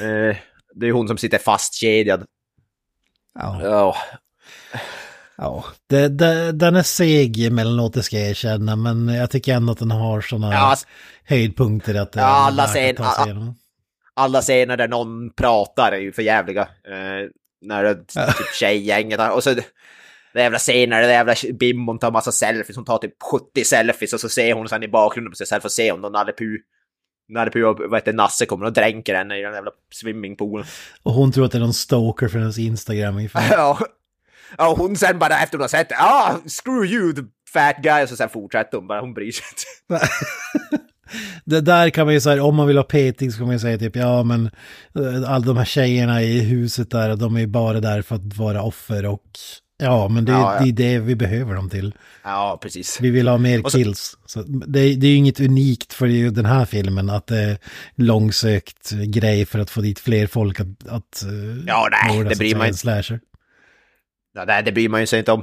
Eh, 0.00 0.36
det 0.74 0.86
är 0.86 0.92
hon 0.92 1.08
som 1.08 1.18
sitter 1.18 1.38
fastkedjad. 1.38 2.26
ja. 3.34 3.60
Ja. 3.62 3.96
Ja, 5.38 5.64
det, 5.86 6.08
det, 6.08 6.52
den 6.52 6.76
är 6.76 6.82
seg 6.82 7.44
emellanåt, 7.46 7.94
det 7.94 8.02
ska 8.02 8.18
jag 8.18 8.28
erkänna, 8.30 8.76
men 8.76 9.08
jag 9.08 9.30
tycker 9.30 9.54
ändå 9.54 9.72
att 9.72 9.78
den 9.78 9.90
har 9.90 10.20
sådana 10.20 10.52
Ja, 10.52 10.76
höjdpunkter 11.24 11.94
att 11.94 12.12
det 12.12 12.20
Ja, 12.20 12.26
alla 12.26 12.66
scen- 12.66 12.96
ta 12.96 13.12
sig 13.12 13.24
igenom. 13.24 13.54
alla 14.14 14.40
scener 14.42 14.76
där 14.76 14.88
någon 14.88 15.32
pratar 15.34 15.92
är 15.92 15.98
ju 16.00 16.12
för 16.12 16.22
jävliga. 16.22 16.62
Eh, 16.62 17.28
när 17.60 17.82
det 17.84 17.94
typ 17.94 18.54
tjejgänget 18.60 19.20
och 19.32 19.44
så 19.44 19.54
det 20.34 20.42
jävla 20.42 20.58
scener, 20.58 21.02
det 21.02 21.08
jävla 21.12 21.34
bimmon 21.60 21.98
tar 21.98 22.10
massa 22.10 22.32
selfies, 22.32 22.76
hon 22.76 22.84
tar 22.84 22.98
typ 22.98 23.14
70 23.32 23.64
selfies 23.64 24.12
och 24.12 24.20
så 24.20 24.28
ser 24.28 24.52
hon 24.54 24.68
sen 24.68 24.82
i 24.82 24.88
bakgrunden 24.88 25.30
på 25.30 25.36
sig 25.36 25.46
själv 25.46 25.64
och 25.64 25.72
ser 25.72 25.92
hon 25.92 26.00
då 26.02 26.08
Nalle 26.08 26.32
Nalle 27.28 27.50
Puh 27.50 27.62
och 27.64 27.78
vad 27.90 27.94
heter 28.00 28.12
Nasse 28.12 28.46
kommer 28.46 28.66
och 28.66 28.72
dränker 28.72 29.14
henne 29.14 29.38
i 29.38 29.42
den 29.42 29.54
jävla 29.54 29.70
swimmingpoolen. 29.94 30.66
Och 31.02 31.12
hon 31.12 31.32
tror 31.32 31.44
att 31.44 31.52
det 31.52 31.58
är 31.58 31.60
någon 31.60 31.74
stalker 31.74 32.28
för 32.28 32.38
hennes 32.38 32.58
Instagram 32.58 33.16
ungefär. 33.16 33.48
Ja. 33.52 33.78
Ja, 34.58 34.74
hon 34.78 34.96
sen 34.96 35.18
bara 35.18 35.38
efter 35.42 35.58
hon 35.58 35.62
har 35.62 35.68
sett 35.68 35.88
det, 35.88 35.96
ah, 35.98 36.36
screw 36.46 36.84
you 36.86 37.12
the 37.12 37.22
fat 37.52 37.76
guy, 37.82 38.02
och 38.02 38.08
så 38.08 38.16
sen 38.16 38.28
fortsätter 38.28 38.78
hon 38.78 38.86
bara, 38.86 39.00
hon 39.00 39.14
bryr 39.14 39.32
sig 39.32 39.44
inte. 39.52 40.06
Det 41.44 41.60
där 41.60 41.90
kan 41.90 42.06
man 42.06 42.14
ju 42.14 42.20
säga, 42.20 42.44
om 42.44 42.54
man 42.56 42.66
vill 42.66 42.76
ha 42.76 42.84
peting 42.84 43.32
så 43.32 43.38
kan 43.38 43.46
man 43.46 43.54
ju 43.56 43.60
säga 43.60 43.78
typ, 43.78 43.96
ja 43.96 44.22
men 44.22 44.50
eh, 44.98 45.30
alla 45.30 45.44
de 45.46 45.56
här 45.56 45.64
tjejerna 45.64 46.22
i 46.22 46.40
huset 46.40 46.90
där, 46.90 47.16
de 47.16 47.36
är 47.36 47.40
ju 47.40 47.46
bara 47.46 47.80
där 47.80 48.02
för 48.02 48.14
att 48.16 48.36
vara 48.36 48.62
offer 48.62 49.06
och 49.06 49.22
ja, 49.78 50.08
men 50.08 50.24
det, 50.24 50.32
Ja, 50.32 50.54
ja. 50.54 50.60
det 50.64 50.68
är 50.68 50.72
det 50.72 50.98
vi 50.98 51.16
behöver 51.16 51.54
dem 51.54 51.70
till. 51.70 51.94
Ja, 52.24 52.58
precis. 52.62 52.98
Vi 53.00 53.10
vill 53.10 53.28
ha 53.28 53.38
mer 53.38 53.64
Och 53.64 53.72
så- 53.72 53.78
kills. 53.78 54.16
Så 54.26 54.42
det, 54.42 54.80
är- 54.80 54.96
det 54.96 55.06
är 55.06 55.10
ju 55.10 55.16
inget 55.16 55.40
unikt 55.40 55.92
för 55.92 56.06
ju 56.06 56.30
den 56.30 56.46
här 56.46 56.64
filmen 56.64 57.10
att 57.10 57.26
det 57.26 57.38
är 57.38 57.58
långsökt 57.96 58.90
grej 58.90 59.46
för 59.46 59.58
att 59.58 59.70
få 59.70 59.80
dit 59.80 59.98
fler 59.98 60.26
folk 60.26 60.60
att, 60.60 60.66
att 60.88 61.22
eh, 61.22 61.64
Ja, 61.66 61.88
nej, 61.90 62.24
det 62.24 62.36
bryr 62.38 62.56
man 62.56 62.66
inte. 62.66 62.78
Ja, 64.32 64.44
det, 64.44 64.62
det 64.62 64.72
bryr 64.72 64.88
man 64.88 65.00
ju 65.00 65.06
sig 65.06 65.18
inte 65.18 65.32
om. 65.32 65.42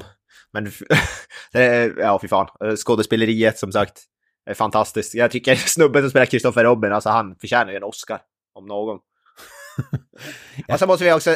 Men 0.53 0.71
det 1.51 1.63
är, 1.63 1.93
ja, 1.97 2.19
fy 2.21 2.27
fan. 2.27 2.47
Eh, 2.65 2.75
Skådespeleriet 2.75 3.59
som 3.59 3.71
sagt 3.71 4.03
är 4.45 4.53
fantastiskt. 4.53 5.15
Jag 5.15 5.31
tycker 5.31 5.55
snubben 5.69 6.03
som 6.03 6.09
spelar 6.09 6.25
Christopher 6.25 6.63
Robin, 6.63 6.93
alltså 6.93 7.09
han 7.09 7.35
förtjänar 7.35 7.71
ju 7.71 7.77
en 7.77 7.83
Oscar. 7.83 8.19
Om 8.53 8.65
någon. 8.65 8.97
Och 10.73 10.79
så 10.79 10.87
måste 10.87 11.05
vi 11.05 11.13
också... 11.13 11.35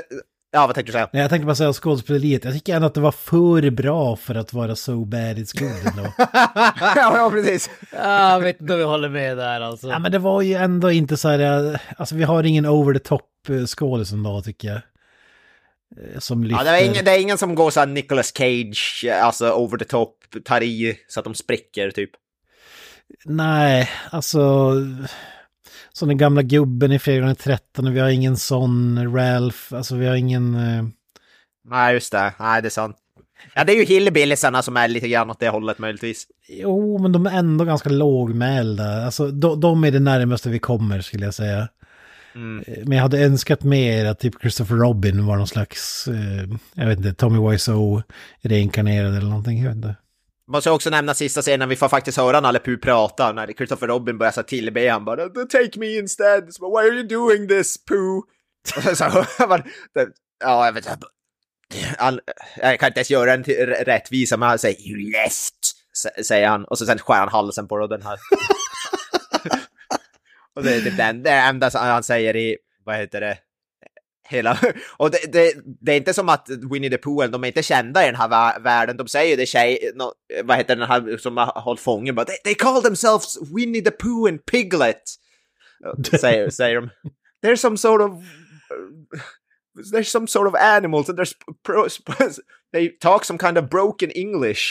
Ja, 0.51 0.67
vad 0.67 0.75
tänkte 0.75 0.89
du 0.89 0.93
säga? 0.93 1.09
Nej, 1.13 1.21
jag 1.21 1.29
tänkte 1.29 1.45
bara 1.45 1.55
säga 1.55 1.73
skådespeleriet. 1.73 2.43
Jag 2.43 2.53
tycker 2.53 2.75
ändå 2.75 2.87
att 2.87 2.93
det 2.93 3.01
var 3.01 3.11
för 3.11 3.69
bra 3.69 4.15
för 4.15 4.35
att 4.35 4.53
vara 4.53 4.75
so 4.75 5.05
bad 5.05 5.37
it's 5.37 5.59
good 5.59 5.87
ändå. 5.97 6.13
ja, 6.17 7.17
ja, 7.17 7.29
precis. 7.31 7.69
Ja, 7.91 8.31
Jag 8.31 8.39
vet 8.39 8.61
inte 8.61 8.73
om 8.73 8.79
jag 8.79 8.87
håller 8.87 9.09
med 9.09 9.37
där 9.37 9.61
alltså. 9.61 9.87
ja, 9.87 9.99
men 9.99 10.11
det 10.11 10.19
var 10.19 10.41
ju 10.41 10.53
ändå 10.53 10.91
inte 10.91 11.17
så 11.17 11.29
här, 11.29 11.73
eh, 11.73 11.79
alltså 11.97 12.15
vi 12.15 12.23
har 12.23 12.43
ingen 12.43 12.65
over 12.65 12.93
the 12.93 12.99
top 12.99 13.49
eh, 13.49 13.65
skådis 13.65 14.11
ändå 14.11 14.41
tycker 14.41 14.67
jag. 14.67 14.81
Eh, 15.97 16.19
Som 16.19 16.43
lyfter. 16.43 16.65
Ja, 16.65 16.71
det, 16.71 16.77
är 16.77 16.85
ingen, 16.85 17.05
det 17.05 17.11
är 17.11 17.21
ingen 17.21 17.37
som 17.37 17.55
går 17.55 17.69
så 17.71 17.79
här 17.79 17.87
Nicolas 17.87 18.33
Cage, 18.37 19.05
alltså 19.21 19.51
over 19.51 19.77
the 19.77 19.85
top, 19.85 20.15
tar 20.45 20.63
i 20.63 20.99
så 21.07 21.19
att 21.19 21.23
de 21.23 21.33
spricker 21.35 21.91
typ. 21.91 22.09
Nej, 23.25 23.89
alltså... 24.11 24.73
Som 25.93 26.07
den 26.07 26.17
gamla 26.17 26.41
gubben 26.41 26.91
i 26.91 26.99
Fredagen 26.99 27.27
den 27.27 27.35
13, 27.35 27.93
vi 27.93 27.99
har 27.99 28.09
ingen 28.09 28.37
sån 28.37 29.13
Ralph, 29.15 29.73
alltså 29.73 29.95
vi 29.95 30.07
har 30.07 30.15
ingen... 30.15 30.55
eh, 30.55 30.83
Nej, 31.69 31.93
just 31.93 32.11
det. 32.11 32.33
Nej, 32.39 32.61
det 32.61 32.67
är 32.67 32.69
sant. 32.69 32.97
Ja, 33.55 33.63
det 33.63 33.73
är 33.73 33.75
ju 33.75 33.83
hillbillisarna 33.85 34.61
som 34.61 34.77
är 34.77 34.87
lite 34.87 35.07
grann 35.07 35.29
åt 35.29 35.39
det 35.39 35.49
hållet 35.49 35.79
möjligtvis. 35.79 36.27
Jo, 36.47 36.97
men 36.97 37.11
de 37.11 37.25
är 37.25 37.31
ändå 37.31 37.65
ganska 37.65 37.89
lågmälda. 37.89 39.05
Alltså 39.05 39.27
de, 39.27 39.59
de 39.59 39.83
är 39.83 39.91
det 39.91 39.99
närmaste 39.99 40.49
vi 40.49 40.59
kommer 40.59 41.01
skulle 41.01 41.25
jag 41.25 41.33
säga. 41.33 41.67
Mm. 42.35 42.63
Eh, 42.67 42.77
Men 42.85 42.97
jag 42.97 43.03
hade 43.03 43.19
önskat 43.25 43.63
mer 43.63 44.05
att 44.05 44.19
typ 44.19 44.41
Christopher 44.41 44.75
Robin 44.75 45.25
var 45.25 45.37
någon 45.37 45.47
slags, 45.47 46.07
eh, 46.07 46.47
jag 46.73 46.87
vet 46.87 46.97
inte, 46.97 47.13
Tommy 47.13 47.51
Wiseau 47.51 48.01
reinkarnerad 48.41 49.15
eller 49.17 49.27
någonting, 49.29 49.57
jag 49.61 49.67
vet 49.67 49.75
inte. 49.75 49.95
Måste 50.47 50.71
också 50.71 50.89
nämna 50.89 51.13
sista 51.13 51.41
scenen, 51.41 51.69
vi 51.69 51.75
får 51.75 51.89
faktiskt 51.89 52.17
höra 52.17 52.39
Nalle 52.41 52.59
Puh 52.59 52.77
prata 52.77 53.31
när 53.31 53.47
Christopher 53.47 53.87
Robin 53.87 54.17
börjar 54.17 54.31
så 54.31 54.43
tillbe 54.43 54.89
han 54.89 55.05
bara 55.05 55.29
“Take 55.29 55.71
me 55.79 55.97
instead”, 55.97 56.43
“Why 56.43 56.89
are 56.89 56.95
you 56.95 57.07
doing 57.07 57.47
this, 57.47 57.85
Puh?” 57.85 58.21
Så, 58.95 59.25
Ja, 60.43 60.65
jag 60.65 60.73
vet 60.73 60.85
inte. 60.91 61.07
Jag 62.61 62.79
kan 62.79 62.87
inte 62.87 62.99
ens 62.99 63.09
göra 63.11 63.33
en 63.33 63.43
till 63.43 63.55
rättvisa, 63.65 64.37
men 64.37 64.49
han 64.49 64.59
säger 64.59 64.79
“You 64.89 65.11
left”, 65.11 65.53
sä- 66.05 66.23
säger 66.23 66.47
han. 66.47 66.65
Och 66.65 66.77
så 66.77 66.85
sen 66.85 66.97
skär 66.99 67.19
han 67.19 67.29
halsen 67.29 67.67
på 67.67 67.87
den 67.87 68.01
här. 68.01 68.17
och 70.59 70.65
det 70.65 70.75
är 70.75 70.81
typ 70.81 70.97
det 70.97 71.29
är 71.29 71.49
enda 71.49 71.69
han 71.73 72.03
säger 72.03 72.35
i, 72.35 72.57
vad 72.83 72.95
heter 72.97 73.21
det, 73.21 73.37
hela... 74.29 74.59
Och 74.97 75.11
det, 75.11 75.33
det, 75.33 75.53
det 75.81 75.91
är 75.91 75.97
inte 75.97 76.13
som 76.13 76.29
att 76.29 76.49
Winnie 76.71 76.89
the 76.89 76.97
Pooh, 76.97 77.25
de 77.27 77.43
är 77.43 77.47
inte 77.47 77.63
kända 77.63 78.03
i 78.03 78.05
den 78.05 78.15
här 78.15 78.27
vä- 78.27 78.63
världen. 78.63 78.97
De 78.97 79.07
säger 79.07 79.29
ju 79.29 79.35
det 79.35 79.45
tjej, 79.45 79.91
no, 79.95 80.13
vad 80.43 80.57
heter 80.57 80.75
den 80.75 80.87
här 80.87 81.17
som 81.17 81.37
har 81.37 81.61
hållit 81.61 81.81
fången, 81.81 82.15
bara, 82.15 82.25
they, 82.25 82.37
they 82.43 82.55
call 82.55 82.83
themselves 82.83 83.37
Winnie 83.55 83.81
the 83.81 83.91
Pooh 83.91 84.29
and 84.29 84.45
Piglet. 84.45 85.01
säger, 86.21 86.49
säger 86.59 86.81
de. 86.81 86.89
There's 87.43 87.55
some 87.55 87.77
sort 87.77 88.01
of... 88.01 88.11
There's 89.93 90.09
some 90.11 90.27
sort 90.27 90.47
of 90.47 90.55
animals 90.55 91.09
and 91.09 91.19
there's... 91.19 91.33
Pro, 91.63 91.87
they 92.73 92.89
talk 92.89 93.25
some 93.25 93.39
kind 93.39 93.57
of 93.57 93.69
broken 93.69 94.11
English. 94.11 94.61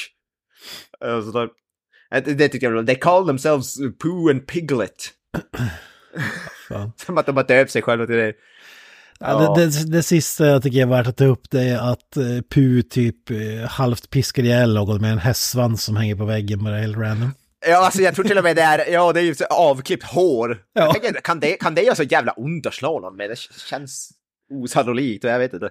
Uh, 1.04 1.22
så 1.24 1.30
då, 1.32 1.48
det, 2.10 2.34
det 2.34 2.48
tycker 2.48 2.66
jag 2.66 2.74
var- 2.74 2.82
They 2.82 2.96
call 2.96 3.26
themselves 3.26 3.76
Pooh 3.98 4.30
and 4.30 4.46
Piglet. 4.46 5.10
Som 7.06 7.18
att 7.18 7.26
de 7.26 7.36
har 7.36 7.44
döpt 7.44 7.70
sig 7.70 7.82
själva 7.82 8.06
till 8.06 8.16
det. 8.16 8.34
Ja. 9.20 9.54
Det, 9.56 9.66
det, 9.66 9.90
det 9.90 10.02
sista 10.02 10.46
jag 10.46 10.62
tycker 10.62 10.82
är 10.82 10.86
värt 10.86 11.06
att 11.06 11.16
ta 11.16 11.24
upp 11.24 11.50
det 11.50 11.62
är 11.62 11.92
att 11.92 12.16
eh, 12.16 12.40
Pu 12.54 12.82
typ 12.82 13.30
eh, 13.30 13.68
halvt 13.68 14.10
piskar 14.10 14.42
ihjäl 14.42 14.74
någon 14.74 15.00
med 15.00 15.12
en 15.12 15.18
hästsvans 15.18 15.84
som 15.84 15.96
hänger 15.96 16.16
på 16.16 16.24
väggen 16.24 16.64
bara 16.64 16.76
helt 16.76 16.96
random. 16.96 17.30
Ja, 17.66 17.84
alltså 17.84 18.02
jag 18.02 18.14
tror 18.14 18.24
till 18.24 18.38
och 18.38 18.44
med 18.44 18.56
det 18.56 18.62
är, 18.62 18.92
ja 18.92 19.12
det 19.12 19.20
är 19.20 19.24
ju 19.24 19.34
avklippt 19.50 20.04
hår. 20.04 20.58
Ja. 20.72 20.92
Tänker, 20.92 21.20
kan, 21.20 21.40
det, 21.40 21.52
kan 21.52 21.74
det 21.74 21.82
göra 21.82 21.94
så 21.94 22.02
jävla 22.02 22.32
ont 22.32 22.66
att 22.66 22.74
slå 22.74 23.00
någon 23.00 23.16
med? 23.16 23.30
Det 23.30 23.38
känns 23.70 24.10
osannolikt 24.50 25.24
och 25.24 25.30
jag 25.30 25.38
vet 25.38 25.52
inte. 25.52 25.70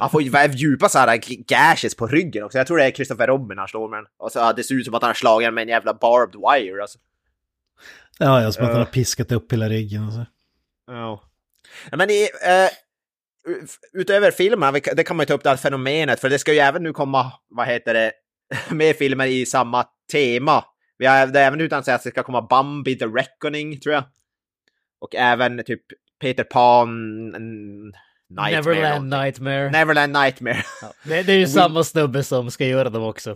Han 0.00 0.10
får 0.10 0.22
ju 0.22 0.30
djupa 0.52 0.88
så 0.88 0.98
här 0.98 1.20
gashes 1.48 1.94
på 1.94 2.06
ryggen 2.06 2.44
också. 2.44 2.58
Jag 2.58 2.66
tror 2.66 2.78
det 2.78 2.84
är 2.84 2.90
Christopher 2.90 3.26
Robin 3.26 3.58
han 3.58 3.68
slår 3.68 3.88
med 3.88 3.98
den. 3.98 4.06
Och 4.18 4.32
så 4.32 4.52
det 4.52 4.64
ser 4.64 4.74
ut 4.74 4.84
som 4.84 4.94
att 4.94 5.02
han 5.02 5.08
har 5.08 5.14
slagit 5.14 5.54
med 5.54 5.62
en 5.62 5.68
jävla 5.68 5.94
barbed 5.94 6.34
wire 6.34 6.82
alltså. 6.82 6.98
Ja, 8.18 8.42
jag 8.42 8.54
som 8.54 8.64
att 8.64 8.70
han 8.70 8.78
Ja. 8.80 8.84
har 8.86 8.92
piskat 8.92 9.32
upp 9.32 9.52
hela 9.52 9.68
ryggen 9.68 10.06
och 10.06 10.12
så. 10.12 10.26
Ja. 10.86 11.22
Men 11.92 12.10
i, 12.10 12.22
eh, 12.46 12.70
utöver 14.00 14.30
filmerna, 14.30 14.72
vi- 14.72 14.80
det 14.96 15.04
kan 15.04 15.16
man 15.16 15.24
ju 15.24 15.26
ta 15.26 15.34
upp 15.34 15.42
det 15.42 15.48
här 15.50 15.56
fenomenet, 15.56 16.20
för 16.20 16.28
det 16.30 16.38
ska 16.38 16.52
ju 16.52 16.58
även 16.58 16.82
nu 16.82 16.92
komma, 16.92 17.32
vad 17.48 17.66
heter 17.66 17.94
det, 17.94 18.12
mer 18.74 18.92
filmer 18.92 19.26
i 19.26 19.46
samma 19.46 19.84
tema. 20.12 20.64
Vi 20.98 21.06
har 21.06 21.26
det 21.26 21.40
även 21.40 21.60
utan 21.60 21.78
att 21.78 21.84
säga 21.84 21.94
att 21.94 22.02
det 22.02 22.10
ska 22.10 22.22
komma 22.22 22.42
Bambi 22.42 22.98
the 22.98 23.04
Reckoning, 23.06 23.80
tror 23.80 23.94
jag. 23.94 24.04
Och 25.00 25.14
även 25.14 25.64
typ 25.64 25.82
Peter 26.20 26.44
Pan... 26.44 27.30
Nightmare. 28.30 28.74
Neverland. 28.74 29.10
Nightmare. 29.10 29.70
Neverland 29.70 30.12
Nightmare. 30.12 30.62
Ja, 30.82 30.92
det, 31.04 31.22
det 31.22 31.32
är 31.32 31.36
ju 31.38 31.46
samma 31.60 31.84
snubbe 31.84 32.22
som 32.24 32.50
ska 32.50 32.66
göra 32.66 32.90
dem 32.90 33.02
också. 33.02 33.30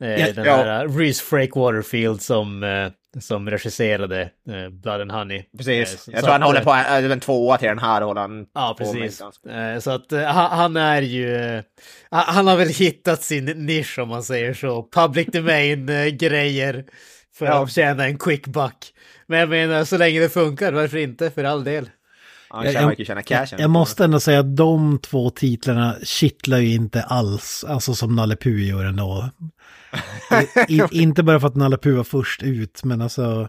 Eh, 0.00 0.08
Ja, 0.20 0.32
den 0.32 0.44
ja. 0.44 0.56
här 0.56 0.84
uh, 0.86 0.96
Reese 0.96 1.20
Frake 1.20 1.58
Waterfield 1.58 2.22
som, 2.22 2.62
eh, 2.62 2.90
som 3.20 3.50
regisserade 3.50 4.20
eh, 4.22 4.68
Blood 4.70 5.00
and 5.00 5.12
Honey. 5.12 5.44
Precis. 5.58 5.92
Eh, 5.92 5.98
så- 5.98 6.10
jag 6.10 6.20
så 6.20 6.24
tror 6.26 6.32
han 6.32 6.42
att, 6.42 6.46
håller 6.48 6.60
eh, 6.60 6.64
på, 6.64 7.06
äh, 7.06 7.12
en 7.12 7.20
tvåa 7.20 7.58
till 7.58 7.68
den 7.68 7.78
här 7.78 8.02
håller 8.02 8.20
han 8.20 8.46
Ja, 8.54 8.76
på 8.78 8.92
med 8.92 9.02
precis. 9.02 9.22
Eh, 9.46 9.78
Så 9.78 9.90
att 9.90 10.12
eh, 10.12 10.22
han, 10.26 10.76
är 10.76 11.02
ju... 11.02 11.36
eh, 11.36 11.62
han 12.10 12.46
har 12.46 12.56
väl 12.56 12.68
hittat 12.68 13.22
sin 13.22 13.44
nisch 13.44 13.98
om 13.98 14.08
man 14.08 14.22
säger 14.22 14.54
så. 14.54 14.88
Public 14.92 15.26
domain-grejer 15.32 16.84
för 17.34 17.46
Ja. 17.46 17.62
att 17.64 17.72
tjäna 17.72 18.04
en 18.04 18.18
quick 18.18 18.46
buck. 18.46 18.92
Men 19.26 19.38
jag 19.38 19.48
menar, 19.48 19.84
så 19.84 19.98
länge 19.98 20.20
det 20.20 20.28
funkar, 20.28 20.72
varför 20.72 20.98
inte? 20.98 21.30
För 21.30 21.44
all 21.44 21.64
del. 21.64 21.90
Jag-. 22.52 22.94
Jag, 23.28 23.48
jag 23.58 23.70
måste 23.70 24.04
ändå 24.04 24.20
säga 24.20 24.40
att 24.40 24.56
de 24.56 24.98
två 24.98 25.30
titlarna 25.30 25.96
kittlar 26.02 26.58
ju 26.58 26.74
inte 26.74 27.02
alls, 27.02 27.64
alltså 27.68 27.94
som 27.94 28.16
Nalle 28.16 28.36
Puh 28.36 28.68
gör 28.68 28.84
ändå. 28.84 29.30
I, 30.68 30.82
inte 30.90 31.22
bara 31.22 31.40
för 31.40 31.46
att 31.46 31.56
Nalle 31.56 31.76
Puh 31.76 31.96
var 31.96 32.04
först 32.04 32.42
ut, 32.42 32.84
men 32.84 33.00
alltså... 33.00 33.48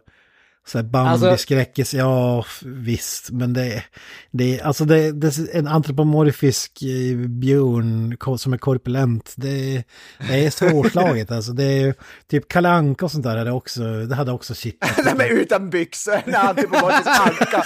Så 0.67 0.77
här 0.77 0.85
Alltså- 0.95 1.25
Bambi-skräckis, 1.25 1.93
ja 1.93 2.45
visst, 2.65 3.29
men 3.31 3.53
det, 3.53 3.83
det 4.31 4.59
är 4.59 4.63
alltså 4.65 4.85
det, 4.85 5.11
det 5.11 5.27
är 5.37 5.55
en 5.59 5.67
antropomorfisk 5.67 6.81
eh, 6.83 7.17
björn 7.27 8.17
som 8.37 8.53
är 8.53 8.57
korpulent. 8.57 9.33
Det, 9.37 9.83
det 10.27 10.45
är 10.45 10.49
svårslaget 10.49 11.31
alltså. 11.31 11.51
Det 11.51 11.63
är 11.63 11.95
typ 12.29 12.47
Kalle 12.47 12.69
Anka 12.69 13.05
och 13.05 13.11
sånt 13.11 13.23
där 13.23 13.37
hade 13.37 13.51
också, 13.51 13.81
det 14.05 14.15
hade 14.15 14.31
också 14.31 14.53
kittlat. 14.55 14.91
Nej 15.05 15.13
men 15.17 15.27
utan 15.27 15.69
byxor, 15.69 16.11
har 16.31 16.81
varit 16.81 17.07
anka. 17.07 17.63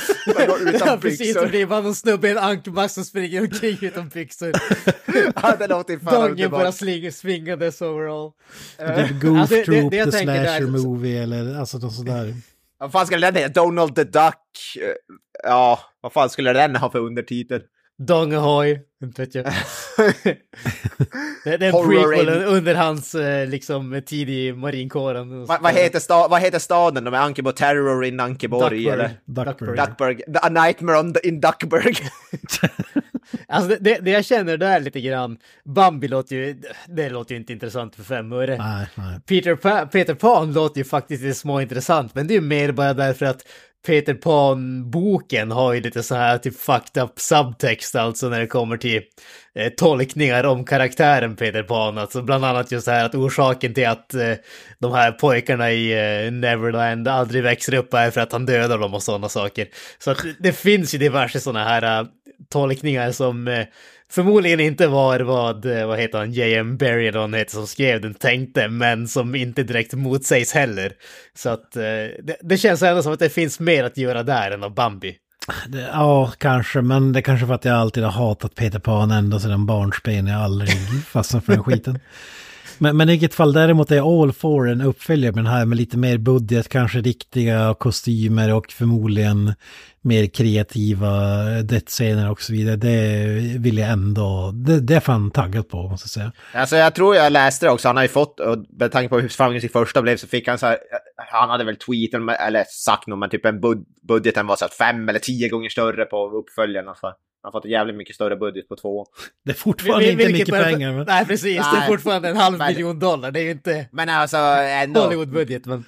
Utan 0.70 0.88
Ja, 0.88 0.98
precis. 1.02 1.20
byxor. 1.20 1.42
Det 1.42 1.48
blir 1.50 1.66
bara 1.66 1.82
någon 1.82 1.96
snubbe 1.96 2.28
i 2.28 2.32
en 2.32 2.38
ankmask 2.38 2.94
som 2.96 3.06
springer 3.06 3.42
omkring 3.42 3.78
utan 3.82 4.10
byxor. 4.10 4.52
Ja, 5.44 5.56
det 5.60 5.68
låter 5.68 6.00
fan 6.00 6.30
Dongen 6.30 6.52
bara 6.52 6.72
slingar, 6.72 7.12
svingandes 7.12 7.82
overall. 7.82 8.32
Typ 8.78 9.22
Goof 9.22 9.40
Alltså, 9.40 9.56
det- 9.56 9.62
det- 9.62 9.66
Troop, 9.66 9.92
det 9.92 9.98
jag 9.98 10.12
The 10.12 10.18
tänker 10.18 10.34
där- 10.34 10.58
Slasher 10.60 10.72
Movie 10.88 11.24
eller 11.24 11.60
alltså 11.60 11.78
något 11.78 11.94
sådär. 11.96 12.34
Vad 12.86 12.92
fan 12.92 13.06
skulle 13.08 13.32
den 13.32 13.36
heta? 13.36 13.62
Donald 13.62 13.96
the 13.96 14.04
Duck? 14.04 14.78
Eh, 14.82 14.94
Ja, 15.44 15.80
vad 16.02 16.14
fan 16.14 16.30
skulle 16.30 16.54
den 16.54 16.76
ha 16.76 16.92
för 16.92 17.00
undertitel? 17.00 17.62
Dong 17.98 18.34
Ahoy, 18.34 18.80
inte 19.04 19.22
vet 19.22 19.36
jag. 19.36 19.46
det, 20.26 20.38
det 21.44 21.52
är 21.54 21.62
en 21.64 21.72
Horror 21.72 22.12
prequel 22.12 22.28
in- 22.38 22.44
under 22.48 22.76
hans 22.76 23.16
eh, 23.16 23.48
liksom 23.48 24.02
tid 24.06 24.30
i 24.30 24.54
marinkåren. 24.54 25.46
Vad, 25.46 25.62
vad, 25.62 25.74
heter 25.74 26.00
sta, 26.00 26.28
vad 26.28 26.42
heter 26.42 26.60
staden? 26.60 27.04
De 27.04 27.14
är 27.14 27.18
Ankebo 27.18 27.52
Terror 27.52 28.06
in 28.06 28.20
Ankeborg 28.20 28.70
Duckburg. 28.78 28.94
eller? 28.94 29.10
Duckburg. 29.26 29.78
Duckburg. 29.78 30.22
A 30.42 30.50
Nightmare 30.50 31.00
on 31.00 31.14
the, 31.14 31.28
in 31.28 31.42
Duckburg. 31.42 31.98
Alltså 33.48 33.70
det, 33.70 33.78
det, 33.82 34.00
det 34.02 34.12
jag 34.12 34.26
känner 34.26 34.58
där 34.58 34.80
lite 34.80 35.02
grann, 35.02 35.38
Bambi 35.66 36.08
låter 36.08 36.36
ju, 36.36 36.62
det 36.88 37.10
låter 37.10 37.32
ju 37.36 37.40
inte 37.40 37.54
intressant 37.54 37.96
för 37.96 38.04
fem 38.04 38.32
öre. 38.34 38.58
Nej, 38.58 38.88
nej. 38.96 39.20
Peter, 39.28 39.56
pa 39.56 39.86
Peter 39.86 40.14
Pan 40.14 40.54
låter 40.54 40.78
ju 40.78 40.86
faktiskt 40.86 41.24
lite 41.24 41.36
små 41.36 41.62
intressant, 41.62 42.16
men 42.16 42.28
det 42.28 42.34
är 42.34 42.36
ju 42.36 42.42
mer 42.42 42.72
bara 42.72 42.94
därför 42.94 43.26
att 43.26 43.42
Peter 43.88 44.14
Pan-boken 44.14 45.52
har 45.52 45.74
ju 45.74 45.82
lite 45.82 46.04
så 46.04 46.16
här 46.16 46.38
typ 46.38 46.60
fucked 46.60 47.04
up 47.04 47.20
subtext 47.20 47.96
alltså 47.96 48.30
när 48.30 48.40
det 48.40 48.48
kommer 48.48 48.78
till 48.78 49.02
eh, 49.56 49.70
tolkningar 49.70 50.44
om 50.44 50.66
karaktären 50.66 51.36
Peter 51.36 51.64
Pan. 51.64 51.98
Alltså 51.98 52.22
bland 52.22 52.46
annat 52.46 52.72
just 52.72 52.86
det 52.86 52.92
här 52.92 53.06
att 53.06 53.16
orsaken 53.16 53.74
till 53.74 53.88
att 53.88 54.14
eh, 54.14 54.34
de 54.80 54.94
här 54.94 55.12
pojkarna 55.12 55.72
i 55.72 55.92
eh, 56.26 56.32
Neverland 56.32 57.08
aldrig 57.08 57.44
växer 57.44 57.74
upp 57.74 57.94
är 57.94 58.12
för 58.12 58.22
att 58.22 58.32
han 58.32 58.46
dödar 58.46 58.78
dem 58.78 58.94
och 58.94 59.04
sådana 59.04 59.30
saker. 59.30 59.68
Så 60.00 60.12
att 60.12 60.24
det- 60.24 60.36
det 60.40 60.52
finns 60.54 60.94
ju 60.94 60.98
diverse 60.98 61.40
sådana 61.40 61.66
här 61.66 62.00
eh, 62.02 62.08
tolkningar 62.50 63.12
som 63.12 63.48
eh, 63.48 63.66
förmodligen 64.10 64.60
inte 64.60 64.88
var 64.88 65.20
vad, 65.20 65.66
eh, 65.66 65.88
vad 65.88 66.00
heter 66.00 66.18
han, 66.18 66.32
J.M. 66.32 66.78
Han 67.14 67.34
heter 67.34 67.52
som 67.52 67.68
skrev 67.68 68.02
den 68.02 68.14
tänkte, 68.14 68.68
men 68.68 69.08
som 69.08 69.36
inte 69.36 69.64
direkt 69.64 69.94
motsägs 69.94 70.54
heller. 70.54 70.92
Så 71.36 71.50
att 71.50 71.76
eh, 71.76 71.82
det, 72.24 72.38
det 72.42 72.58
känns 72.58 72.82
ändå 72.82 73.04
som 73.04 73.14
att 73.14 73.20
det 73.20 73.30
finns 73.30 73.60
mer 73.60 73.84
att 73.84 73.98
göra 73.98 74.24
där 74.24 74.52
än 74.52 74.64
av 74.64 74.74
Bambi. 74.74 75.16
Det, 75.68 75.90
ja, 75.94 76.32
kanske, 76.38 76.82
men 76.82 77.14
det 77.14 77.20
är 77.20 77.22
kanske 77.22 77.48
för 77.48 77.54
att 77.54 77.66
jag 77.66 77.76
alltid 77.76 78.04
har 78.04 78.12
hatat 78.12 78.56
Peter 78.56 78.80
Pan 78.80 79.12
ända 79.12 79.40
sedan 79.40 79.66
barnsben. 79.66 80.28
Jag 80.28 80.38
har 80.38 80.44
aldrig 80.44 80.70
fastnat 81.08 81.46
för 81.46 81.54
den 81.54 81.64
skiten. 81.64 82.00
Men, 82.78 82.98
men 82.98 83.10
i 83.10 83.12
vilket 83.12 83.34
fall 83.34 83.54
däremot 83.54 83.92
är 83.92 83.96
jag 83.96 84.08
all 84.08 84.34
for 84.34 84.70
en 84.70 84.82
uppföljare 84.82 85.32
med 85.32 85.44
den 85.44 85.54
här 85.54 85.66
med 85.66 85.78
lite 85.78 85.98
mer 85.98 86.18
budget, 86.18 86.70
kanske 86.70 87.00
riktiga 87.00 87.76
kostymer 87.80 88.54
och 88.54 88.72
förmodligen 88.72 89.54
mer 90.02 90.26
kreativa 90.26 91.10
dödsscener 91.62 92.32
och 92.32 92.42
så 92.42 92.54
vidare. 92.54 92.76
Det 92.76 93.28
vill 93.60 93.78
jag 93.78 93.90
ändå, 93.90 94.52
det, 94.54 94.80
det 94.80 94.96
är 94.96 95.00
fan 95.00 95.32
taggat 95.32 95.70
på 95.70 95.90
måste 95.90 96.06
jag 96.06 96.10
säga. 96.10 96.32
Alltså 96.54 96.76
jag 96.76 96.96
tror 96.96 97.16
jag 97.16 97.32
läste 97.32 97.66
det 97.66 97.72
också, 97.72 97.88
han 97.88 97.96
har 97.96 98.04
ju 98.04 98.10
fått, 98.10 98.40
och 98.40 98.58
med 98.80 98.92
tanke 98.92 99.10
på 99.10 99.20
hur 99.20 99.30
framgångsrik 99.30 99.72
första 99.72 100.02
blev 100.02 100.18
så 100.18 100.28
fick 100.28 100.48
han 100.48 100.58
så 100.58 100.66
här, 100.66 100.78
han 101.32 101.50
hade 101.50 101.64
väl 101.64 101.76
tweetat 101.76 102.22
eller 102.40 102.64
sagt 102.70 103.08
något, 103.08 103.20
men 103.20 103.30
typ 103.30 103.46
en 103.46 103.62
bud, 103.62 103.86
budgeten 104.08 104.48
var 104.48 104.56
så 104.56 104.66
här 104.66 104.72
fem 104.72 105.10
eller 105.10 105.20
tio 105.20 105.50
gånger 105.50 105.70
större 105.70 106.06
på 106.06 106.30
uppföljaren. 106.30 106.88
Alltså. 106.88 107.08
Han 107.46 107.54
har 107.54 107.60
fått 107.60 107.66
en 107.66 107.72
jävligt 107.72 107.96
mycket 107.96 108.16
större 108.16 108.36
budget 108.36 108.68
på 108.70 108.76
två. 108.76 109.06
Det 109.46 109.52
är 109.52 109.56
fortfarande 109.56 110.06
inte 110.12 110.18
Vilket 110.18 110.34
mycket 110.40 110.54
bara- 110.54 110.64
pengar. 110.64 110.94
Men... 110.94 111.06
Nej, 111.06 111.26
precis. 111.26 111.56
Det 111.58 111.78
är 111.78 111.80
Nej. 111.80 111.88
fortfarande 111.88 112.30
en 112.30 112.38
halv 112.38 112.58
Men- 112.58 112.68
miljon 112.74 113.00
dollar. 113.00 113.32
Det 113.32 113.40
är 113.40 113.44
ju 113.44 113.52
inte 113.52 113.88
Men 113.92 114.10
alltså 114.10 114.38
ändå, 114.38 115.02
Hollywood-budget, 115.02 115.66
men... 115.66 115.86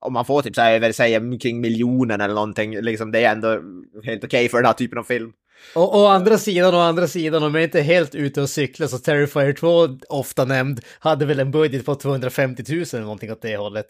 om 0.00 0.12
man 0.12 0.24
får 0.24 0.42
typ 0.42 0.54
så 0.54 0.60
här, 0.60 0.92
säga 0.92 1.20
kring 1.40 1.60
miljonen 1.60 2.20
eller 2.20 2.34
någonting, 2.34 2.80
liksom 2.80 3.12
det 3.12 3.24
är 3.24 3.32
ändå 3.32 3.60
helt 4.04 4.24
okej 4.24 4.48
för 4.48 4.56
den 4.58 4.66
här 4.66 4.72
typen 4.72 4.98
av 4.98 5.02
film. 5.04 5.32
Och 5.74 5.96
å 5.98 6.06
andra 6.06 6.38
sidan, 6.38 6.74
å 6.74 6.78
andra 6.78 7.06
sidan, 7.06 7.42
om 7.42 7.54
jag 7.54 7.64
inte 7.64 7.78
är 7.78 7.82
helt 7.82 8.14
ute 8.14 8.40
och 8.42 8.50
cyklar 8.50 8.86
så 8.86 8.98
Terrifier 8.98 9.52
2, 9.52 9.88
ofta 10.08 10.44
nämnd, 10.44 10.80
hade 10.98 11.24
väl 11.26 11.40
en 11.40 11.50
budget 11.50 11.86
på 11.86 11.94
250 11.94 12.64
000 12.68 12.78
eller 12.92 13.00
någonting 13.00 13.32
åt 13.32 13.42
det 13.42 13.56
hållet. 13.56 13.86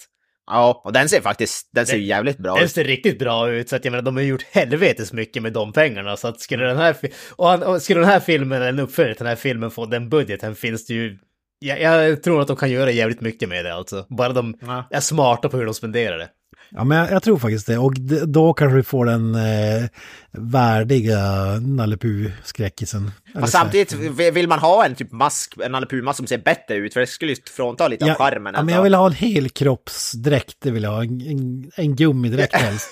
Ja, 0.47 0.80
och 0.84 0.92
den 0.92 1.09
ser 1.09 1.20
faktiskt, 1.20 1.68
den 1.72 1.86
ser 1.86 1.97
Den- 1.97 2.05
jävligt 2.07 2.38
bra 2.38 2.55
Den 2.55 2.64
ut. 2.64 2.70
ser 2.70 2.84
riktigt 2.84 3.18
bra 3.18 3.51
ut, 3.51 3.68
så 3.68 3.76
att 3.76 3.84
jag 3.84 3.92
menar, 3.92 4.03
de 4.03 4.16
har 4.16 4.22
gjort 4.22 4.42
helvetes 4.53 5.12
mycket 5.12 5.42
med 5.42 5.53
de 5.53 5.72
pengarna. 5.72 6.16
Så 6.16 6.28
att 6.28 6.40
skulle 6.40 6.64
den 6.64 6.76
här, 6.76 6.97
och, 7.36 7.49
han- 7.49 7.62
och 7.62 7.82
skulle 7.82 8.01
den 8.01 8.09
här 8.09 8.20
filmen, 8.20 8.59
eller 8.62 8.68
en 8.68 8.78
uppföljare 8.78 9.14
till 9.14 9.24
den 9.24 9.28
här 9.28 9.36
filmen 9.36 9.70
få 9.70 9.86
den 9.86 10.09
budgeten 10.09 10.55
finns 10.55 10.86
det 10.86 10.94
ju... 10.94 11.18
Jag, 11.59 11.80
jag 11.80 12.22
tror 12.22 12.40
att 12.42 12.49
de 12.49 12.57
kan 12.57 12.70
göra 12.70 12.90
jävligt 12.90 13.20
mycket 13.20 13.49
med 13.49 13.64
det 13.64 13.74
alltså. 13.74 14.07
Bara 14.09 14.32
de 14.32 14.59
Ja. 14.61 14.88
är 14.90 15.01
smarta 15.01 15.49
på 15.49 15.57
hur 15.57 15.64
de 15.64 15.74
spenderar 15.74 16.18
det. 16.18 16.28
Ja, 16.76 16.84
men 16.84 16.98
jag, 16.98 17.10
jag 17.10 17.22
tror 17.22 17.38
faktiskt 17.38 17.66
det. 17.66 17.78
Och 17.78 17.94
då 18.28 18.52
kanske 18.52 18.76
vi 18.76 18.82
får 18.82 19.06
den 19.06 19.34
eh, 19.34 19.88
värdiga 20.32 21.20
Nalle 21.60 21.96
Puh-skräckisen. 21.96 23.10
Eller 23.32 23.40
Fast 23.40 23.52
samtidigt 23.52 23.92
vill 24.32 24.48
man 24.48 24.58
ha 24.58 24.84
en 24.86 24.94
typ 24.94 25.12
mask, 25.12 25.54
en 25.64 25.72
Nalle 25.72 25.86
Puh-mask 25.86 26.16
som 26.16 26.26
ser 26.26 26.38
bättre 26.38 26.74
ut, 26.74 26.92
för 26.92 27.00
det 27.00 27.06
skulle 27.06 27.32
ju 27.32 27.36
frånta 27.56 27.88
lite 27.88 28.04
av 28.04 28.08
Ja, 28.08 28.14
charmen. 28.14 28.54
ja, 28.56 28.62
men 28.62 28.74
jag 28.74 28.82
vill 28.82 28.94
ha 28.94 29.06
en 29.06 29.12
helkroppsdräkt, 29.12 30.56
det 30.60 30.70
vill 30.70 30.82
jag 30.82 30.90
ha. 30.90 31.02
En, 31.04 31.20
en, 31.20 31.70
en 31.76 31.96
gummidräkt 31.96 32.54
helst. 32.56 32.90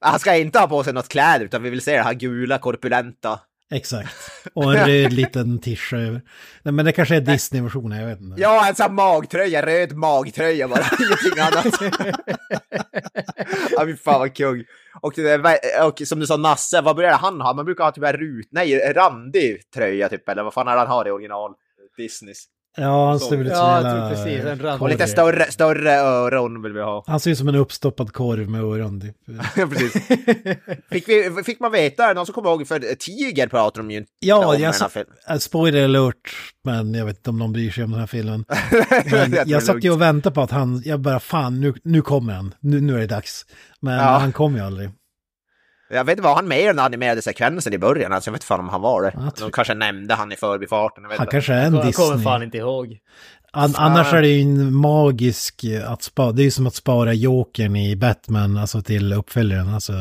Han 0.00 0.18
ska 0.18 0.36
inte 0.36 0.58
ha 0.58 0.66
på 0.68 0.84
sig 0.84 0.92
något 0.92 1.08
kläder 1.08 1.44
utan 1.44 1.62
vi 1.62 1.70
vill 1.70 1.80
se 1.80 1.96
det 1.96 2.02
här 2.02 2.14
gula 2.14 2.58
korpulenta. 2.58 3.40
Exakt. 3.74 4.14
Och 4.54 4.74
en 4.74 4.86
röd 4.86 5.12
liten 5.12 5.58
tischa 5.60 5.96
över. 5.96 6.22
Nej, 6.62 6.72
men 6.74 6.84
det 6.84 6.92
kanske 6.92 7.16
är 7.16 7.20
Disney-versionen, 7.20 8.00
jag 8.00 8.06
vet 8.08 8.20
inte. 8.20 8.40
Ja, 8.40 8.68
en 8.68 8.74
sån 8.74 8.82
här 8.84 8.90
magtröja, 8.92 9.66
röd 9.66 9.92
magtröja 9.96 10.68
bara, 10.68 10.80
ingenting 11.00 11.42
annat. 11.42 11.92
ja, 13.70 13.84
fy 13.86 13.96
fan 13.96 14.18
vad 14.20 14.36
kung. 14.36 14.64
Och, 15.00 15.12
det- 15.16 15.82
och 15.86 16.02
som 16.06 16.20
du 16.20 16.26
sa, 16.26 16.36
Nasse, 16.36 16.80
vad 16.80 16.96
brukar 16.96 17.12
han 17.12 17.40
ha? 17.40 17.54
Man 17.54 17.64
brukar 17.64 17.84
ha 17.84 17.92
typ 17.92 18.04
en 18.04 18.12
rut, 18.12 18.48
nej, 18.50 18.92
randig 18.92 19.70
tröja 19.74 20.08
typ, 20.08 20.28
eller 20.28 20.42
vad 20.42 20.54
fan 20.54 20.68
är 20.68 20.72
det 20.72 20.78
han 20.78 20.88
har 20.88 21.08
i 21.08 21.10
original? 21.10 21.52
Disneys. 21.96 22.44
Ja, 22.76 23.08
han 23.08 23.20
ser 23.20 23.36
ut 23.40 23.48
som 23.48 23.56
Ja, 23.56 24.08
precis. 24.10 24.44
En. 24.44 24.68
Och 24.80 24.88
lite 24.88 25.06
större, 25.06 25.50
större 25.52 25.92
öron 25.92 26.62
vill 26.62 26.72
vi 26.72 26.80
ha. 26.80 27.04
Han 27.06 27.20
ser 27.20 27.30
ut 27.30 27.38
som 27.38 27.48
en 27.48 27.54
uppstoppad 27.54 28.12
korv 28.12 28.50
med 28.50 28.60
öron. 28.60 29.00
Typ. 29.00 29.16
Precis. 29.70 30.06
Fick, 30.90 31.08
vi, 31.08 31.42
fick 31.46 31.60
man 31.60 31.72
veta, 31.72 32.12
någon 32.12 32.26
som 32.26 32.34
kommer 32.34 32.50
ihåg, 32.50 32.68
för 32.68 32.94
Tiger 32.94 33.46
pratar 33.48 33.80
de 33.82 33.90
ju 33.90 33.96
inte 33.96 34.08
om 34.10 34.16
Ja, 34.28 34.52
i 34.54 34.56
den 34.56 34.62
jag 34.62 34.72
här 34.72 34.78
sa, 34.78 34.88
filmen. 34.88 35.14
äh, 35.30 35.36
spoiler 35.38 35.84
alert, 35.84 36.30
men 36.64 36.94
jag 36.94 37.06
vet 37.06 37.16
inte 37.16 37.30
om 37.30 37.38
någon 37.38 37.52
bryr 37.52 37.70
sig 37.70 37.84
om 37.84 37.90
den 37.90 38.00
här 38.00 38.06
filmen. 38.06 38.44
Jag 39.34 39.48
jag 39.48 39.62
satt 39.62 39.84
ju 39.84 39.90
och 39.90 40.00
väntade 40.00 40.34
på 40.34 40.40
att 40.42 40.50
han, 40.50 40.82
jag 40.84 41.00
bara 41.00 41.20
fan 41.20 41.60
nu, 41.60 41.74
nu 41.84 42.02
kommer 42.02 42.32
han, 42.32 42.54
nu, 42.60 42.80
nu 42.80 42.94
är 42.94 42.98
det 42.98 43.06
dags. 43.06 43.46
Men 43.80 43.94
Ja. 43.98 44.02
han 44.18 44.32
kom 44.32 44.54
ju 44.56 44.60
aldrig. 44.62 44.90
Jag 45.94 46.04
vet 46.04 46.12
inte, 46.12 46.22
var 46.28 46.34
han 46.34 46.48
med 46.48 46.60
i 46.60 46.64
den 46.66 46.78
animerade 46.78 47.22
sekvensen 47.22 47.72
i 47.72 47.78
början? 47.78 48.12
Alltså 48.12 48.28
jag 48.28 48.32
vet 48.32 48.44
fan 48.44 48.60
om 48.60 48.68
han 48.68 48.80
var 48.80 49.02
det. 49.02 49.12
Ja, 49.14 49.32
De 49.38 49.50
kanske 49.50 49.74
nämnde 49.74 50.14
han 50.14 50.32
i 50.32 50.36
förbifarten. 50.36 51.02
Jag 51.02 51.08
vet 51.08 51.18
Han 51.18 51.24
inte. 51.24 51.32
kanske 51.32 51.52
är 51.54 51.66
en 51.66 51.74
Jag 51.74 51.94
kommer 51.94 52.08
Disney. 52.12 52.24
fan 52.24 52.42
inte 52.42 52.58
ihåg. 52.58 52.98
An, 53.52 53.74
annars 53.76 54.12
är 54.12 54.22
det 54.22 54.28
ju 54.28 54.42
en 54.42 54.74
magisk 54.74 55.64
eh, 55.64 55.90
att 55.92 56.02
spara, 56.02 56.32
det 56.32 56.42
är 56.42 56.44
ju 56.44 56.50
som 56.50 56.66
att 56.66 56.74
spara 56.74 57.12
Jokern 57.12 57.76
i 57.76 57.96
Batman, 57.96 58.56
alltså 58.56 58.82
till 58.82 59.12
uppföljaren. 59.12 59.74
Alltså, 59.74 59.92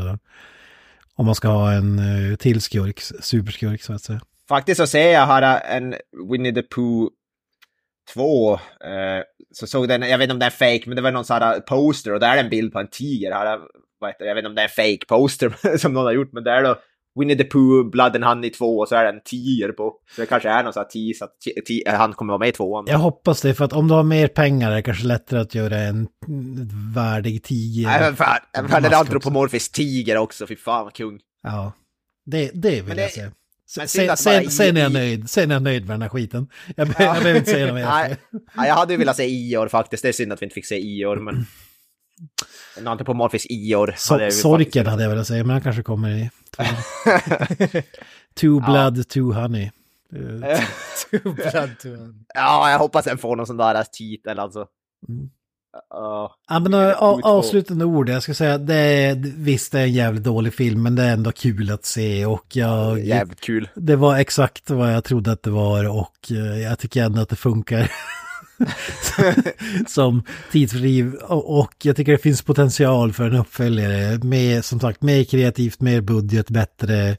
om 1.16 1.26
man 1.26 1.36
ska 1.36 1.48
ha 1.48 1.72
en 1.72 2.00
uh, 2.00 2.36
till 2.36 2.62
skurk, 2.62 3.00
superskurk 3.22 3.82
så 3.84 3.94
att 3.94 4.02
säga. 4.02 4.22
Faktiskt 4.50 4.78
så 4.82 4.88
ser 4.88 5.14
jag 5.14 5.26
här 5.28 5.62
en 5.78 5.96
Winnie 6.30 6.54
the 6.54 6.62
Pooh 6.62 7.10
2. 8.14 8.54
Eh, 8.54 8.60
så 9.52 9.68
såg 9.68 9.88
den, 9.88 10.02
jag 10.02 10.18
vet 10.18 10.24
inte 10.26 10.34
om 10.34 10.40
det 10.40 10.46
är 10.46 10.50
fake, 10.50 10.84
men 10.86 10.96
det 10.96 11.02
var 11.02 11.12
någon 11.12 11.26
sån 11.26 11.42
här 11.42 11.60
poster 11.60 12.14
och 12.14 12.20
där 12.20 12.38
är 12.38 12.44
en 12.44 12.50
bild 12.50 12.74
på 12.74 12.80
en 12.80 12.88
tiger. 12.88 13.32
Här, 13.32 13.60
vad 14.04 14.12
heter 14.12 14.24
det? 14.24 14.30
jag 14.30 14.36
vet 14.36 14.42
inte 14.42 14.50
om 14.50 14.56
det 14.56 14.62
är 14.62 14.66
en 14.66 14.70
fake 15.00 15.06
poster 15.08 15.78
som 15.78 15.94
någon 15.94 16.06
har 16.06 16.12
gjort, 16.14 16.34
men 16.34 16.44
där 16.44 16.52
är 16.58 16.64
då 16.64 16.80
Winnie 17.20 17.36
the 17.38 17.44
Pooh, 17.44 17.90
Blood 17.92 18.16
and 18.16 18.24
Honey 18.24 18.50
2 18.50 18.80
och 18.80 18.88
så 18.88 18.96
är 18.96 19.04
det 19.04 19.10
en 19.10 19.22
tiger 19.26 19.70
på. 19.72 19.94
Så 20.16 20.22
det 20.22 20.28
kanske 20.28 20.50
är 20.50 20.64
någon 20.64 20.74
sån 20.74 20.84
här 20.84 20.90
tease 20.90 21.26
att 21.26 22.00
han 22.00 22.14
kommer 22.14 22.34
vara 22.34 22.40
med 22.40 22.50
i 22.50 22.52
tvåan. 22.52 22.86
Jag 22.88 22.98
hoppas 22.98 23.42
det, 23.42 23.54
för 23.54 23.66
att 23.66 23.74
om 23.74 23.88
du 23.88 23.94
har 23.94 24.04
mer 24.04 24.28
pengar 24.28 24.72
är 24.72 24.76
det 24.76 24.82
kanske 24.82 25.06
lättare 25.06 25.40
att 25.40 25.56
göra 25.56 25.78
en 25.78 26.08
värdig 26.96 27.44
tiger. 27.44 27.88
Nej, 27.88 28.02
men 28.02 28.16
fan, 28.16 28.38
fan, 28.70 28.86
en 28.86 28.94
antropomorfisk 28.94 29.72
tiger 29.72 30.18
också, 30.18 30.48
fy 30.48 30.56
fan 30.56 30.84
vad 30.84 30.94
kung. 30.94 31.20
Ja, 31.44 31.72
det, 32.26 32.52
det 32.54 32.70
vill 32.70 32.84
Men 32.84 32.98
jag 32.98 33.08
det- 33.08 33.12
säga. 33.12 33.26
men 33.78 33.88
Sen, 33.88 34.18
sen, 34.18 34.50
sen 34.52 34.78
är 34.78 34.82
jag 34.82 34.94
nöjd, 34.94 35.30
sen 35.30 35.52
är 35.52 35.56
jag 35.56 35.64
nöjd 35.64 35.86
med 35.88 35.94
den 35.94 36.02
här 36.02 36.10
skiten. 36.10 36.48
Jag, 36.76 36.88
be, 36.88 36.94
jag 37.04 37.14
behöver 37.18 37.36
inte 37.40 37.52
säga 37.52 37.66
något 37.66 37.76
mer. 37.76 37.86
Nej, 38.58 38.68
jag 38.68 38.76
hade 38.76 38.94
ju 38.94 39.00
velat 39.00 39.16
se 39.18 39.24
Ior 39.26 39.68
faktiskt. 39.68 40.04
Det 40.04 40.10
är 40.10 40.14
synd 40.14 40.34
att 40.34 40.42
vi 40.42 40.46
inte 40.46 40.54
fick 40.54 40.66
se 40.66 40.76
Ior, 40.80 41.16
men... 41.16 41.46
En 42.78 42.88
antropomorfisk 42.88 43.48
Ior. 43.50 43.94
So, 43.98 44.14
hade 44.14 44.24
jag 44.24 44.34
sorken 44.34 44.66
faktiskt- 44.66 44.88
hade 44.88 45.04
jag 45.04 45.10
velat 45.10 45.28
säga, 45.28 45.44
men 45.44 45.50
han 45.52 45.62
kanske 45.62 45.84
kommer 45.84 46.10
i. 46.10 46.30
Two 48.36 48.60
blood, 48.66 49.10
two 49.10 49.20
honey. 49.34 49.72
Eh, 50.16 50.60
Blood 51.24 51.80
to 51.82 51.88
one. 51.90 52.14
Ja, 52.34 52.72
jag 52.72 52.80
hoppas 52.80 53.06
den 53.06 53.18
får 53.18 53.36
någon 53.36 53.48
sån 53.48 53.58
där 53.58 53.84
titel 53.92 54.40
alltså. 54.40 54.66
Mm. 55.10 55.30
Ja. 55.90 56.36
Ja, 56.50 56.60
men 56.60 56.72
två. 56.72 57.20
avslutande 57.24 57.86
ord, 57.86 58.10
jag 58.10 58.24
ska 58.24 58.34
säga, 58.34 58.58
det 58.58 58.76
är, 58.76 59.16
visst 59.38 59.72
det 59.72 59.80
är 59.80 59.84
en 59.84 59.94
jävligt 59.94 60.24
dålig 60.24 60.54
film, 60.54 60.84
men 60.84 60.96
det 60.96 61.04
är 61.04 61.14
ändå 61.14 61.32
kul 61.32 61.72
att 61.72 61.86
se 61.86 62.26
och 62.26 62.46
jag... 62.56 63.00
jävligt 63.00 63.42
kul. 63.42 63.70
Det 63.76 63.96
var 63.96 64.18
exakt 64.18 64.70
vad 64.70 64.94
jag 64.94 65.04
trodde 65.04 65.32
att 65.32 65.44
det 65.44 65.50
var 65.50 65.90
och 65.90 66.32
eh, 66.32 66.62
jag 66.62 66.80
tycker 66.80 67.04
ändå 67.04 67.22
att 67.22 67.30
det 67.30 67.36
funkar. 67.36 67.92
som 69.88 70.24
tidsfördriv 70.52 71.14
och, 71.14 71.60
och 71.60 71.74
jag 71.84 71.96
tycker 71.96 72.12
det 72.12 72.18
finns 72.18 72.42
potential 72.42 73.14
för 73.14 73.24
en 73.24 73.36
uppföljare 73.36 74.20
med 74.24 74.66
som 74.66 74.80
sagt 74.80 75.02
mer 75.02 75.24
kreativt, 75.24 75.82
mer 75.82 76.02
budget, 76.02 76.50
bättre 76.50 77.18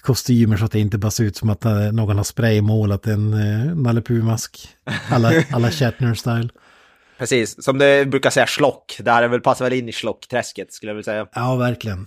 kostymer 0.00 0.56
så 0.56 0.64
att 0.64 0.72
det 0.72 0.80
inte 0.80 0.98
bara 0.98 1.10
ser 1.10 1.24
ut 1.24 1.36
som 1.36 1.50
att 1.50 1.64
eh, 1.64 1.92
någon 1.92 2.16
har 2.16 2.24
spraymålat 2.24 3.06
en 3.06 3.34
uh, 3.34 3.76
Nalle 3.76 4.00
Puh-mask. 4.00 4.68
Alla, 5.10 5.32
alla 5.50 5.70
Shatner-style. 5.70 6.48
Precis, 7.18 7.64
som 7.64 7.78
du 7.78 8.04
brukar 8.04 8.30
säga 8.30 8.46
slock. 8.46 8.96
Det 9.00 9.10
här 9.10 9.28
väl 9.28 9.40
passar 9.40 9.64
väl 9.64 9.72
in 9.78 9.88
i 9.88 9.92
slockträsket 9.92 10.72
skulle 10.72 10.90
jag 10.90 10.94
vilja 10.94 11.04
säga. 11.04 11.26
Ja, 11.34 11.56
verkligen. 11.56 12.06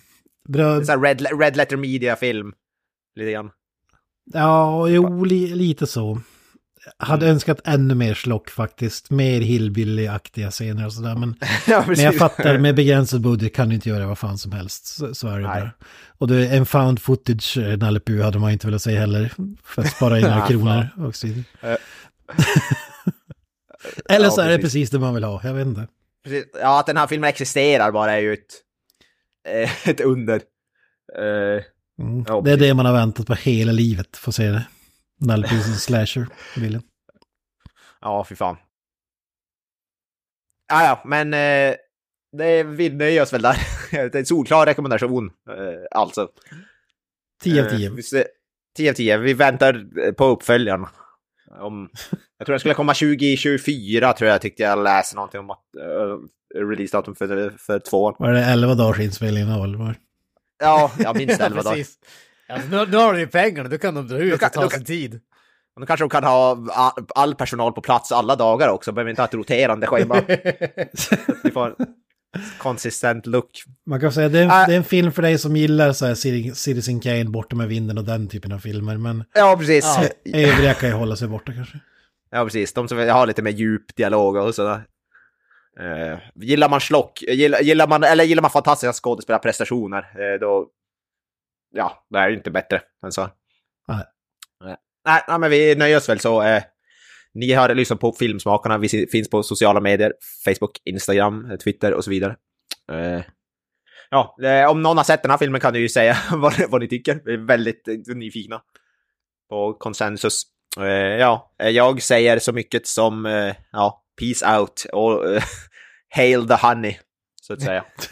Bra, 0.49 0.83
Så 0.83 0.91
här 0.91 0.99
red, 0.99 1.39
red 1.39 1.57
letter 1.57 1.77
media-film. 1.77 2.53
Lite 3.15 3.31
grann. 3.31 3.49
ja, 4.33 4.87
jo, 4.87 5.23
li, 5.23 5.55
lite 5.55 5.87
så. 5.87 6.21
Hade 6.97 7.27
önskat 7.27 7.61
ännu 7.65 7.95
mer 7.95 8.13
slock 8.13 8.49
faktiskt, 8.49 9.09
mer 9.09 9.41
hillbilly-aktiga 9.41 10.51
scener 10.51 10.85
och 10.85 10.93
sådär. 10.93 11.15
Men 11.15 11.35
ja, 11.67 11.83
Men 11.87 11.99
jag 11.99 12.15
fattar, 12.15 12.57
med 12.57 12.75
begränsad 12.75 13.21
budget 13.21 13.55
kan 13.55 13.69
du 13.69 13.75
inte 13.75 13.89
göra 13.89 14.07
vad 14.07 14.17
fan 14.17 14.37
som 14.37 14.51
helst. 14.51 14.85
Så, 14.85 15.15
så 15.15 15.27
är 15.27 15.39
det 15.39 15.47
Nej. 15.47 15.69
Och 16.17 16.27
det, 16.27 16.47
en 16.47 16.65
found 16.65 17.01
footage 17.01 17.57
eh, 17.57 17.77
Nalle 17.77 18.23
hade 18.23 18.39
man 18.39 18.51
inte 18.51 18.67
velat 18.67 18.81
säga 18.81 18.99
heller. 18.99 19.31
För 19.63 19.81
att 19.81 19.91
spara 19.91 20.19
in 20.19 20.25
några 20.25 20.47
kronor. 20.47 20.87
Och 20.97 21.15
så. 21.15 21.27
Eh. 21.27 21.33
Eller 24.09 24.29
så 24.29 24.41
Ja, 24.41 24.45
är 24.45 24.49
det 24.49 24.57
precis. 24.59 24.89
det 24.89 24.99
man 24.99 25.13
vill 25.13 25.23
ha, 25.23 25.41
jag 25.43 25.53
vet 25.53 25.67
inte. 25.67 25.87
Precis. 26.23 26.45
Ja, 26.61 26.79
att 26.79 26.85
den 26.85 26.97
här 26.97 27.07
filmen 27.07 27.29
existerar 27.29 27.91
bara 27.91 28.11
är 28.13 28.19
ju 28.19 28.33
ett, 28.33 28.39
eh, 29.49 29.89
ett 29.89 30.01
under. 30.01 30.35
Eh, 31.17 31.63
Mm. 31.99 32.25
Ja, 32.27 32.41
det 32.45 32.51
är 32.51 32.57
det 32.57 32.73
man 32.73 32.85
har 32.85 32.93
väntat 32.93 33.27
på 33.27 33.33
hela 33.33 33.71
livet, 33.71 34.17
får 34.17 34.31
se 34.31 34.47
det. 34.51 34.67
Nalle 35.19 35.47
Puhs 35.47 35.83
slasher, 35.83 36.27
William. 36.55 36.81
Ja, 38.01 38.23
fy 38.29 38.35
fan. 38.35 38.57
Ja, 40.69 40.83
ja, 40.83 41.01
men 41.05 41.33
eh, 41.33 41.75
det, 42.37 42.63
vi 42.63 42.89
nöjer 42.89 43.21
oss 43.21 43.33
väl 43.33 43.41
där. 43.41 43.57
det 43.91 44.15
är 44.15 44.19
en 44.19 44.25
solklar 44.25 44.65
rekommendation, 44.65 45.25
eh, 45.49 45.99
alltså. 45.99 46.29
10 47.43 47.61
av 47.61 47.67
Eh, 47.67 47.77
10. 47.77 47.89
vi 47.89 48.03
ser- 48.03 48.27
10 48.77 48.89
av 48.89 48.93
10. 48.93 49.17
Vi 49.17 49.33
väntar 49.33 49.87
eh, 50.05 50.11
på 50.11 50.25
uppföljaren. 50.25 50.85
Om, 51.59 51.89
jag 52.37 52.45
tror 52.45 52.53
den 52.53 52.59
skulle 52.59 52.73
komma 52.73 52.93
2024, 52.93 54.13
tror 54.13 54.29
jag, 54.29 54.41
tyckte 54.41 54.63
jag 54.63 54.83
läste 54.83 55.15
någonting 55.15 55.39
om 55.39 55.49
att 55.49 55.63
uh, 55.79 56.17
releasedatum 56.69 57.15
för, 57.15 57.49
för 57.57 57.79
två 57.79 58.03
år. 58.03 58.15
Var 58.19 58.31
det 58.31 58.45
11 58.45 58.75
dagars 58.75 58.99
inspelning 58.99 59.51
av 59.51 59.61
Oliver? 59.61 59.95
Ja, 60.59 60.91
jag 60.99 61.17
minns 61.17 61.37
det, 61.37 61.45
11 61.45 61.61
dagar. 61.63 61.85
Alltså, 62.49 62.69
nu, 62.69 62.85
nu 62.91 62.97
har 62.97 63.13
du 63.13 63.19
ju 63.19 63.27
pengarna, 63.27 63.69
då 63.69 63.77
kan 63.77 63.95
de 63.95 64.07
dra 64.07 64.17
ut 64.17 64.39
kan- 64.39 64.47
och 64.47 64.53
ta 64.53 64.61
sin 64.61 64.69
kan- 64.69 64.85
tid. 64.85 65.19
Och 65.75 65.81
då 65.81 65.85
kanske 65.87 66.03
de 66.03 66.09
kan 66.09 66.23
ha 66.23 66.57
all, 67.15 67.35
personal 67.35 67.73
på 67.73 67.81
plats 67.81 68.11
alla 68.11 68.35
dagar 68.35 68.69
också, 68.69 68.91
behöver 68.91 69.09
inte 69.09 69.21
ha 69.21 69.27
ett 69.27 69.33
roterande 69.33 69.87
schema. 69.87 70.21
Vi 71.43 71.51
får 71.51 71.67
en 71.67 71.75
konsistent 72.57 73.25
look. 73.25 73.49
Man 73.85 73.99
kan 73.99 74.11
säga 74.11 74.29
det 74.29 74.39
är, 74.39 74.43
en, 74.43 74.49
Äh. 74.51 74.67
det 74.67 74.73
är 74.73 74.77
en 74.77 74.83
film 74.83 75.11
för 75.11 75.21
dig 75.21 75.37
som 75.37 75.55
gillar 75.55 75.93
så 75.93 76.05
här 76.05 76.13
Citi- 76.13 76.53
Citizen 76.53 76.99
Kane, 76.99 77.25
Borta 77.25 77.55
med 77.55 77.67
vinden 77.67 77.97
och 77.97 78.03
den 78.03 78.27
typen 78.27 78.51
av 78.51 78.59
filmer. 78.59 78.97
Men 78.97 79.23
Ja, 79.33 79.55
precis. 79.59 79.85
Ja. 79.85 80.03
Ja. 80.23 80.37
övriga 80.39 80.73
kan 80.73 80.89
ju 80.89 80.95
hålla 80.95 81.15
sig 81.15 81.27
borta 81.27 81.53
kanske. 81.53 81.79
precis. 82.31 82.73
De 82.73 82.87
som 82.87 82.97
vill 82.97 83.09
ha 83.09 83.25
lite 83.25 83.41
mer 83.41 83.51
djup 83.51 83.95
dialog 83.95 84.35
och 84.35 84.55
sådär. 84.55 84.81
Uh, 85.81 86.17
gillar 86.35 86.69
man 86.69 86.81
slock, 86.81 87.21
gillar, 87.21 87.59
gillar 87.59 87.87
man, 87.87 88.03
eller 88.03 88.23
gillar 88.23 88.41
man 88.41 88.51
fantastiska 88.51 88.93
skådespelarprestationer, 88.93 89.97
uh, 89.99 90.39
då... 90.39 90.67
Ja, 91.71 92.05
det 92.09 92.17
är 92.19 92.29
inte 92.29 92.51
bättre 92.51 92.81
än 93.05 93.11
så. 93.11 93.29
Nej. 93.87 94.05
Nej, 95.05 95.23
nej, 95.27 95.39
men 95.39 95.49
vi 95.49 95.75
nöjer 95.75 95.97
oss 95.97 96.09
väl 96.09 96.19
så. 96.19 96.41
eh, 96.41 96.63
ni 97.33 97.53
har 97.53 97.75
lyssnat 97.75 97.99
på 97.99 98.11
Filmsmakarna. 98.11 98.77
Vi 98.77 99.07
finns 99.11 99.29
på 99.29 99.43
sociala 99.43 99.79
medier. 99.79 100.13
Facebook, 100.45 100.81
Instagram, 100.85 101.51
eh, 101.51 101.57
Twitter 101.57 101.93
och 101.93 102.03
så 102.03 102.09
vidare. 102.09 102.35
Eh, 102.91 103.21
ja, 104.09 104.37
eh, 104.43 104.69
om 104.69 104.81
någon 104.81 104.97
har 104.97 105.03
sett 105.03 105.21
den 105.21 105.31
här 105.31 105.37
filmen 105.37 105.61
kan 105.61 105.73
ni 105.73 105.79
ju 105.79 105.89
säga 105.89 106.17
vad, 106.31 106.69
vad 106.69 106.81
ni 106.81 106.87
tycker. 106.87 107.21
Vi 107.25 107.33
är 107.33 107.37
väldigt 107.37 107.87
eh, 107.87 108.15
nyfikna 108.15 108.61
på 109.49 109.73
konsensus. 109.73 110.43
Eh, 110.79 110.85
ja, 110.95 111.53
jag 111.57 112.01
säger 112.01 112.39
så 112.39 112.53
mycket 112.53 112.87
som 112.87 113.25
ja, 113.71 114.03
peace 114.19 114.57
out 114.57 114.85
och 114.93 115.23
hail 116.09 116.47
the 116.47 116.53
honey, 116.53 116.97
så 117.41 117.53
att 117.53 117.61
säga. 117.61 117.85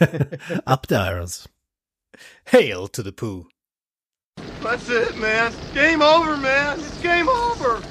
Up 0.66 0.88
the 0.88 0.94
irons. 0.94 1.48
Hail 2.46 2.88
to 2.88 3.02
the 3.02 3.12
poo. 3.12 3.48
That's 4.62 4.88
it, 4.88 5.16
man. 5.16 5.52
Game 5.74 6.02
over, 6.02 6.36
man. 6.36 6.78
It's 6.80 7.00
game 7.00 7.28
over. 7.28 7.82